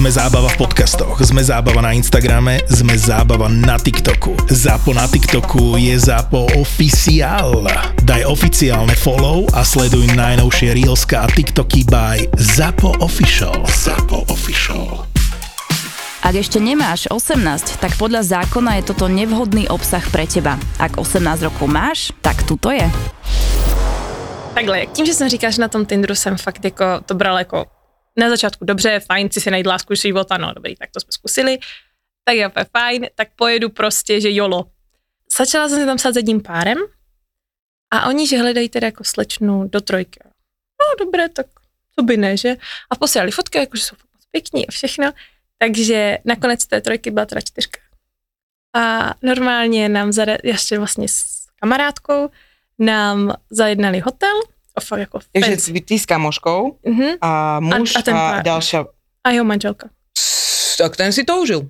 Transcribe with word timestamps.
Sme 0.00 0.16
zábava 0.16 0.48
v 0.48 0.64
podcastoch, 0.64 1.20
sme 1.20 1.44
zábava 1.44 1.84
na 1.84 1.92
Instagrame, 1.92 2.64
sme 2.72 2.96
zábava 2.96 3.52
na 3.52 3.76
TikToku. 3.76 4.48
Zápo 4.48 4.96
na 4.96 5.04
TikToku 5.04 5.76
je 5.76 5.92
Zápo 5.92 6.48
oficiál. 6.56 7.68
Daj 8.00 8.24
oficiálne 8.24 8.96
follow 8.96 9.44
a 9.52 9.60
sleduj 9.60 10.08
najnovšie 10.16 10.72
Reelska 10.72 11.20
a 11.20 11.28
TikToky 11.28 11.84
by 11.84 12.32
Zápo 12.40 12.96
Official. 13.04 13.60
Zápo 13.68 14.24
Official. 14.32 15.04
Ak 16.24 16.32
ešte 16.32 16.56
nemáš 16.64 17.04
18, 17.12 17.76
tak 17.76 17.92
podľa 18.00 18.24
zákona 18.24 18.80
je 18.80 18.96
toto 18.96 19.04
nevhodný 19.04 19.68
obsah 19.68 20.00
pre 20.08 20.24
teba. 20.24 20.56
Ak 20.80 20.96
18 20.96 21.44
rokov 21.44 21.68
máš, 21.68 22.08
tak 22.24 22.40
tu 22.48 22.56
to 22.56 22.72
je. 22.72 22.88
Takhle, 24.56 24.88
tím, 24.96 25.04
že 25.04 25.12
jsem 25.12 25.28
říkala, 25.28 25.50
že 25.50 25.60
na 25.60 25.68
tom 25.68 25.84
Tinderu 25.84 26.16
jsem 26.16 26.40
fakt 26.40 26.64
jako 26.64 26.84
to 27.04 27.12
bral 27.12 27.36
jako 27.38 27.79
na 28.18 28.28
začátku 28.30 28.64
dobře, 28.64 29.00
fajn, 29.00 29.28
si 29.30 29.50
najít 29.50 29.66
lásku 29.66 29.94
života, 29.94 30.36
no 30.38 30.54
dobrý, 30.54 30.76
tak 30.76 30.90
to 30.90 31.00
jsme 31.00 31.12
zkusili, 31.12 31.58
tak 32.24 32.50
úplně 32.50 32.64
fajn, 32.64 33.06
tak 33.14 33.28
pojedu 33.36 33.70
prostě, 33.70 34.20
že 34.20 34.32
jolo. 34.32 34.70
Začala 35.38 35.68
jsem 35.68 35.78
se 35.78 35.86
tam 35.86 35.96
psát 35.96 36.14
s 36.14 36.16
jedním 36.16 36.42
párem 36.42 36.78
a 37.90 38.08
oni, 38.08 38.26
že 38.26 38.38
hledají 38.38 38.68
teda 38.68 38.86
jako 38.86 39.04
slečnu 39.04 39.68
do 39.68 39.80
trojky. 39.80 40.20
No 40.80 41.04
dobré, 41.04 41.28
tak 41.28 41.46
co 41.98 42.02
by 42.02 42.16
ne, 42.16 42.36
že? 42.36 42.56
A 42.90 42.96
posílali 42.96 43.30
fotky, 43.30 43.58
jakože 43.58 43.82
jsou 43.82 43.96
moc 44.14 44.26
pěkní 44.30 44.68
a 44.68 44.70
všechno. 44.70 45.12
Takže 45.58 46.18
nakonec 46.24 46.66
té 46.66 46.80
trojky 46.80 47.10
byla 47.10 47.26
teda 47.26 47.40
čtyřka. 47.40 47.80
A 48.76 49.14
normálně 49.22 49.88
nám 49.88 50.12
zade, 50.12 50.38
ještě 50.44 50.78
vlastně 50.78 51.08
s 51.08 51.46
kamarádkou, 51.60 52.30
nám 52.78 53.34
zajednali 53.50 54.00
hotel, 54.00 54.40
a 54.80 54.86
fakt 54.86 55.00
jako 55.00 55.18
Takže 55.32 55.50
fancy. 55.50 55.80
ty 55.80 55.98
s 55.98 56.06
kamoškou 56.06 56.78
Mhm. 56.86 57.08
a 57.20 57.60
muž 57.60 57.94
A- 57.94 57.98
a, 57.98 58.00
a 58.00 58.02
ten 58.02 58.16
a, 58.16 59.30
jeho 59.30 59.44
manželka. 59.44 59.88
Tak 60.78 60.96
ten 60.96 61.12
si 61.12 61.24
to 61.24 61.40
užil. 61.44 61.68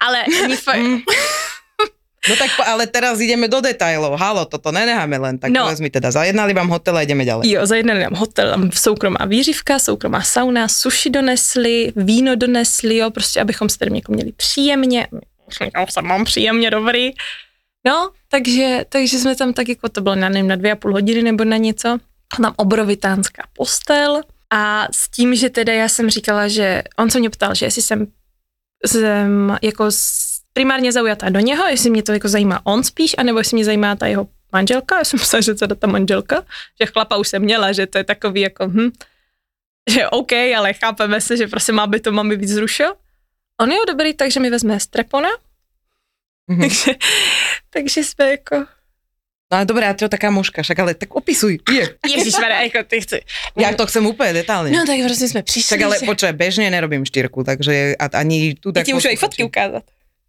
Ale 0.00 0.24
oni 0.42 0.56
fakt, 0.66 0.78
Mm. 0.78 1.00
No 2.28 2.36
tak, 2.40 2.56
po- 2.56 2.64
ale 2.64 2.86
teraz 2.88 3.20
ideme 3.20 3.52
do 3.52 3.60
detajlov. 3.60 4.16
Halo, 4.16 4.48
toto 4.48 4.72
nenecháme 4.72 5.18
len. 5.20 5.36
Tak 5.36 5.52
No. 5.52 5.68
mi 5.76 5.92
teda, 5.92 6.08
zajednali 6.08 6.56
vám 6.56 6.72
hotel 6.72 6.96
a 6.96 7.04
ideme 7.04 7.20
ďalej. 7.24 7.44
jo, 7.52 7.60
zajednali 7.68 8.00
nám 8.00 8.16
hotel, 8.16 8.48
tam 8.50 8.72
soukromá 8.72 9.28
výřivka, 9.28 9.76
soukromá 9.78 10.22
sauna, 10.24 10.64
sushi 10.68 11.10
donesli, 11.12 11.92
víno 11.96 12.32
donesli, 12.36 12.96
jo, 12.96 13.10
prostě 13.12 13.40
abychom 13.44 13.68
se 13.68 13.78
tady 13.78 13.90
jako 13.94 14.12
měli 14.12 14.32
příjemně. 14.32 15.06
Já 15.76 15.86
jsem 15.86 16.04
mám 16.04 16.24
příjemně 16.24 16.70
dobrý. 16.70 17.12
No, 17.86 18.10
takže, 18.28 18.84
takže 18.88 19.18
jsme 19.18 19.36
tam 19.36 19.52
tak 19.52 19.68
jako, 19.68 19.88
to 19.88 20.00
bylo 20.00 20.14
na, 20.14 20.28
nevím, 20.28 20.48
na 20.48 20.56
dvě 20.56 20.72
a 20.72 20.76
půl 20.76 20.92
hodiny 20.92 21.22
nebo 21.22 21.44
na 21.44 21.56
něco. 21.56 21.98
Tam 22.42 22.54
obrovitánská 22.56 23.42
postel 23.52 24.22
a 24.50 24.88
s 24.90 25.10
tím, 25.10 25.34
že 25.34 25.50
teda 25.50 25.72
já 25.72 25.88
jsem 25.88 26.10
říkala, 26.10 26.48
že 26.48 26.82
on 26.98 27.10
se 27.10 27.18
mě 27.18 27.30
ptal, 27.30 27.54
že 27.54 27.66
jestli 27.66 27.82
jsem, 27.82 28.06
jsem 28.86 29.58
jako 29.62 29.90
primárně 30.52 30.92
zaujatá 30.92 31.28
do 31.28 31.40
něho, 31.40 31.66
jestli 31.66 31.90
mě 31.90 32.02
to 32.02 32.12
jako 32.12 32.28
zajímá 32.28 32.60
on 32.66 32.84
spíš, 32.84 33.14
anebo 33.18 33.38
jestli 33.38 33.54
mě 33.54 33.64
zajímá 33.64 33.96
ta 33.96 34.06
jeho 34.06 34.28
manželka, 34.52 34.98
já 34.98 35.04
jsem 35.04 35.20
myslela, 35.20 35.40
že 35.40 35.54
to 35.54 35.74
ta 35.74 35.86
manželka, 35.86 36.44
že 36.80 36.86
chlapa 36.86 37.16
už 37.16 37.28
jsem 37.28 37.42
měla, 37.42 37.72
že 37.72 37.86
to 37.86 37.98
je 37.98 38.04
takový 38.04 38.40
jako, 38.40 38.68
hm, 38.68 38.90
že 39.90 40.08
OK, 40.08 40.32
ale 40.32 40.72
chápeme 40.72 41.20
se, 41.20 41.36
že 41.36 41.46
prostě 41.46 41.72
má 41.72 41.86
by 41.86 42.00
to 42.00 42.12
mami 42.12 42.36
víc 42.36 42.50
zrušil. 42.50 42.94
On 43.60 43.72
je 43.72 43.78
dobrý, 43.88 44.14
takže 44.14 44.40
mi 44.40 44.50
vezme 44.50 44.80
strepona, 44.80 45.28
Mhm. 46.50 46.60
takže, 46.60 46.92
takže 47.70 48.04
jsme 48.04 48.30
jako, 48.30 48.66
No 49.52 49.60
ale 49.60 49.68
dobré, 49.68 49.84
a 49.86 49.94
čo 49.94 50.08
taká 50.08 50.32
mužka, 50.32 50.64
však 50.64 50.78
ale 50.82 50.96
tak 50.96 51.14
opisuj, 51.14 51.60
je. 51.68 51.84
Ježíš, 52.00 52.34
jako 52.40 52.80
ty 52.88 53.00
chci. 53.00 53.20
Ja 53.54 53.76
to 53.76 53.86
chcem 53.86 54.02
úplne 54.02 54.32
detálne. 54.32 54.72
No 54.72 54.88
tak 54.88 54.98
prostě 55.04 55.28
jsme 55.28 55.42
přišli. 55.42 55.68
Však 55.68 55.82
ale 55.84 55.96
že... 56.00 56.06
počkaj, 56.06 56.32
bežne 56.32 56.70
nerobím 56.70 57.04
štyrku, 57.04 57.44
takže 57.44 57.94
a, 57.94 58.06
ani 58.18 58.54
tu 58.56 58.68
Já 58.68 58.72
tak... 58.72 58.84
ti 58.84 58.92
můžu 58.94 59.08
i 59.08 59.16
fotky 59.16 59.44
ukázat. 59.44 59.84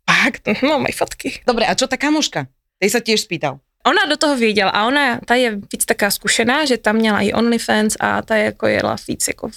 Fakt? 0.05 0.61
No, 0.61 0.79
mají 0.79 0.93
fotky. 0.93 1.41
Dobre, 1.47 1.65
a 1.65 1.73
čo 1.73 1.87
taká 1.87 2.11
mužka? 2.11 2.45
Tej 2.77 2.89
sa 2.91 2.99
tiež 2.99 3.25
spýtal. 3.25 3.63
Ona 3.87 4.05
do 4.09 4.17
toho 4.17 4.35
věděla 4.35 4.69
a 4.69 4.85
ona, 4.85 5.19
ta 5.25 5.35
je 5.35 5.55
víc 5.55 5.85
taká 5.85 6.11
zkušená, 6.11 6.65
že 6.65 6.77
tam 6.77 6.95
měla 6.95 7.21
i 7.21 7.33
OnlyFans 7.33 7.95
a 7.99 8.21
ta 8.21 8.35
jako 8.35 8.67
jela 8.67 8.95
víc 9.07 9.27
jako, 9.27 9.49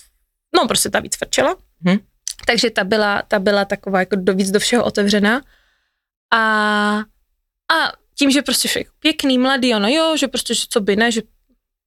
no 0.57 0.69
prostě 0.69 0.91
ta 0.91 1.01
víc 1.01 1.17
frčela. 1.17 1.57
Hm. 1.89 1.99
Takže 2.47 2.71
ta 2.71 2.85
byla, 2.85 3.23
ta 3.29 3.39
byla 3.39 3.65
taková 3.65 3.99
jako 3.99 4.17
do, 4.17 4.35
víc 4.35 4.51
do 4.51 4.61
všeho 4.61 4.85
otevřená. 4.85 5.43
A, 6.35 6.41
a 7.73 7.93
tím, 8.19 8.31
že 8.31 8.43
prostě 8.43 8.69
všechno 8.69 8.93
pěkný, 8.99 9.39
mladý, 9.39 9.75
ono 9.75 9.89
jo, 9.89 10.17
že 10.17 10.29
prostě, 10.29 10.55
že 10.55 10.65
co 10.71 10.81
by 10.81 10.97
ne, 10.97 11.13
že 11.13 11.23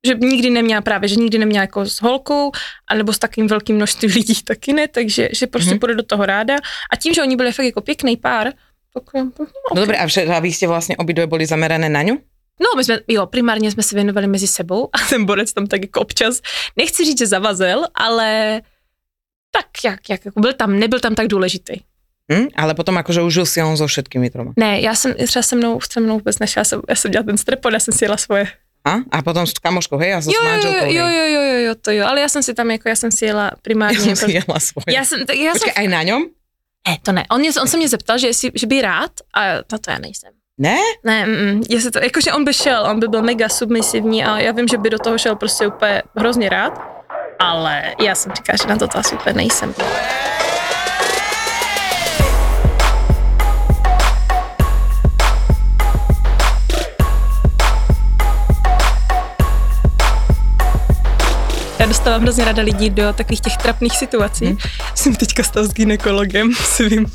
že 0.08 0.14
nikdy 0.14 0.50
neměla 0.50 0.82
právě, 0.82 1.10
že 1.10 1.16
nikdy 1.16 1.38
neměla 1.38 1.62
jako 1.62 1.86
s 1.86 2.02
holkou, 2.02 2.52
anebo 2.90 3.14
s 3.14 3.20
takým 3.20 3.48
velkým 3.48 3.76
množstvím 3.76 4.12
lidí 4.16 4.34
taky 4.44 4.74
ne, 4.74 4.88
takže 4.88 5.30
že 5.34 5.48
prostě 5.48 5.70
Mhm. 5.70 5.80
půjde 5.80 5.96
do 5.96 6.04
toho 6.04 6.26
ráda. 6.26 6.56
A 6.92 6.96
tím, 6.96 7.14
že 7.14 7.22
oni 7.22 7.36
byli 7.36 7.52
fakt 7.52 7.66
jako 7.66 7.82
pěkný 7.82 8.18
pár, 8.18 8.54
tak 8.94 9.04
no, 9.14 9.32
No 9.76 9.82
dobre, 9.82 9.98
a, 9.98 10.40
vy 10.42 10.50
ste 10.52 10.66
vlastne 10.68 10.98
obidve 10.98 11.24
boli 11.30 11.46
zamerané 11.46 11.86
na 11.88 12.02
ňu? 12.04 12.18
No, 12.60 12.68
my 12.76 12.84
jsme, 12.84 13.00
jo, 13.08 13.26
primárně 13.26 13.72
jsme 13.72 13.84
se 13.84 13.96
věnovali 13.96 14.28
mezi 14.28 14.48
sebou 14.48 14.90
a 14.94 14.98
ten 15.10 15.26
borec 15.26 15.54
tam 15.54 15.68
tak 15.68 15.82
jako 15.82 16.02
občas, 16.02 16.42
nechci 16.76 17.06
říct, 17.06 17.20
že 17.20 17.28
zavazel, 17.28 17.86
ale 17.96 18.62
tak 19.52 19.66
jak, 19.86 20.10
jak 20.10 20.26
jako 20.26 20.40
byl 20.40 20.54
tam, 20.54 20.80
nebyl 20.80 21.00
tam 21.00 21.16
tak 21.16 21.28
důležitý. 21.28 21.74
Hm? 22.32 22.48
Ale 22.56 22.74
potom 22.74 22.98
akože 22.98 23.22
užil 23.22 23.46
si 23.46 23.60
on 23.62 23.76
so 23.78 23.88
všetkými 23.88 24.30
troma. 24.30 24.52
Ne, 24.56 24.80
já 24.82 24.96
jsem 24.96 25.14
třeba 25.14 25.44
se 25.44 25.56
mnou, 25.56 25.80
se 25.92 26.00
mnou 26.00 26.18
vůbec 26.24 26.40
nešla, 26.40 26.60
já 26.60 26.64
jsem, 26.64 26.82
já 26.90 26.96
jsem 26.96 27.12
dělala 27.12 27.26
ten 27.26 27.38
strepon, 27.38 27.74
já 27.74 27.80
jsem 27.80 27.94
si 27.94 28.06
jela 28.06 28.18
svoje. 28.18 28.48
A? 28.86 28.96
a 29.12 29.22
potom 29.22 29.48
s 29.48 29.54
kamoškou, 29.54 29.98
hej, 29.98 30.14
a 30.14 30.22
so 30.22 30.32
Jo, 30.34 30.40
s 30.40 30.44
jo, 30.44 30.48
jo, 30.48 30.52
manželkou, 30.52 30.86
jo, 30.86 31.06
jo, 31.08 31.26
jo, 31.28 31.42
jo, 31.42 31.58
jo, 31.68 31.76
to 31.82 31.92
jo, 31.92 32.06
ale 32.08 32.22
já 32.22 32.30
jsem 32.30 32.44
si 32.44 32.54
tam 32.54 32.72
jako, 32.72 32.90
já 32.90 32.96
jsem 32.96 33.12
si 33.12 33.26
jela 33.26 33.52
primárně. 33.62 34.00
Som 34.00 34.10
jako, 34.10 34.26
si 34.26 34.32
jela 34.32 34.60
svoje. 34.60 34.96
já 34.96 35.06
jsem, 35.06 35.26
tak 35.26 35.36
já 35.36 35.52
jsem, 35.52 35.60
Počkej, 35.70 35.74
aj 35.84 35.88
na 35.88 36.04
ňom? 36.04 36.22
ne, 36.88 36.98
to 37.04 37.12
ne, 37.12 37.26
on, 37.32 37.40
mě, 37.40 37.50
on 37.62 37.68
se 37.68 37.78
mě 37.78 37.90
zeptal, 37.90 38.18
že, 38.18 38.28
jestli, 38.28 38.52
že 38.56 38.68
by 38.68 38.82
rád, 38.82 39.12
a 39.34 39.54
na 39.72 39.78
to 39.78 39.92
já 39.92 39.98
nejsem. 40.00 40.32
Ne? 40.58 40.78
Ne, 41.06 41.26
mm, 41.26 41.64
jestli 41.70 41.92
to, 41.92 42.00
jakože 42.00 42.34
on 42.34 42.44
by 42.44 42.54
šel, 42.54 42.86
on 42.86 43.00
by 43.00 43.08
byl 43.08 43.22
mega 43.22 43.50
submisivní 43.50 44.24
a 44.24 44.40
já 44.40 44.52
vím, 44.52 44.68
že 44.68 44.78
by 44.78 44.90
do 44.90 45.00
toho 45.00 45.18
šel 45.18 45.36
prostě 45.36 45.68
úplně 45.68 46.02
hrozně 46.18 46.50
rád, 46.50 46.82
ale 47.40 47.94
já 48.02 48.16
jsem 48.16 48.32
říkala, 48.36 48.58
že 48.62 48.68
na 48.68 48.78
to, 48.78 48.88
to 48.88 48.98
asi 48.98 49.16
úplně 49.16 49.34
nejsem. 49.34 49.74
Dostávám 61.92 62.22
hrozně 62.22 62.46
ráda 62.46 62.64
lidí 62.64 62.90
do 62.90 63.14
takových 63.14 63.42
těch 63.42 63.58
trapných 63.58 63.98
situací. 63.98 64.46
Hmm. 64.46 64.58
Jsem 64.96 65.16
teďka 65.16 65.44
stala 65.44 65.68
s 65.68 65.74
ginekologem 65.74 66.54
svým, 66.64 67.06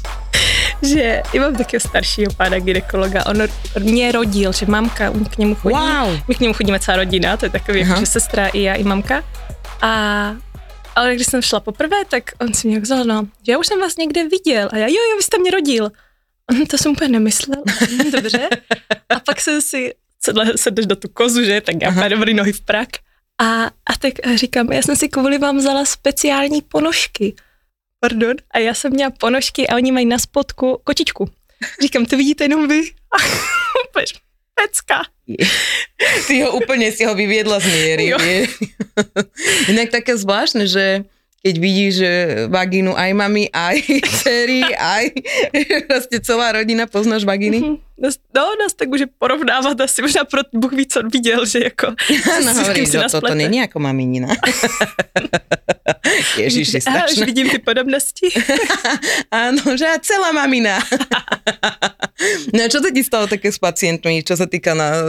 že 0.83 1.23
já 1.33 1.43
mám 1.43 1.57
takového 1.57 1.81
staršího 1.81 2.33
pána 2.37 2.59
ginekologa. 2.59 3.27
On 3.27 3.37
mě 3.81 4.13
rodil, 4.13 4.53
že 4.53 4.67
mamka 4.67 5.13
k 5.31 5.39
němu 5.39 5.55
chodí. 5.55 5.75
Wow. 5.75 6.21
My 6.29 6.35
k 6.35 6.41
němu 6.41 6.55
chodíme 6.55 6.81
celá 6.81 6.97
rodina, 6.97 7.37
to 7.37 7.47
je 7.47 7.51
takový, 7.51 7.83
Aha. 7.83 7.89
jako, 7.89 8.01
že 8.01 8.07
sestra 8.07 8.47
i 8.47 8.63
já, 8.63 8.75
i 8.75 8.85
mamka. 8.85 9.25
A 9.83 10.37
ale 10.97 11.15
když 11.15 11.27
jsem 11.27 11.43
šla 11.43 11.61
poprvé, 11.61 11.97
tak 12.09 12.31
on 12.41 12.55
si 12.55 12.69
mě 12.69 12.81
vzal, 12.81 13.05
no, 13.05 13.29
že 13.47 13.53
já 13.53 13.59
už 13.59 13.67
jsem 13.67 13.81
vás 13.81 13.97
někde 13.97 14.29
viděl. 14.29 14.69
A 14.73 14.77
já, 14.77 14.87
jo, 14.87 14.95
jo, 15.11 15.17
vy 15.17 15.23
jste 15.23 15.39
mě 15.39 15.51
rodil. 15.51 15.91
On 16.51 16.67
to 16.67 16.79
jsem 16.79 16.93
úplně 16.93 17.09
nemyslel. 17.09 17.63
Dobře. 18.13 18.49
A 19.09 19.21
pak 19.21 19.41
jsem 19.41 19.61
si, 19.61 19.95
sedle, 20.21 20.53
sedneš 20.57 20.87
do 20.87 20.97
tu 20.97 21.09
kozu, 21.09 21.45
že, 21.45 21.61
tak 21.61 21.75
já 21.83 21.91
úplně 21.91 22.09
dobrý 22.09 22.35
nohy 22.35 22.53
v 22.53 22.61
prak. 22.61 22.89
A, 23.39 23.65
a 23.67 23.93
tak 23.99 24.15
říkám, 24.35 24.73
já 24.73 24.83
jsem 24.83 24.97
si 24.97 25.09
kvůli 25.09 25.39
vám 25.39 25.57
vzala 25.59 25.85
speciální 25.85 26.63
ponožky. 26.63 27.35
Pardon. 28.01 28.37
A 28.51 28.59
já 28.59 28.75
jsem 28.75 28.93
měla 28.93 29.11
ponožky 29.11 29.69
a 29.69 29.77
oni 29.77 29.93
mají 29.93 30.07
na 30.07 30.19
spodku 30.19 30.81
kočičku. 30.85 31.31
Říkám, 31.83 32.07
to 32.07 32.17
vidíte 32.17 32.45
jenom 32.45 32.69
vy. 32.69 32.81
A 33.13 33.17
úplně 33.89 34.27
pecka. 34.57 35.05
Si 36.25 36.41
ho 36.41 36.57
úplne 36.57 36.89
si 36.95 37.05
ho 37.05 37.13
vyviedla 37.13 37.61
z 37.61 37.67
miery. 37.69 38.07
Jo. 38.15 38.19
vie. 38.19 38.49
Inak 39.69 39.93
také 39.93 40.17
zvláštne, 40.17 40.65
že 40.65 41.05
keď 41.45 41.55
vidíš 41.61 41.93
že 42.03 42.13
vagínu 42.51 42.97
aj 42.97 43.11
mami, 43.15 43.45
aj 43.53 43.77
dcery, 44.03 44.67
aj 44.75 45.05
vlastne 45.87 46.19
celá 46.27 46.57
rodina 46.57 46.89
poznáš 46.89 47.23
vagíny. 47.29 47.59
Mhm. 47.63 47.86
Nás, 47.99 48.15
no, 48.37 48.43
nás 48.61 48.75
tak 48.77 48.89
může 48.89 49.07
porovnávat 49.19 49.81
asi, 49.81 50.03
možná 50.03 50.25
pro 50.25 50.41
Bůh 50.53 50.73
ví, 50.73 50.87
co 50.87 51.03
viděl, 51.03 51.47
že 51.47 51.59
jako... 51.65 51.87
Áno, 52.37 52.53
s 52.55 52.57
kým 52.57 52.85
hovorí, 52.85 52.87
si 52.87 52.93
že 52.93 52.99
nás 52.99 53.13
toto 53.13 53.27
plete. 53.27 53.41
není 53.41 53.63
ako 53.65 53.79
maminina. 53.81 54.29
Ježiši, 56.39 56.79
Aha, 56.87 57.07
už 57.13 57.19
vidím 57.27 57.51
ty 57.51 57.59
podobnosti. 57.59 58.27
Áno, 59.31 59.63
že 59.79 59.87
a 59.87 59.99
celá 59.99 60.33
mamina. 60.33 60.79
no 62.55 62.61
a 62.65 62.69
čo 62.71 62.79
sa 62.83 62.91
ti 62.91 63.03
stalo 63.03 63.27
také 63.31 63.53
s 63.53 63.59
pacientmi, 63.59 64.23
čo 64.23 64.35
sa 64.35 64.47
týka 64.49 64.75
na 64.75 64.89
uh, 64.97 65.05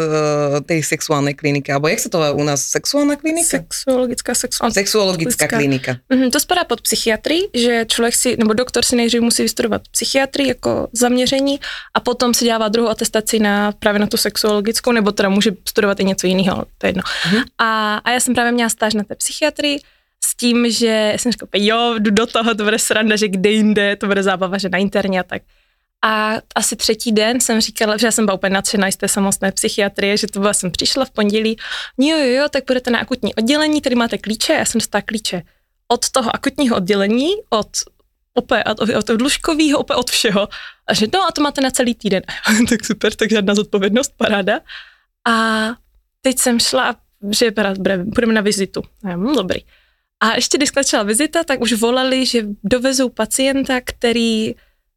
tej 0.61 0.83
sexuálnej 0.83 1.33
kliniky? 1.33 1.71
Alebo 1.73 1.87
jak 1.89 2.01
sa 2.01 2.09
to 2.09 2.19
u 2.19 2.43
nás? 2.43 2.61
Sexuálna 2.67 3.15
klinika? 3.17 3.63
Sexuologická 3.63 4.31
sexuální. 4.35 4.73
Sexuologická 4.73 5.47
klinika. 5.47 5.91
Mhm, 6.09 6.31
To 6.31 6.39
spadá 6.39 6.63
pod 6.63 6.81
psychiatrii, 6.81 7.49
že 7.53 7.85
člověk 7.89 8.15
si, 8.15 8.29
nebo 8.37 8.53
doktor 8.53 8.85
si 8.85 8.95
nejdřív 8.95 9.21
musí 9.21 9.43
vystudovat 9.43 9.81
psychiatrii 9.91 10.47
jako 10.47 10.87
zaměření 10.93 11.59
a 11.93 11.99
potom 11.99 12.33
si 12.33 12.45
dává 12.45 12.67
druhou 12.77 12.89
atestaci 12.89 13.39
na 13.39 13.71
právě 13.71 13.99
na 13.99 14.07
tu 14.07 14.17
sexuologickou, 14.17 14.91
nebo 14.91 15.11
teda 15.11 15.29
může 15.29 15.51
studovat 15.67 15.99
i 15.99 16.03
něco 16.03 16.27
jiného, 16.27 16.55
ale 16.55 16.65
to 16.77 16.85
je 16.85 16.89
jedno. 16.89 17.03
Mhm. 17.25 17.43
A, 17.57 17.97
a 17.97 18.11
já 18.11 18.19
jsem 18.19 18.33
právě 18.33 18.51
měla 18.51 18.69
stáž 18.69 18.93
na 18.93 19.03
té 19.03 19.15
psychiatrii 19.15 19.79
s 20.25 20.35
tím, 20.37 20.71
že 20.71 21.13
jsem 21.17 21.31
říkala, 21.31 21.49
jo, 21.53 21.95
jdu 21.99 22.11
do 22.11 22.25
toho, 22.25 22.55
to 22.55 22.63
bude 22.63 22.79
sranda, 22.79 23.15
že 23.15 23.27
kde 23.27 23.49
jinde, 23.49 23.95
to 23.95 24.07
bude 24.07 24.23
zábava, 24.23 24.57
že 24.57 24.69
na 24.69 24.77
interně 24.77 25.19
a 25.19 25.23
tak. 25.23 25.41
A 26.05 26.33
asi 26.55 26.75
třetí 26.75 27.11
den 27.11 27.41
jsem 27.41 27.61
říkala, 27.61 27.97
že 27.97 28.07
já 28.07 28.11
jsem 28.11 28.25
byla 28.25 28.35
úplně 28.35 28.53
nadšená 28.53 28.91
z 28.91 28.95
té 28.95 29.07
samostné 29.07 29.51
psychiatrie, 29.51 30.17
že 30.17 30.27
to 30.27 30.39
byla, 30.39 30.53
jsem 30.53 30.71
přišla 30.71 31.05
v 31.05 31.11
pondělí, 31.11 31.57
jo, 31.97 32.17
jo, 32.17 32.25
jo, 32.25 32.49
tak 32.49 32.63
budete 32.67 32.91
na 32.91 32.99
akutní 32.99 33.35
oddělení, 33.35 33.81
tady 33.81 33.95
máte 33.95 34.17
klíče, 34.17 34.53
já 34.53 34.65
jsem 34.65 34.79
dostala 34.79 35.01
klíče 35.01 35.41
od 35.87 36.09
toho 36.09 36.35
akutního 36.35 36.75
oddělení, 36.75 37.33
od 37.49 37.67
opět 38.33 38.63
od, 38.63 38.79
od, 38.79 39.09
od 39.09 39.21
lůžkového, 39.21 39.79
opět 39.79 39.95
od 39.95 40.09
všeho. 40.09 40.47
A 40.87 40.93
že 40.93 41.07
no 41.13 41.27
a 41.27 41.31
to 41.31 41.41
máte 41.41 41.61
na 41.61 41.71
celý 41.71 41.95
týden. 41.95 42.23
tak 42.69 42.85
super, 42.85 43.13
tak 43.13 43.29
žádná 43.29 43.55
zodpovědnost, 43.55 44.13
paráda. 44.17 44.59
A 45.27 45.67
teď 46.21 46.39
jsem 46.39 46.59
šla, 46.59 46.95
že 47.31 47.51
budeme 48.03 48.33
na 48.33 48.41
vizitu. 48.41 48.81
Já, 49.05 49.15
hm, 49.15 49.35
dobrý. 49.35 49.59
A 50.19 50.35
ještě 50.35 50.57
když 50.57 50.69
skončila 50.69 51.03
vizita, 51.03 51.43
tak 51.43 51.61
už 51.61 51.73
volali, 51.73 52.25
že 52.25 52.45
dovezou 52.63 53.09
pacienta, 53.09 53.81
který 53.81 54.55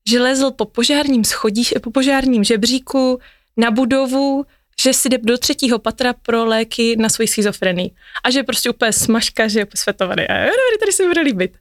že 0.08 0.20
lezl 0.20 0.50
po 0.50 0.64
požárním 0.64 1.24
schodí, 1.24 1.64
po 1.82 1.90
požárním 1.90 2.44
žebříku 2.44 3.20
na 3.56 3.70
budovu, 3.70 4.44
že 4.82 4.92
si 4.92 5.08
jde 5.08 5.18
do 5.18 5.38
třetího 5.38 5.78
patra 5.78 6.12
pro 6.12 6.44
léky 6.44 6.96
na 6.96 7.08
svoji 7.08 7.28
schizofrenii. 7.28 7.90
A 8.24 8.30
že 8.30 8.42
prostě 8.42 8.70
úplně 8.70 8.92
smažka, 8.92 9.48
že 9.48 9.58
je 9.60 9.64
úplně 9.64 9.80
světovaný. 9.80 10.28
A 10.28 10.44
jo, 10.44 10.52
tady 10.80 10.92
se 10.92 11.06
bude 11.08 11.20
líbit. 11.20 11.58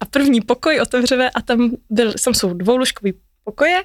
A 0.00 0.04
první 0.04 0.40
pokoj 0.40 0.80
otevřeme 0.80 1.30
a 1.30 1.42
tam, 1.42 1.70
byl, 1.90 2.12
tam 2.24 2.34
jsou 2.34 2.54
dvoulůžkový 2.54 3.12
pokoje 3.44 3.82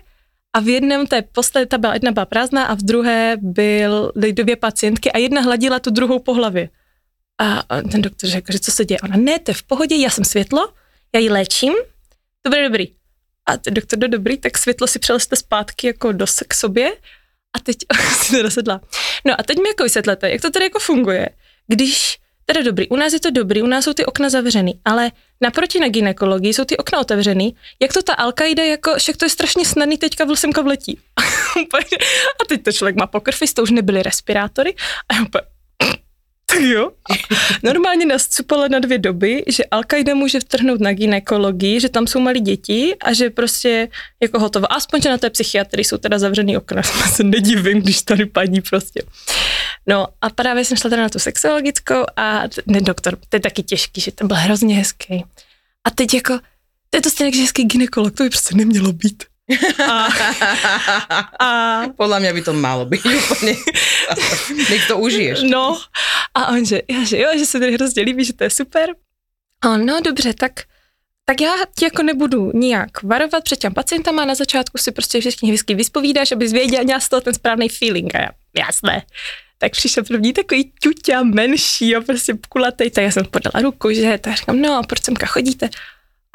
a 0.54 0.60
v 0.60 0.68
jednom 0.68 1.08
té 1.08 1.22
poslední, 1.22 1.68
ta 1.68 1.78
byla, 1.78 1.94
jedna 1.94 2.12
byla 2.12 2.26
prázdná 2.26 2.66
a 2.66 2.74
v 2.74 2.82
druhé 2.82 3.38
byl 3.42 4.12
dvě 4.16 4.56
pacientky 4.56 5.12
a 5.12 5.18
jedna 5.18 5.42
hladila 5.42 5.80
tu 5.80 5.90
druhou 5.90 6.20
po 6.20 6.34
hlavě. 6.34 6.70
A 7.42 7.64
ten 7.92 8.02
doktor 8.02 8.30
řekl, 8.30 8.52
že 8.52 8.60
co 8.60 8.72
se 8.72 8.86
děje? 8.86 9.00
Ona, 9.00 9.18
ne, 9.18 9.40
to 9.40 9.52
je 9.52 9.56
v 9.56 9.64
pohodě, 9.64 9.96
já 9.96 10.10
jsem 10.10 10.26
světlo, 10.26 10.74
já 11.16 11.20
ji 11.20 11.30
léčím, 11.30 11.74
to 12.42 12.50
bude 12.50 12.64
dobrý. 12.64 12.88
A 13.46 13.58
ten 13.58 13.74
doktor, 13.74 14.00
do 14.00 14.08
dobrý, 14.08 14.38
tak 14.38 14.58
světlo 14.58 14.88
si 14.88 15.00
přeleste 15.00 15.36
zpátky 15.36 15.88
jako 15.88 16.12
do 16.12 16.26
k 16.48 16.54
sobě 16.54 16.92
a 17.54 17.60
teď 17.64 17.78
si 18.22 18.36
to 18.36 18.44
dosedla. 18.44 18.82
No 19.26 19.40
a 19.40 19.44
teď 19.44 19.58
mi 19.58 19.68
jako 19.68 19.84
vysvětlete, 19.84 20.30
jak 20.30 20.42
to 20.42 20.52
tady 20.52 20.66
jako 20.66 20.80
funguje, 20.80 21.30
když 21.68 22.18
teda 22.48 22.62
dobrý, 22.62 22.90
u 22.90 22.96
nás 22.96 23.14
je 23.14 23.20
to 23.20 23.32
dobrý, 23.32 23.62
u 23.62 23.68
nás 23.68 23.84
jsou 23.84 23.94
ty 23.94 24.06
okna 24.06 24.30
zavřený, 24.30 24.80
ale 24.86 25.12
naproti 25.42 25.80
na 25.80 25.88
ginekologii 25.88 26.54
jsou 26.54 26.66
ty 26.66 26.78
okna 26.78 27.00
otevřený, 27.00 27.56
jak 27.82 27.94
to 27.94 28.02
ta 28.02 28.14
al 28.14 28.34
jako, 28.68 28.96
však 28.98 29.18
to 29.18 29.26
je 29.26 29.30
strašně 29.30 29.66
snadný, 29.66 29.98
teďka 29.98 30.26
vlsemka 30.26 30.62
vletí. 30.62 31.00
a 32.42 32.46
teď 32.48 32.64
to 32.64 32.72
člověk 32.72 32.96
má 32.96 33.08
poker 33.08 33.34
face, 33.34 33.54
to 33.54 33.64
už 33.64 33.72
nebyly 33.72 34.04
respirátory 34.04 34.76
a 35.10 35.40
jo. 36.74 36.92
Normálně 37.64 38.06
nás 38.06 38.28
cupala 38.28 38.68
na 38.68 38.80
dvě 38.80 38.98
doby, 38.98 39.44
že 39.48 39.66
al 39.66 39.82
může 40.14 40.40
vtrhnout 40.40 40.82
na 40.82 40.94
ginekologii, 40.94 41.80
že 41.80 41.90
tam 41.90 42.08
jsou 42.08 42.20
malí 42.20 42.40
děti 42.40 42.96
a 43.02 43.14
že 43.14 43.30
prostě 43.30 43.88
jako 44.22 44.40
hotovo. 44.40 44.74
Aspoň, 44.74 45.02
že 45.02 45.10
na 45.10 45.18
té 45.18 45.30
psychiatrii 45.30 45.86
jsou 45.86 45.98
teda 45.98 46.20
zavřený 46.20 46.58
okna. 46.58 46.82
Já 47.02 47.08
se 47.08 47.24
nedivím, 47.24 47.82
když 47.82 48.02
tady 48.02 48.26
padní 48.26 48.62
prostě. 48.62 49.02
No 49.88 50.08
a 50.22 50.30
právě 50.30 50.66
jsem 50.66 50.78
šla 50.78 50.90
teda 50.90 51.02
na 51.02 51.10
tu 51.10 51.20
sexologickou 51.20 52.04
a 52.16 52.44
ne, 52.66 52.82
doktor, 52.82 53.18
to 53.30 53.36
je 53.36 53.40
taky 53.40 53.64
těžký, 53.64 54.02
že 54.02 54.12
ten 54.12 54.28
byl 54.28 54.38
hrozně 54.38 54.76
hezký. 54.76 55.26
A 55.84 55.90
teď 55.90 56.14
jako, 56.14 56.40
to 56.90 56.98
je 56.98 57.02
to 57.02 57.10
stejně 57.10 57.42
hezký 57.42 57.64
ginekolog, 57.64 58.16
to 58.16 58.24
by 58.24 58.30
prostě 58.30 58.56
nemělo 58.56 58.94
být. 58.94 59.24
A, 59.88 60.08
a, 61.46 61.84
Podle 61.98 62.20
mě 62.20 62.34
by 62.34 62.42
to 62.42 62.54
málo 62.54 62.86
být 62.86 63.06
úplně. 63.06 63.56
Nech 64.70 64.88
to 64.88 64.98
užiješ. 64.98 65.40
No 65.42 65.82
a 66.34 66.48
on, 66.48 66.66
že, 66.66 66.82
já, 66.90 67.04
že 67.04 67.18
jo, 67.18 67.30
že 67.38 67.46
se 67.46 67.60
tady 67.60 67.74
hrozně 67.74 68.04
líbí, 68.04 68.26
že 68.26 68.34
to 68.34 68.44
je 68.44 68.50
super. 68.50 68.90
A 69.62 69.78
no 69.78 70.00
dobře, 70.02 70.34
tak 70.34 70.52
tak 71.30 71.42
já 71.42 71.54
ti 71.76 71.86
jako 71.86 72.04
nebudu 72.04 72.52
nijak 72.54 73.04
varovat 73.04 73.44
před 73.44 73.60
těm 73.60 73.74
pacientama, 73.74 74.26
na 74.26 74.36
začátku 74.36 74.78
si 74.78 74.92
prostě 74.92 75.20
všechny 75.20 75.52
hezky 75.52 75.76
vyspovídáš, 75.76 76.32
abys 76.32 76.52
věděl, 76.52 76.84
měl 76.84 77.00
z 77.00 77.10
toho 77.10 77.22
ten 77.22 77.34
správný 77.34 77.70
feeling. 77.70 78.16
A 78.16 78.20
já, 78.20 78.30
jasné 78.58 79.06
tak 79.58 79.72
přišel 79.72 80.04
první 80.04 80.34
takový 80.34 80.72
ťuťa 80.82 81.24
menší 81.24 81.96
a 81.96 82.02
prostě 82.02 82.34
kulatej, 82.50 82.92
tak 82.92 83.04
já 83.04 83.12
jsem 83.12 83.26
podala 83.26 83.62
ruku, 83.62 83.92
že 83.92 84.18
tak 84.18 84.36
říkám, 84.38 84.62
no 84.62 84.78
a 84.78 84.84
proč 84.84 85.04
semka 85.04 85.26
chodíte? 85.26 85.70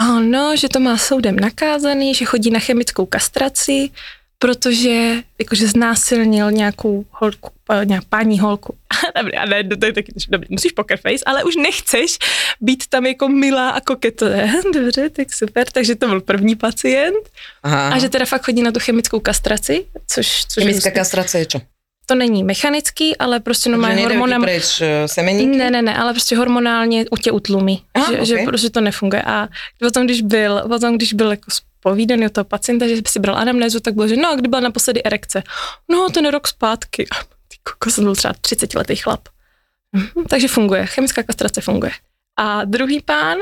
A 0.02 0.20
no, 0.20 0.56
že 0.56 0.68
to 0.68 0.80
má 0.80 0.98
soudem 0.98 1.36
nakázaný, 1.36 2.14
že 2.14 2.24
chodí 2.24 2.50
na 2.50 2.58
chemickou 2.58 3.06
kastraci, 3.06 3.90
protože 4.38 5.22
jakože 5.38 5.66
znásilnil 5.66 6.50
nějakou 6.50 7.04
holku, 7.10 7.50
nějak 7.84 8.04
paní 8.04 8.38
holku. 8.38 8.74
Dobrý, 9.16 9.36
a 9.36 9.46
ne, 9.46 9.64
to 9.64 9.86
je 9.86 9.92
taky, 9.92 10.12
dobrý, 10.28 10.46
musíš 10.50 10.72
poker 10.72 10.98
face, 10.98 11.24
ale 11.26 11.44
už 11.44 11.56
nechceš 11.56 12.18
být 12.60 12.86
tam 12.86 13.06
jako 13.06 13.28
milá 13.28 13.70
a 13.70 13.80
koketové. 13.80 14.50
Dobře, 14.74 15.10
tak 15.10 15.32
super, 15.32 15.70
takže 15.72 15.94
to 15.94 16.08
byl 16.08 16.20
první 16.20 16.56
pacient. 16.56 17.30
Aha. 17.62 17.88
A 17.88 17.98
že 17.98 18.08
teda 18.08 18.24
fakt 18.24 18.44
chodí 18.44 18.62
na 18.62 18.72
tu 18.72 18.80
chemickou 18.80 19.20
kastraci, 19.20 19.86
což... 20.06 20.44
což 20.44 20.64
Chemická 20.64 20.90
kastrace 20.90 21.38
je 21.38 21.46
čo? 21.46 21.60
To 22.06 22.14
není 22.14 22.44
mechanický, 22.44 23.16
ale 23.16 23.40
prostě 23.40 23.70
normálně 23.70 24.02
hormonám... 24.02 24.42
preč 24.42 24.80
eh, 24.80 25.08
semeníky? 25.08 25.56
Ne, 25.56 25.70
ne, 25.70 25.82
ne, 25.82 25.96
ale 25.96 26.12
prostě 26.12 26.36
hormonálně 26.36 27.04
u 27.10 27.16
tě 27.16 27.32
utlumí, 27.32 27.84
Aha, 27.94 28.06
že, 28.06 28.12
okay. 28.12 28.26
že 28.26 28.38
prostě 28.46 28.70
to 28.70 28.80
nefunguje. 28.80 29.22
A 29.22 29.48
potom, 29.78 30.04
když 30.04 30.22
byl, 30.22 30.62
potom, 30.68 30.96
když 30.96 31.12
byl 31.12 31.30
jako 31.30 31.50
spovídaný 31.50 32.26
od 32.26 32.32
toho 32.32 32.44
pacienta, 32.44 32.88
že 32.88 32.96
si 33.08 33.20
bral 33.20 33.36
anamnézu, 33.36 33.80
tak 33.80 33.94
bylo, 33.94 34.08
že 34.08 34.16
no, 34.16 34.36
kdy 34.36 34.48
byla 34.48 34.60
naposledy 34.60 35.02
erekce? 35.04 35.42
No, 35.90 36.10
ten 36.10 36.28
rok 36.28 36.48
zpátky. 36.48 37.06
A 37.10 37.24
ty 37.24 37.56
koko, 37.62 37.90
jsem 37.90 38.04
byl 38.04 38.14
třeba 38.14 38.34
30 38.40 38.74
letý 38.74 38.96
chlap. 38.96 39.28
Mhm, 39.92 40.24
takže 40.28 40.48
funguje, 40.48 40.86
chemická 40.86 41.22
kastrace 41.22 41.60
funguje. 41.60 41.92
A 42.36 42.64
druhý 42.64 43.00
pán, 43.00 43.38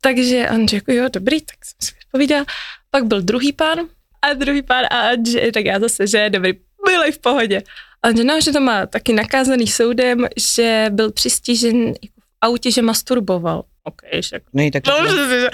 takže 0.00 0.48
on 0.54 0.68
řekl, 0.68 0.92
jo, 0.92 1.08
dobrý, 1.12 1.40
tak 1.40 1.64
jsem 1.64 1.76
si 1.80 1.92
povídal. 2.12 2.44
Pak 2.90 3.04
byl 3.04 3.22
druhý 3.22 3.52
pán 3.52 3.78
a 4.22 4.32
druhý 4.34 4.62
pán 4.62 4.84
a 4.90 5.10
že, 5.30 5.52
tak 5.52 5.64
já 5.64 5.80
zase, 5.80 6.06
že 6.06 6.30
dobrý, 6.30 6.52
byli 6.90 7.12
v 7.12 7.18
pohodě. 7.18 7.62
A 8.02 8.10
no, 8.10 8.40
že 8.40 8.52
to 8.52 8.60
má 8.60 8.86
taky 8.86 9.12
nakázaný 9.12 9.66
soudem, 9.66 10.26
že 10.56 10.86
byl 10.90 11.12
přistižen 11.12 11.86
jako 11.86 12.18
v 12.20 12.36
autě, 12.40 12.70
že 12.70 12.82
masturboval. 12.82 13.64
OK, 13.84 14.02
však. 14.20 14.42
No, 14.52 14.70
tak 14.70 14.86
no, 14.86 15.06
že, 15.08 15.48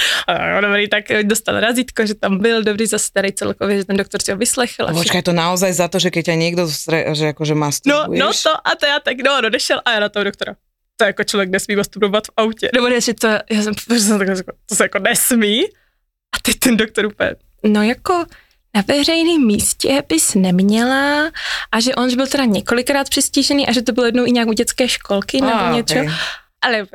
no, 0.55 0.61
dobrý, 0.61 0.89
tak 0.89 1.05
dostal 1.23 1.61
razítko, 1.61 2.07
že 2.07 2.15
tam 2.15 2.39
byl 2.39 2.63
dobrý 2.63 2.87
za 2.87 2.99
starý 2.99 3.33
celkově, 3.33 3.77
že 3.77 3.85
ten 3.85 3.97
doktor 3.97 4.23
si 4.23 4.33
ho 4.33 4.39
vyslechl. 4.39 4.87
Počkaj, 4.93 5.23
to 5.23 5.33
naozaj 5.33 5.73
za 5.73 5.87
to, 5.89 5.99
že 5.99 6.11
keď 6.11 6.27
ťa 6.27 6.35
někdo, 6.35 6.63
že 7.15 7.27
akože 7.31 7.55
masturbuješ? 7.55 8.19
No, 8.19 8.27
no 8.27 8.33
to 8.35 8.51
a 8.51 8.71
to 8.75 8.87
já 8.87 8.99
tak, 9.01 9.17
no, 9.23 9.41
no, 9.41 9.51
nešel 9.51 9.79
a 9.85 9.93
já 9.93 10.01
na 10.01 10.09
toho 10.09 10.25
doktora. 10.25 10.57
To 10.97 11.05
jako 11.05 11.25
člověk 11.25 11.51
nesmí 11.51 11.77
masturbovat 11.77 12.27
v 12.27 12.31
autě. 12.37 12.71
Nebo 12.75 12.89
ne, 12.89 13.01
že 13.01 13.15
to, 13.15 13.29
já 13.51 13.63
jsem, 13.63 13.75
to 14.67 14.75
se 14.75 14.85
jako 14.85 14.99
nesmí. 14.99 15.65
A 16.35 16.37
teď 16.43 16.57
ten 16.59 16.77
doktor 16.77 17.07
úplně, 17.07 17.35
no 17.63 17.83
jako, 17.83 18.25
na 18.77 18.85
veřejném 18.89 19.47
místě 19.47 20.03
bys 20.09 20.35
neměla 20.35 21.31
a 21.73 21.81
že 21.81 21.95
on 21.95 22.17
byl 22.17 22.27
teda 22.27 22.45
několikrát 22.45 23.09
přistížený 23.09 23.69
a 23.69 23.73
že 23.73 23.83
to 23.83 23.93
bylo 23.93 24.07
jednou 24.07 24.25
i 24.27 24.33
nějak 24.33 24.49
u 24.49 24.53
dětské 24.53 24.89
školky 24.89 25.41
nebo 25.41 25.53
oh, 25.53 25.77
něco. 25.77 25.95
Okay. 25.95 26.09
Ale 26.63 26.87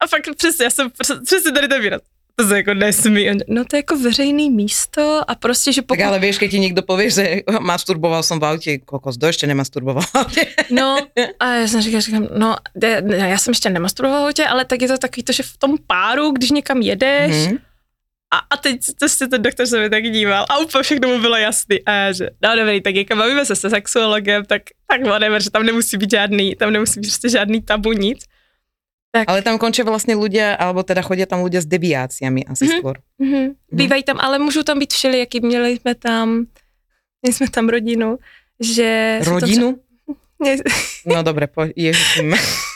a 0.00 0.06
fakt 0.06 0.36
přesně, 0.36 0.64
já 0.64 0.70
jsem 0.70 0.90
přesně 1.24 1.52
tady 1.52 1.68
ten 1.68 1.82
výraz. 1.82 2.00
To 2.36 2.48
se 2.48 2.56
jako 2.56 2.74
nesmí. 2.74 3.30
No 3.48 3.64
to 3.64 3.76
je 3.76 3.78
jako 3.78 3.98
veřejný 3.98 4.50
místo 4.50 5.20
a 5.28 5.34
prostě, 5.34 5.72
že 5.72 5.82
pokud... 5.82 5.98
Tak 5.98 6.06
ale 6.06 6.18
víš, 6.18 6.38
když 6.38 6.50
ti 6.50 6.58
někdo 6.58 6.82
pově, 6.82 7.10
že 7.10 7.40
masturboval 7.60 8.22
jsem 8.22 8.40
v 8.40 8.44
autě, 8.44 8.78
kokos, 8.78 9.16
kdo 9.16 9.26
ještě 9.26 9.46
nemasturboval 9.46 10.02
v 10.02 10.14
autě? 10.14 10.46
No 10.70 10.96
a 11.40 11.54
já 11.54 11.68
jsem 11.68 11.82
říkal, 11.82 12.00
říkám, 12.00 12.28
no 12.36 12.56
já 13.04 13.38
jsem 13.38 13.50
ještě 13.50 13.70
nemasturboval 13.70 14.22
v 14.22 14.26
autě, 14.26 14.46
ale 14.46 14.64
tak 14.64 14.82
je 14.82 14.88
to 14.88 14.98
takový 14.98 15.22
to, 15.22 15.32
že 15.32 15.42
v 15.42 15.56
tom 15.56 15.76
páru, 15.86 16.30
když 16.30 16.50
někam 16.50 16.82
jedeš, 16.82 17.32
mm-hmm 17.32 17.58
a, 18.30 18.38
a 18.50 18.56
teď 18.56 18.80
se 19.06 19.28
ten 19.28 19.42
doktor 19.42 19.66
se 19.66 19.80
mi 19.80 19.90
tak 19.90 20.04
díval 20.04 20.46
a 20.50 20.58
úplně 20.58 20.82
všechno 20.82 21.08
mu 21.08 21.18
bylo 21.18 21.36
jasný. 21.36 21.84
A 21.86 21.92
já, 21.92 22.12
že 22.12 22.30
no 22.42 22.56
dobrý, 22.56 22.80
tak 22.80 22.94
jako 22.94 23.16
bavíme 23.16 23.44
se 23.44 23.56
se 23.56 23.70
sexuologem, 23.70 24.44
tak, 24.44 24.62
tak 24.90 25.06
whatever, 25.06 25.42
že 25.42 25.50
tam 25.50 25.62
nemusí 25.62 25.96
být 25.96 26.10
žádný, 26.10 26.56
tam 26.56 26.72
nemusí 26.72 27.00
být 27.00 27.06
prostě 27.06 27.28
žádný 27.28 27.62
tabu, 27.62 27.92
nic. 27.92 28.24
Tak. 29.10 29.28
Ale 29.28 29.42
tam 29.42 29.58
končí 29.58 29.82
vlastně 29.82 30.16
lidé, 30.16 30.56
alebo 30.56 30.82
teda 30.82 31.02
chodí 31.02 31.26
tam 31.26 31.44
lidé 31.44 31.60
s 31.60 31.66
deviáciami 31.66 32.44
asi 32.44 32.64
mm-hmm. 32.64 32.78
skôr. 32.78 32.96
Mm-hmm. 33.20 33.54
Bývají 33.72 34.02
tam, 34.02 34.20
ale 34.20 34.38
můžou 34.38 34.62
tam 34.62 34.78
být 34.78 34.92
všelijaký. 34.92 35.40
Měli 35.40 35.76
jsme 35.76 35.94
tam, 35.94 36.46
měli 37.22 37.34
jsme 37.34 37.50
tam 37.50 37.68
rodinu, 37.68 38.18
že... 38.60 39.20
Rodinu? 39.24 39.78
Tam... 40.44 40.56
no 41.06 41.22
dobré, 41.22 41.46
po, 41.46 41.64
ježišme. 41.76 42.36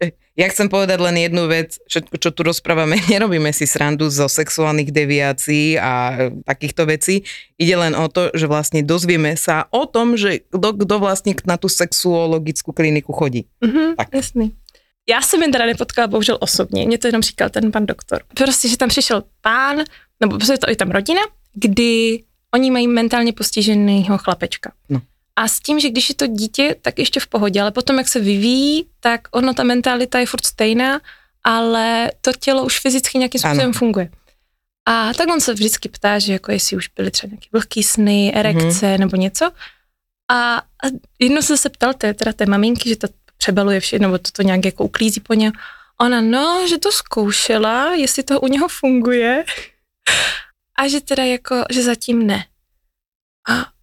Ja 0.36 0.52
chcem 0.52 0.68
povedať 0.68 1.00
len 1.00 1.16
jednu 1.16 1.48
vec, 1.48 1.80
všetko, 1.88 2.20
čo 2.20 2.28
tu 2.28 2.44
rozprávame, 2.44 3.00
nerobíme 3.12 3.56
si 3.56 3.64
srandu 3.64 4.12
zo 4.12 4.28
sexuálnych 4.28 4.92
deviácií 4.92 5.80
a 5.80 6.28
takýchto 6.44 6.84
vecí. 6.84 7.24
Ide 7.56 7.72
len 7.72 7.96
o 7.96 8.04
to, 8.12 8.28
že 8.36 8.44
vlastne 8.44 8.84
dozvieme 8.84 9.32
sa 9.32 9.64
o 9.72 9.88
tom, 9.88 10.20
že 10.20 10.44
kdo, 10.52 10.76
kdo 10.76 11.00
vlastne 11.00 11.32
na 11.48 11.56
tú 11.56 11.72
sexuologickú 11.72 12.76
kliniku 12.76 13.16
chodí. 13.16 13.48
Mm-hmm, 13.64 13.96
tak. 13.96 14.12
Jasný. 14.12 14.52
Já 15.08 15.22
jsem 15.22 15.42
jen 15.42 15.52
teda 15.52 15.66
nepotkala 15.66 16.06
bohužel 16.06 16.38
osobně, 16.40 16.86
mě 16.86 16.98
to 16.98 17.06
jenom 17.06 17.22
říkal 17.22 17.50
ten 17.50 17.72
pan 17.72 17.86
doktor. 17.86 18.22
Prostě, 18.34 18.68
že 18.68 18.76
tam 18.76 18.88
přišel 18.88 19.22
pán, 19.40 19.76
nebo 20.20 20.36
prostě 20.36 20.58
to 20.58 20.70
i 20.70 20.76
tam 20.76 20.90
rodina, 20.90 21.20
kdy 21.54 22.22
oni 22.54 22.70
mají 22.70 22.88
mentálně 22.88 23.32
postiženého 23.32 24.18
chlapečka. 24.18 24.72
No. 24.88 25.00
A 25.36 25.48
s 25.48 25.60
tím, 25.60 25.80
že 25.80 25.90
když 25.90 26.08
je 26.08 26.14
to 26.14 26.26
dítě, 26.26 26.76
tak 26.82 26.98
ještě 26.98 27.20
v 27.20 27.26
pohodě, 27.26 27.60
ale 27.60 27.70
potom, 27.70 27.98
jak 27.98 28.08
se 28.08 28.20
vyvíjí, 28.20 28.86
tak 29.00 29.28
ono, 29.30 29.54
ta 29.54 29.62
mentalita 29.62 30.18
je 30.18 30.26
furt 30.26 30.46
stejná 30.46 31.00
ale 31.46 32.12
to 32.20 32.32
tělo 32.32 32.64
už 32.64 32.80
fyzicky 32.80 33.18
nějakým 33.18 33.40
způsobem 33.40 33.60
Ano. 33.60 33.72
funguje. 33.72 34.10
A 34.88 35.14
tak 35.14 35.28
on 35.28 35.40
se 35.40 35.54
vždycky 35.54 35.88
ptá, 35.88 36.18
že 36.18 36.32
jako 36.32 36.52
jestli 36.52 36.76
už 36.76 36.88
byly 36.88 37.10
třeba 37.10 37.30
nějaké 37.30 37.46
vlhký 37.52 37.82
sny, 37.82 38.32
erekce 38.34 38.86
mm-hmm. 38.86 38.98
nebo 38.98 39.16
něco. 39.16 39.50
A, 40.30 40.56
a 40.56 40.86
jednou 41.18 41.42
jsem 41.42 41.56
se 41.56 41.68
ptal 41.68 41.94
té, 41.94 42.14
teda 42.14 42.32
té 42.32 42.46
maminky, 42.46 42.88
že 42.88 42.96
to 42.96 43.08
přebaluje 43.36 43.80
vše, 43.80 43.98
nebo 43.98 44.18
to, 44.18 44.30
to 44.32 44.42
nějak 44.42 44.64
jako 44.64 44.84
uklízí 44.84 45.20
po 45.20 45.34
něm. 45.34 45.52
Ona, 46.00 46.20
no, 46.20 46.68
že 46.68 46.78
to 46.78 46.92
zkoušela, 46.92 47.94
jestli 47.94 48.22
to 48.22 48.40
u 48.40 48.46
něho 48.46 48.68
funguje 48.68 49.44
a 50.78 50.88
že 50.88 51.00
teda 51.00 51.24
jako, 51.24 51.64
že 51.70 51.82
zatím 51.82 52.26
ne. 52.26 52.44
A, 53.48 53.75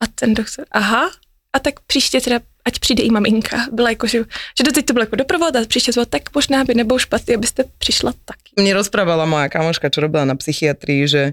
a 0.00 0.06
ten 0.06 0.34
doktor, 0.34 0.64
aha, 0.70 1.10
a 1.52 1.58
tak 1.58 1.80
příště 1.80 2.20
teda, 2.20 2.40
ať 2.64 2.78
přijde 2.78 3.02
i 3.02 3.10
maminka. 3.10 3.66
Byla 3.72 3.90
jako, 3.90 4.06
že, 4.06 4.18
že 4.58 4.64
doteď 4.64 4.86
to 4.86 4.92
bylo 4.92 5.02
jako 5.02 5.16
doprovod 5.16 5.56
a 5.56 5.64
příště 5.64 5.92
bylo, 5.92 6.06
tak 6.06 6.34
možná 6.34 6.64
by 6.64 6.74
nebylo 6.74 6.98
špatný, 6.98 7.34
abyste 7.34 7.64
přišla 7.78 8.12
taky. 8.24 8.52
Mne 8.60 8.76
rozprávala 8.76 9.24
moja 9.24 9.48
kamoška, 9.48 9.88
čo 9.88 10.04
robila 10.04 10.28
na 10.28 10.36
psychiatrii, 10.36 11.08
že 11.08 11.22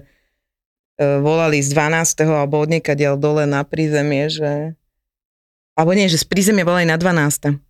volali 1.20 1.60
z 1.60 1.76
12. 1.76 2.24
alebo 2.24 2.60
od 2.60 2.72
niekadeľ 2.72 3.20
dole 3.20 3.44
na 3.44 3.64
prízemie, 3.68 4.32
že 4.32 4.72
alebo 5.76 5.92
nie, 5.92 6.08
že 6.08 6.22
z 6.22 6.26
prízemia 6.28 6.64
volali 6.64 6.88
na 6.88 6.96
12. 6.96 7.60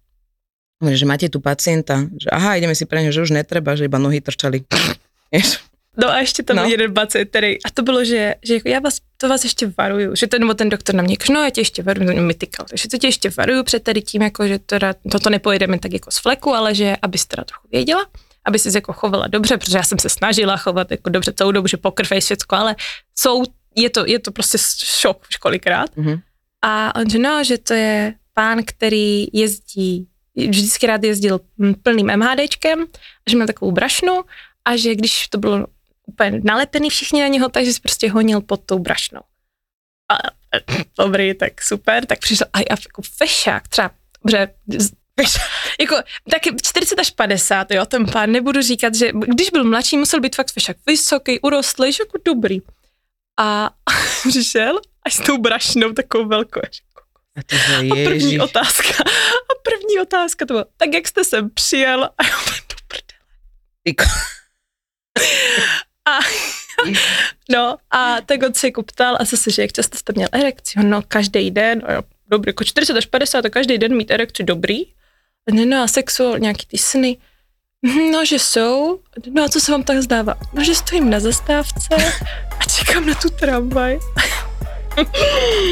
Hovorí, 0.82 0.96
že 0.98 1.06
máte 1.08 1.26
tu 1.26 1.42
pacienta, 1.42 2.06
že 2.18 2.28
aha, 2.30 2.54
ideme 2.60 2.76
si 2.76 2.86
pre 2.86 3.02
ňo, 3.02 3.10
že 3.10 3.24
už 3.24 3.34
netreba, 3.34 3.74
že 3.74 3.90
iba 3.90 3.98
nohy 3.98 4.22
trčali. 4.22 4.62
No 5.96 6.10
a 6.10 6.18
ještě 6.18 6.42
tam 6.42 6.56
No. 6.56 6.62
no. 6.62 6.68
jeden 6.68 6.94
pacient, 6.94 7.28
který, 7.28 7.62
a 7.62 7.70
to 7.74 7.82
bylo, 7.82 8.04
že, 8.04 8.34
že 8.42 8.54
jako 8.54 8.68
já 8.68 8.80
vás, 8.80 8.98
to 9.16 9.28
vás 9.28 9.44
ještě 9.44 9.72
varuju, 9.78 10.14
že 10.14 10.26
ten, 10.26 10.40
nebo 10.40 10.54
ten 10.54 10.68
doktor 10.68 10.94
na 10.94 11.02
mě, 11.02 11.16
no 11.30 11.42
já 11.42 11.50
tě 11.50 11.60
ještě 11.60 11.82
varuju, 11.82 12.14
to 12.14 12.20
mi 12.20 12.34
tykal, 12.34 12.66
takže 12.68 12.88
to 12.88 12.98
tě 12.98 13.06
ještě 13.06 13.30
varuju 13.36 13.64
před 13.64 13.82
tady 13.82 14.02
tím, 14.02 14.22
jako, 14.22 14.46
že 14.48 14.58
teda, 14.58 14.94
toto 15.12 15.30
nepojedeme 15.30 15.78
tak 15.78 15.92
jako 15.92 16.10
z 16.10 16.18
fleku, 16.18 16.54
ale 16.54 16.74
že 16.74 16.96
abys 17.02 17.26
teda 17.26 17.44
trochu 17.44 17.68
věděla, 17.72 18.06
aby 18.44 18.58
si 18.58 18.70
jako 18.74 18.92
chovala 18.92 19.26
dobře, 19.26 19.58
protože 19.58 19.76
já 19.76 19.82
jsem 19.82 19.98
se 19.98 20.08
snažila 20.08 20.56
chovat 20.56 20.90
jako 20.90 21.10
dobře 21.10 21.32
celou 21.32 21.52
dobu, 21.52 21.68
že 21.68 21.76
poker 21.76 22.06
face 22.06 22.20
všecko, 22.20 22.56
ale 22.56 22.76
jsou, 23.18 23.42
je 23.76 23.90
to, 23.90 24.06
je 24.06 24.18
to 24.18 24.32
prostě 24.32 24.58
šok 24.84 25.26
už 25.30 25.36
kolikrát. 25.36 25.96
Mhm. 25.96 26.20
A 26.64 26.94
on 26.94 27.10
že 27.10 27.18
no, 27.18 27.44
že 27.44 27.58
to 27.58 27.74
je 27.74 28.14
pán, 28.34 28.62
který 28.66 29.26
jezdí, 29.32 30.08
vždycky 30.36 30.86
rád 30.86 31.04
jezdil 31.04 31.40
plným 31.82 32.16
MHDčkem, 32.16 32.82
a 33.26 33.30
že 33.30 33.36
měl 33.36 33.46
takovou 33.46 33.72
brašnu 33.72 34.20
a 34.64 34.76
že 34.76 34.94
když 34.94 35.28
to 35.28 35.38
bylo 35.38 35.66
úplně 36.06 36.40
nalepený 36.44 36.90
všichni 36.90 37.20
na 37.20 37.28
něho, 37.28 37.48
takže 37.48 37.72
si 37.72 37.80
prostě 37.80 38.10
honil 38.10 38.40
pod 38.40 38.60
tou 38.66 38.78
brašnou. 38.78 39.20
A, 40.12 40.16
dobrý, 40.98 41.34
tak 41.34 41.62
super, 41.62 42.06
tak 42.06 42.18
přišel 42.18 42.46
a 42.52 42.58
já 42.58 42.64
jako 42.70 43.02
fešák, 43.02 43.68
třeba, 43.68 43.90
dobře, 44.24 44.54
jako 45.80 45.96
taky 46.30 46.50
40 46.62 46.98
až 46.98 47.10
50, 47.10 47.70
jo, 47.70 47.86
ten 47.86 48.06
pán, 48.06 48.30
nebudu 48.30 48.62
říkat, 48.62 48.94
že 48.94 49.10
když 49.12 49.50
byl 49.50 49.64
mladší, 49.64 49.96
musel 49.96 50.20
být 50.20 50.36
fakt 50.36 50.52
fešák 50.52 50.76
vysoký, 50.86 51.40
urostlý, 51.40 51.92
že 51.92 52.02
jako 52.02 52.18
dobrý. 52.24 52.58
A 53.40 53.70
přišel 54.28 54.80
a 55.06 55.10
s 55.10 55.20
tou 55.20 55.38
brašnou 55.38 55.92
takovou 55.92 56.28
velkou. 56.28 56.60
A 56.60 57.40
že 57.50 57.90
a 57.90 57.94
první 58.04 58.40
otázka, 58.40 58.88
a 59.50 59.52
první 59.62 60.00
otázka 60.02 60.46
to 60.46 60.54
bylo, 60.54 60.64
tak 60.76 60.94
jak 60.94 61.08
jste 61.08 61.24
sem 61.24 61.50
přijel? 61.50 62.04
A 62.04 62.24
já 62.24 62.36
do 62.68 62.76
prdele. 62.88 64.10
no 67.52 67.76
a 67.90 68.16
tak 68.26 68.42
on 68.42 68.54
se 68.54 68.66
jako 68.66 68.82
ptal 68.82 69.16
a 69.20 69.24
zase, 69.24 69.50
že 69.50 69.62
jak 69.62 69.72
často 69.72 69.98
jste 69.98 70.12
měl 70.16 70.28
erekci? 70.32 70.78
No 70.82 71.02
každý 71.08 71.50
den, 71.50 71.82
a 71.86 71.92
jo, 71.92 72.02
dobrý, 72.30 72.48
jako 72.48 72.64
40 72.64 72.96
až 72.96 73.06
50, 73.06 73.42
to 73.42 73.50
každý 73.50 73.78
den 73.78 73.96
mít 73.96 74.10
erekci 74.10 74.42
dobrý. 74.44 74.78
Ne, 75.52 75.66
no 75.66 75.82
a 75.82 75.88
sexuál, 75.88 76.38
nějaký 76.38 76.66
ty 76.66 76.78
sny. 76.78 77.16
"Hm, 77.86 78.10
No, 78.12 78.24
že 78.24 78.38
jsou. 78.38 78.98
No 79.32 79.44
a 79.44 79.48
co 79.48 79.60
se 79.60 79.72
vám 79.72 79.82
tak 79.82 79.98
zdává? 80.02 80.34
No, 80.52 80.64
že 80.64 80.74
stojím 80.74 81.10
na 81.10 81.20
zastávce 81.20 81.88
a 82.60 82.64
čekám 82.64 83.06
na 83.06 83.14
tu 83.14 83.28
tramvaj. 83.30 83.98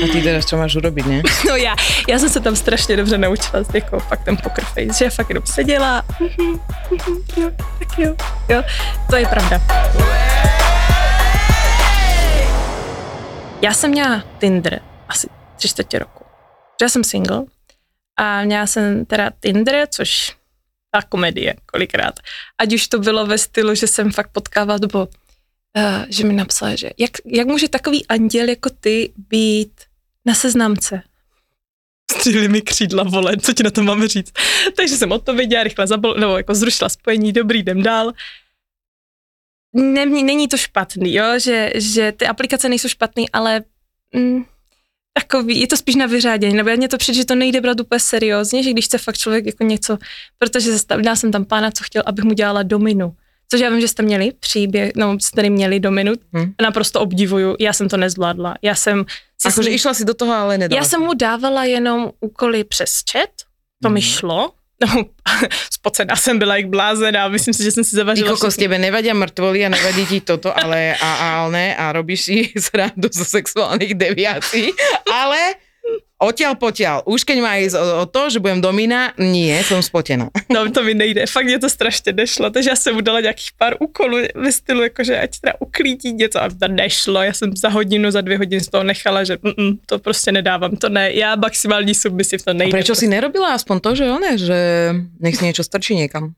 A 0.03 0.07
ty 0.13 0.19
teraz 0.23 0.51
čo 0.51 0.59
máš 0.59 0.75
urobiť, 0.83 1.07
ne? 1.07 1.23
No 1.49 1.55
já, 1.57 1.77
já 2.09 2.19
jsem 2.19 2.29
se 2.29 2.41
tam 2.41 2.57
strašně 2.57 2.97
dobře 2.97 3.19
naučila, 3.19 3.63
jako 3.75 4.01
fakt 4.01 4.25
ten 4.25 4.37
poker 4.37 4.65
face, 4.65 4.99
že 4.99 5.05
já 5.05 5.11
fakt 5.11 5.29
jenom 5.31 5.47
seděla, 5.47 6.03
mhm, 6.21 6.59
mhm, 6.91 7.17
jo, 7.37 7.51
tak 7.79 7.99
jo, 7.99 8.15
jo, 8.49 8.63
to 9.11 9.17
je 9.17 9.27
pravda. 9.27 9.61
Já 13.63 13.75
jsem 13.75 13.91
měla 13.91 14.25
Tinder 14.41 14.83
asi 15.09 15.29
tři 15.57 15.69
čtvrtě 15.69 15.99
roku. 15.99 16.25
Já 16.83 16.89
jsem 16.89 17.05
single 17.05 17.45
a 18.17 18.45
měla 18.45 18.67
jsem 18.67 19.05
teda 19.05 19.31
Tinder, 19.41 19.87
což 19.91 20.37
ta 20.91 21.03
komedie 21.03 21.55
kolikrát. 21.67 22.15
Ať 22.59 22.75
už 22.75 22.89
to 22.89 22.99
bylo 22.99 23.27
ve 23.27 23.39
stylu, 23.39 23.75
že 23.75 23.87
jsem 23.87 24.13
fakt 24.13 24.31
potkávala, 24.33 24.79
to 24.79 24.87
bylo, 24.87 25.07
uh, 25.07 26.05
že 26.09 26.25
mi 26.25 26.33
napsala, 26.33 26.77
že 26.77 26.91
jak, 26.99 27.11
jak 27.25 27.47
může 27.47 27.69
takový 27.69 28.07
anděl 28.07 28.49
jako 28.49 28.71
ty 28.81 29.13
být 29.17 29.73
na 30.25 30.35
seznamce? 30.35 31.03
Stříhli 32.13 32.49
mi 32.49 32.63
křídla, 32.63 33.03
vole, 33.03 33.37
co 33.37 33.53
ti 33.53 33.63
na 33.63 33.71
to 33.71 33.83
máme 33.83 34.09
říct? 34.09 34.33
Takže 34.77 34.97
jsem 34.97 35.13
odpověděla, 35.13 35.63
rychle 35.63 35.87
zabol, 35.87 36.15
nebo 36.15 36.37
jako 36.37 36.55
zrušila 36.55 36.89
spojení, 36.89 37.33
dobrý, 37.33 37.59
jdem 37.59 37.83
dál. 37.83 38.13
Ne, 39.75 40.07
není 40.07 40.49
to 40.49 40.57
špatný, 40.57 41.15
jo, 41.15 41.39
že, 41.39 41.73
že 41.75 42.13
ty 42.13 42.27
aplikace 42.27 42.69
nejsou 42.69 42.89
špatný, 42.89 43.31
ale 43.31 43.63
mm, 44.15 44.45
takový, 45.15 45.61
je 45.61 45.67
to 45.67 45.77
spíš 45.77 45.95
na 45.95 46.07
vyřádění, 46.07 46.55
nebo 46.55 46.71
mně 46.77 46.89
to 46.89 46.99
přijde, 46.99 47.17
že 47.17 47.25
to 47.25 47.35
nejde 47.35 47.61
brát 47.61 47.81
úplně 47.81 48.01
seriózně, 48.01 48.63
že 48.63 48.71
když 48.71 48.85
chce 48.85 48.99
fakt 48.99 49.19
člověk 49.19 49.47
jako 49.47 49.65
něco, 49.65 49.99
protože 50.39 50.73
zastavila 50.73 51.17
jsem 51.17 51.33
tam 51.33 51.45
pána, 51.45 51.71
co 51.71 51.85
chtěl, 51.85 52.03
abych 52.07 52.25
mu 52.25 52.33
dělala 52.33 52.63
dominu. 52.63 53.13
Což 53.51 53.61
já 53.61 53.71
vím, 53.71 53.81
že 53.81 53.89
jste 53.89 54.03
měli 54.03 54.33
příběh, 54.41 54.93
no 54.97 55.17
jste 55.21 55.37
tady 55.37 55.51
měli 55.51 55.81
dominu, 55.81 56.13
Hm. 56.13 56.41
hm. 56.43 56.53
naprosto 56.63 57.01
obdivuju, 57.01 57.57
já 57.61 57.73
jsem 57.73 57.89
to 57.89 57.97
nezvládla. 57.97 58.55
Já 58.63 58.75
jsem 58.75 59.05
si 59.43 59.51
s 59.51 59.53
Akože 59.55 59.69
ním- 59.69 59.77
išla 59.77 59.95
si 59.95 60.05
do 60.05 60.15
toho, 60.15 60.33
ale 60.33 60.59
nedala. 60.59 60.79
já 60.83 60.85
jsem 60.89 61.01
mu 61.01 61.15
dávala 61.15 61.65
jenom 61.65 62.11
úkoly 62.21 62.65
přes 62.65 63.01
chat, 63.13 63.31
to 63.83 63.89
mi 63.91 64.01
Mhm. 64.01 64.09
šlo. 64.09 64.53
No, 64.83 65.05
spocená 65.71 66.17
jsem 66.17 66.39
byla 66.39 66.57
jak 66.57 66.67
blázená, 66.69 67.29
myslím 67.29 67.55
si, 67.55 67.63
že 67.63 67.71
jsem 67.71 67.85
si 67.85 67.91
Ty 67.91 67.97
zavařila 67.97 68.31
kokos, 68.31 68.55
všechny. 68.55 68.65
tebe 68.65 68.79
nevadia 68.79 69.15
mŕtvoly 69.15 69.67
a 69.67 69.69
nevadí 69.69 70.07
ti 70.07 70.21
toto, 70.21 70.51
ale 70.51 70.99
a, 70.99 71.11
a, 71.15 71.49
ne, 71.49 71.77
a 71.77 71.93
robíš 71.93 72.21
si 72.21 72.37
srandu 72.59 73.09
zo 73.13 73.25
sexuálnych 73.25 73.95
deviácií, 73.95 74.75
ale 75.07 75.55
odtiaľ 76.23 76.55
potiaľ. 76.55 77.03
Už 77.11 77.27
keď 77.27 77.39
má 77.43 77.59
ísť 77.59 77.75
o, 77.75 77.85
o 78.03 78.07
to, 78.07 78.31
že 78.31 78.39
budem 78.39 78.63
domina, 78.63 79.11
nie, 79.19 79.51
som 79.67 79.83
spotená. 79.83 80.31
No 80.55 80.71
to 80.71 80.83
mi 80.87 80.95
nejde, 80.95 81.27
fakt 81.27 81.45
mě 81.45 81.59
to 81.59 81.69
strašně 81.69 82.13
nešlo, 82.13 82.51
takže 82.51 82.71
já 82.71 82.77
jsem 82.77 82.95
mu 82.95 83.01
dala 83.01 83.21
nějakých 83.21 83.51
pár 83.59 83.75
úkolů 83.81 84.19
ve 84.35 84.53
stylu, 84.53 84.83
jakože 84.83 85.19
ať 85.19 85.41
teda 85.41 85.53
uklidí 85.59 86.13
něco 86.13 86.43
a 86.43 86.49
to 86.49 86.69
nešlo, 86.69 87.23
já 87.23 87.33
jsem 87.33 87.57
za 87.57 87.69
hodinu, 87.69 88.11
za 88.11 88.21
dvě 88.21 88.39
hodiny 88.39 88.61
z 88.61 88.69
toho 88.69 88.85
nechala, 88.85 89.25
že 89.25 89.39
mm, 89.43 89.79
to 89.87 89.99
prostě 89.99 90.33
nedávám, 90.33 90.77
to 90.77 90.89
ne, 90.89 91.13
já 91.15 91.37
maximální 91.37 91.95
submisiv 91.95 92.43
to 92.45 92.51
A 92.51 92.55
nejde. 92.55 92.71
prečo 92.71 92.93
prostě. 92.93 93.07
si 93.07 93.09
nerobila 93.11 93.55
aspoň 93.55 93.81
to, 93.81 93.95
že 93.95 94.11
one, 94.11 94.39
že 94.39 94.59
nech 95.21 95.37
si 95.37 95.45
niečo 95.45 95.65
strčí 95.65 95.95
niekam? 95.97 96.35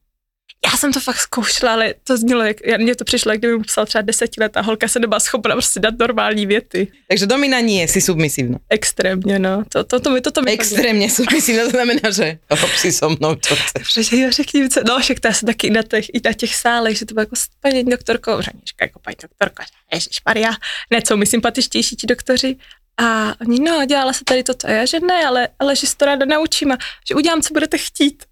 Já 0.64 0.76
jsem 0.76 0.92
to 0.92 1.00
fakt 1.00 1.18
zkoušela, 1.20 1.72
ale 1.72 1.94
to 2.04 2.16
znělo, 2.16 2.42
jak, 2.42 2.56
já- 2.66 2.76
mně 2.76 2.94
to 2.96 3.04
přišlo, 3.04 3.32
jak 3.32 3.40
kdyby 3.40 3.56
mu 3.56 3.62
psal 3.62 3.86
třeba 3.86 4.02
desetiletá 4.02 4.60
holka 4.60 4.88
se 4.88 4.98
nebyla 4.98 5.20
schopna 5.20 5.54
prostě 5.54 5.80
dát 5.80 5.94
normální 5.98 6.46
věty. 6.46 6.92
Takže 7.08 7.26
domina 7.26 7.60
nie, 7.60 7.88
si 7.88 8.00
submisívna. 8.00 8.58
Extrémně, 8.70 9.38
no. 9.38 9.64
To, 9.68 9.84
to, 9.84 10.00
to, 10.00 10.10
mi, 10.10 10.20
to, 10.20 10.30
to 10.30 10.42
mi 10.42 10.58
submisívna, 11.08 11.64
to 11.64 11.70
znamená, 11.70 12.10
že 12.16 12.38
rob 12.50 12.70
si 12.76 12.92
so 12.92 13.16
mnou, 13.20 13.36
chceš. 13.36 13.58
Protože 13.94 14.16
jo, 14.16 14.30
řekni 14.30 14.62
mi, 14.62 14.68
co, 14.70 14.80
no 14.88 14.98
však 15.00 15.20
to 15.20 15.28
já 15.28 15.34
jsem 15.34 15.46
taky 15.46 15.70
na 15.70 15.82
těch, 15.82 16.08
i 16.08 16.20
na 16.24 16.32
těch 16.32 16.54
sálech, 16.54 16.98
že 16.98 17.06
to 17.06 17.14
bylo 17.14 17.22
jako 17.22 17.36
s 17.36 17.46
paní 17.60 17.84
doktorkou, 17.84 18.40
Řanička, 18.40 18.84
jako 18.84 18.98
paní 18.98 19.16
doktorka, 19.22 19.64
Maria, 20.26 20.50
ne, 20.90 20.98
jsou 21.06 21.16
mi 21.16 21.26
sympatičtější 21.26 21.96
ti 21.96 22.06
doktoři. 22.06 22.56
A 22.98 23.34
oni, 23.40 23.60
no, 23.60 23.84
dělala 23.86 24.12
se 24.12 24.24
tady 24.24 24.42
toto. 24.42 24.66
A 24.68 24.70
já, 24.70 24.84
že 24.84 25.00
ne, 25.00 25.26
ale, 25.26 25.48
ale 25.58 25.76
že 25.76 25.86
si 25.86 25.96
to 25.96 26.04
ráda 26.04 26.26
naučím 26.26 26.72
a 26.72 26.76
že 27.08 27.14
udělám, 27.14 27.42
co 27.42 27.54
budete 27.54 27.78
chtít. 27.78 28.24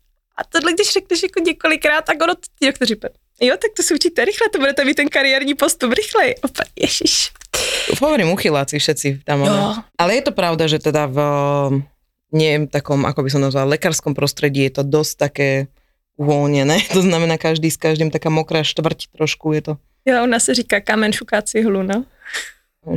A 0.42 0.44
tohle, 0.48 0.72
když 0.72 0.92
řekneš 0.92 1.22
jako 1.22 1.40
několikrát, 1.40 2.04
tak 2.04 2.22
ono, 2.22 2.34
ti 2.58 2.66
doktoři, 2.66 2.94
říkají, 2.94 3.14
jo, 3.40 3.56
tak 3.62 3.70
to 3.76 3.82
si 3.82 3.94
učíte 3.94 4.24
rychle, 4.24 4.48
to 4.52 4.58
budete 4.58 4.84
mít 4.84 4.94
ten 4.94 5.08
kariérní 5.08 5.54
postup 5.54 5.92
rychleji. 5.92 6.34
Opa, 6.42 6.62
ježiš. 6.76 7.30
Hovorím, 8.00 8.30
uchyláci 8.30 8.78
všetci 8.78 9.20
tam. 9.24 9.40
Jo. 9.40 9.74
ale- 9.98 10.14
je 10.14 10.22
to 10.22 10.32
pravda, 10.32 10.66
že 10.66 10.78
teda 10.78 11.06
v 11.06 11.18
nie 12.32 12.66
takom, 12.66 13.04
ako 13.04 13.22
by 13.22 13.30
som 13.30 13.44
nazvala, 13.44 13.76
lekárskom 13.76 14.16
prostredí 14.16 14.64
je 14.64 14.80
to 14.80 14.82
dosť 14.82 15.14
také 15.20 15.48
uvoľnené. 16.16 16.80
To 16.96 17.04
znamená, 17.04 17.36
každý 17.38 17.70
s 17.70 17.76
každým 17.76 18.10
taká 18.10 18.32
mokrá 18.32 18.64
štvrť 18.64 19.12
trošku 19.12 19.52
je 19.52 19.62
to. 19.62 19.72
Jo, 20.04 20.24
ona 20.24 20.40
se 20.40 20.54
říká 20.54 20.80
kamen 20.80 21.12
šuká 21.12 21.42
cihlu, 21.42 21.82
no. 21.82 22.04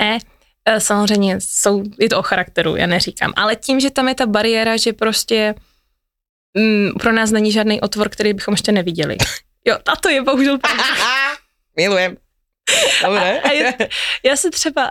ne, 0.00 0.18
e, 0.64 0.80
samozřejmě 0.80 1.36
jsou, 1.40 1.82
je 2.00 2.08
to 2.08 2.18
o 2.18 2.22
charakteru, 2.22 2.76
já 2.76 2.86
neříkám, 2.86 3.32
ale 3.36 3.56
tím, 3.56 3.80
že 3.80 3.90
tam 3.90 4.08
je 4.08 4.14
ta 4.14 4.26
bariéra, 4.26 4.76
že 4.76 4.92
prostě 4.92 5.54
mm, 6.58 6.90
pro 7.00 7.12
nás 7.12 7.30
není 7.30 7.52
žádný 7.52 7.80
otvor, 7.80 8.08
který 8.08 8.32
bychom 8.32 8.54
ještě 8.54 8.72
neviděli. 8.72 9.16
Jo, 9.64 9.76
a 9.92 9.96
to 9.96 10.08
je 10.08 10.22
bohužel 10.22 10.58
pravda. 10.58 10.84
Milujem. 11.76 12.16
Dobre. 13.02 13.40
A 13.40 13.52
je, 13.52 13.74
já 14.24 14.36
se 14.36 14.50
třeba, 14.50 14.90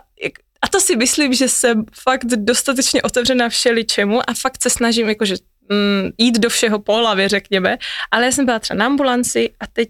a 0.62 0.67
to 0.67 0.79
si 0.79 0.95
myslím, 0.95 1.34
že 1.34 1.50
jsem 1.50 1.86
fakt 2.03 2.25
dostatečně 2.25 3.01
otevřená 3.01 3.50
všeličemu 3.50 4.29
a 4.29 4.34
fakt 4.41 4.62
se 4.62 4.69
snažím, 4.69 5.10
jakože 5.10 5.36
mm, 5.69 6.10
jít 6.17 6.39
do 6.39 6.50
všeho 6.50 6.79
po 6.79 6.95
hlavě, 6.95 7.29
řekněme, 7.29 7.77
ale 8.12 8.25
já 8.25 8.31
jsem 8.31 8.45
byla 8.45 8.60
třeba 8.60 8.77
na 8.77 8.86
ambulanci 8.86 9.53
a 9.60 9.67
teď 9.67 9.89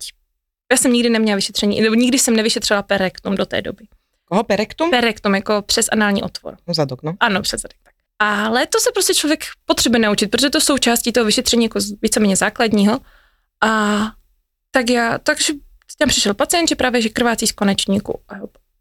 já 0.72 0.78
jsem 0.78 0.94
nikdy 0.94 1.10
neměla 1.10 1.36
vyšetření, 1.36 1.82
nebo 1.82 1.96
nikdy 1.96 2.20
jsem 2.20 2.36
nevyšetřila 2.36 2.84
perektom 2.84 3.36
do 3.36 3.46
té 3.46 3.62
doby. 3.62 3.86
Koho, 4.26 4.44
perektum? 4.44 4.90
Perektom 4.90 5.36
jako 5.36 5.62
přes 5.62 5.90
anální 5.92 6.24
otvor. 6.24 6.58
No 6.68 6.74
zadok, 6.74 7.04
no. 7.04 7.14
Ano, 7.20 7.42
přes 7.42 7.62
zadek. 7.62 7.78
Tak. 7.84 7.95
Ale 8.26 8.68
to 8.68 8.80
se 8.80 8.90
prostě 8.94 9.14
člověk 9.14 9.44
potřebuje 9.66 10.00
naučit, 10.00 10.28
protože 10.28 10.50
to 10.50 10.62
jsou 10.62 10.78
části 10.78 11.12
toho 11.12 11.26
vyšetření 11.26 11.64
jako 11.64 11.80
víceméně 12.02 12.36
základního. 12.36 13.00
A 13.64 14.02
tak 14.72 14.90
já, 14.90 15.18
takže 15.18 15.54
tam 15.98 16.10
přišel 16.10 16.34
pacient, 16.34 16.70
že 16.70 16.76
právě 16.76 17.02
že 17.02 17.10
krvácí 17.10 17.48
z 17.48 17.52
konečníku. 17.52 18.20
A 18.30 18.34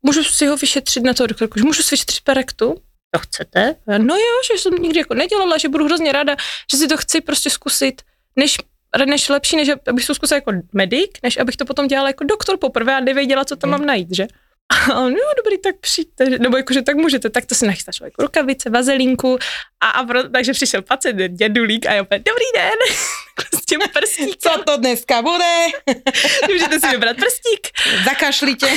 můžu 0.03 0.25
si 0.25 0.47
ho 0.47 0.57
vyšetřit 0.57 1.05
na 1.05 1.15
to 1.15 1.27
doktorku, 1.27 1.59
že 1.59 1.65
můžu 1.65 1.83
si 1.83 1.95
vyšetřit 1.95 2.25
perektu? 2.25 2.75
To 3.11 3.19
chcete? 3.19 3.77
No 3.99 4.15
jo, 4.15 4.35
že 4.53 4.59
jsem 4.59 4.73
nikdy 4.73 4.99
jako 4.99 5.15
nedělala, 5.15 5.59
že 5.59 5.69
budu 5.69 5.85
hrozně 5.85 6.13
ráda, 6.13 6.37
že 6.73 6.77
si 6.77 6.89
to 6.89 6.97
chci 6.97 7.21
prostě 7.21 7.51
zkusit, 7.51 8.03
než 8.37 8.57
než 9.07 9.29
lepší, 9.29 9.57
než 9.57 9.69
abych 9.87 10.07
to 10.07 10.15
zkusila 10.15 10.37
jako 10.37 10.53
medic, 10.73 11.11
než 11.23 11.37
abych 11.37 11.57
to 11.57 11.65
potom 11.65 11.89
dělala 11.89 12.09
jako 12.09 12.25
doktor 12.25 12.59
poprvé 12.59 12.97
a 12.97 13.01
nevěděla, 13.01 13.45
co 13.45 13.57
tam 13.57 13.71
mám 13.71 13.87
najít, 13.87 14.09
že? 14.15 14.27
A 14.73 15.01
on, 15.01 15.13
jo, 15.13 15.31
dobrý, 15.37 15.59
tak 15.59 15.77
přijďte, 15.81 16.25
nebo 16.25 16.57
jakože 16.57 16.83
tak 16.83 16.97
můžete, 16.97 17.31
tak 17.31 17.47
to 17.47 17.55
si 17.55 17.67
nachystá 17.67 17.93
člověk 17.93 18.15
rukavice, 18.19 18.71
vazelínku 18.71 19.39
a, 19.81 19.89
a 19.89 20.05
pro, 20.05 20.29
takže 20.29 20.53
přišel 20.53 20.83
pacient, 20.83 21.29
dědulík 21.29 21.87
a 21.87 21.93
já 21.93 22.03
opět, 22.03 22.19
dobrý 22.19 22.45
den, 22.55 22.79
s 23.63 23.65
tím 23.65 23.81
prstíkem. 23.93 24.35
Co 24.39 24.63
to 24.67 24.77
dneska 24.77 25.23
bude? 25.23 25.67
Můžete 26.53 26.81
si 26.81 26.87
vybrat 26.89 27.17
prstík. 27.17 27.69
Zakašlite. 28.05 28.69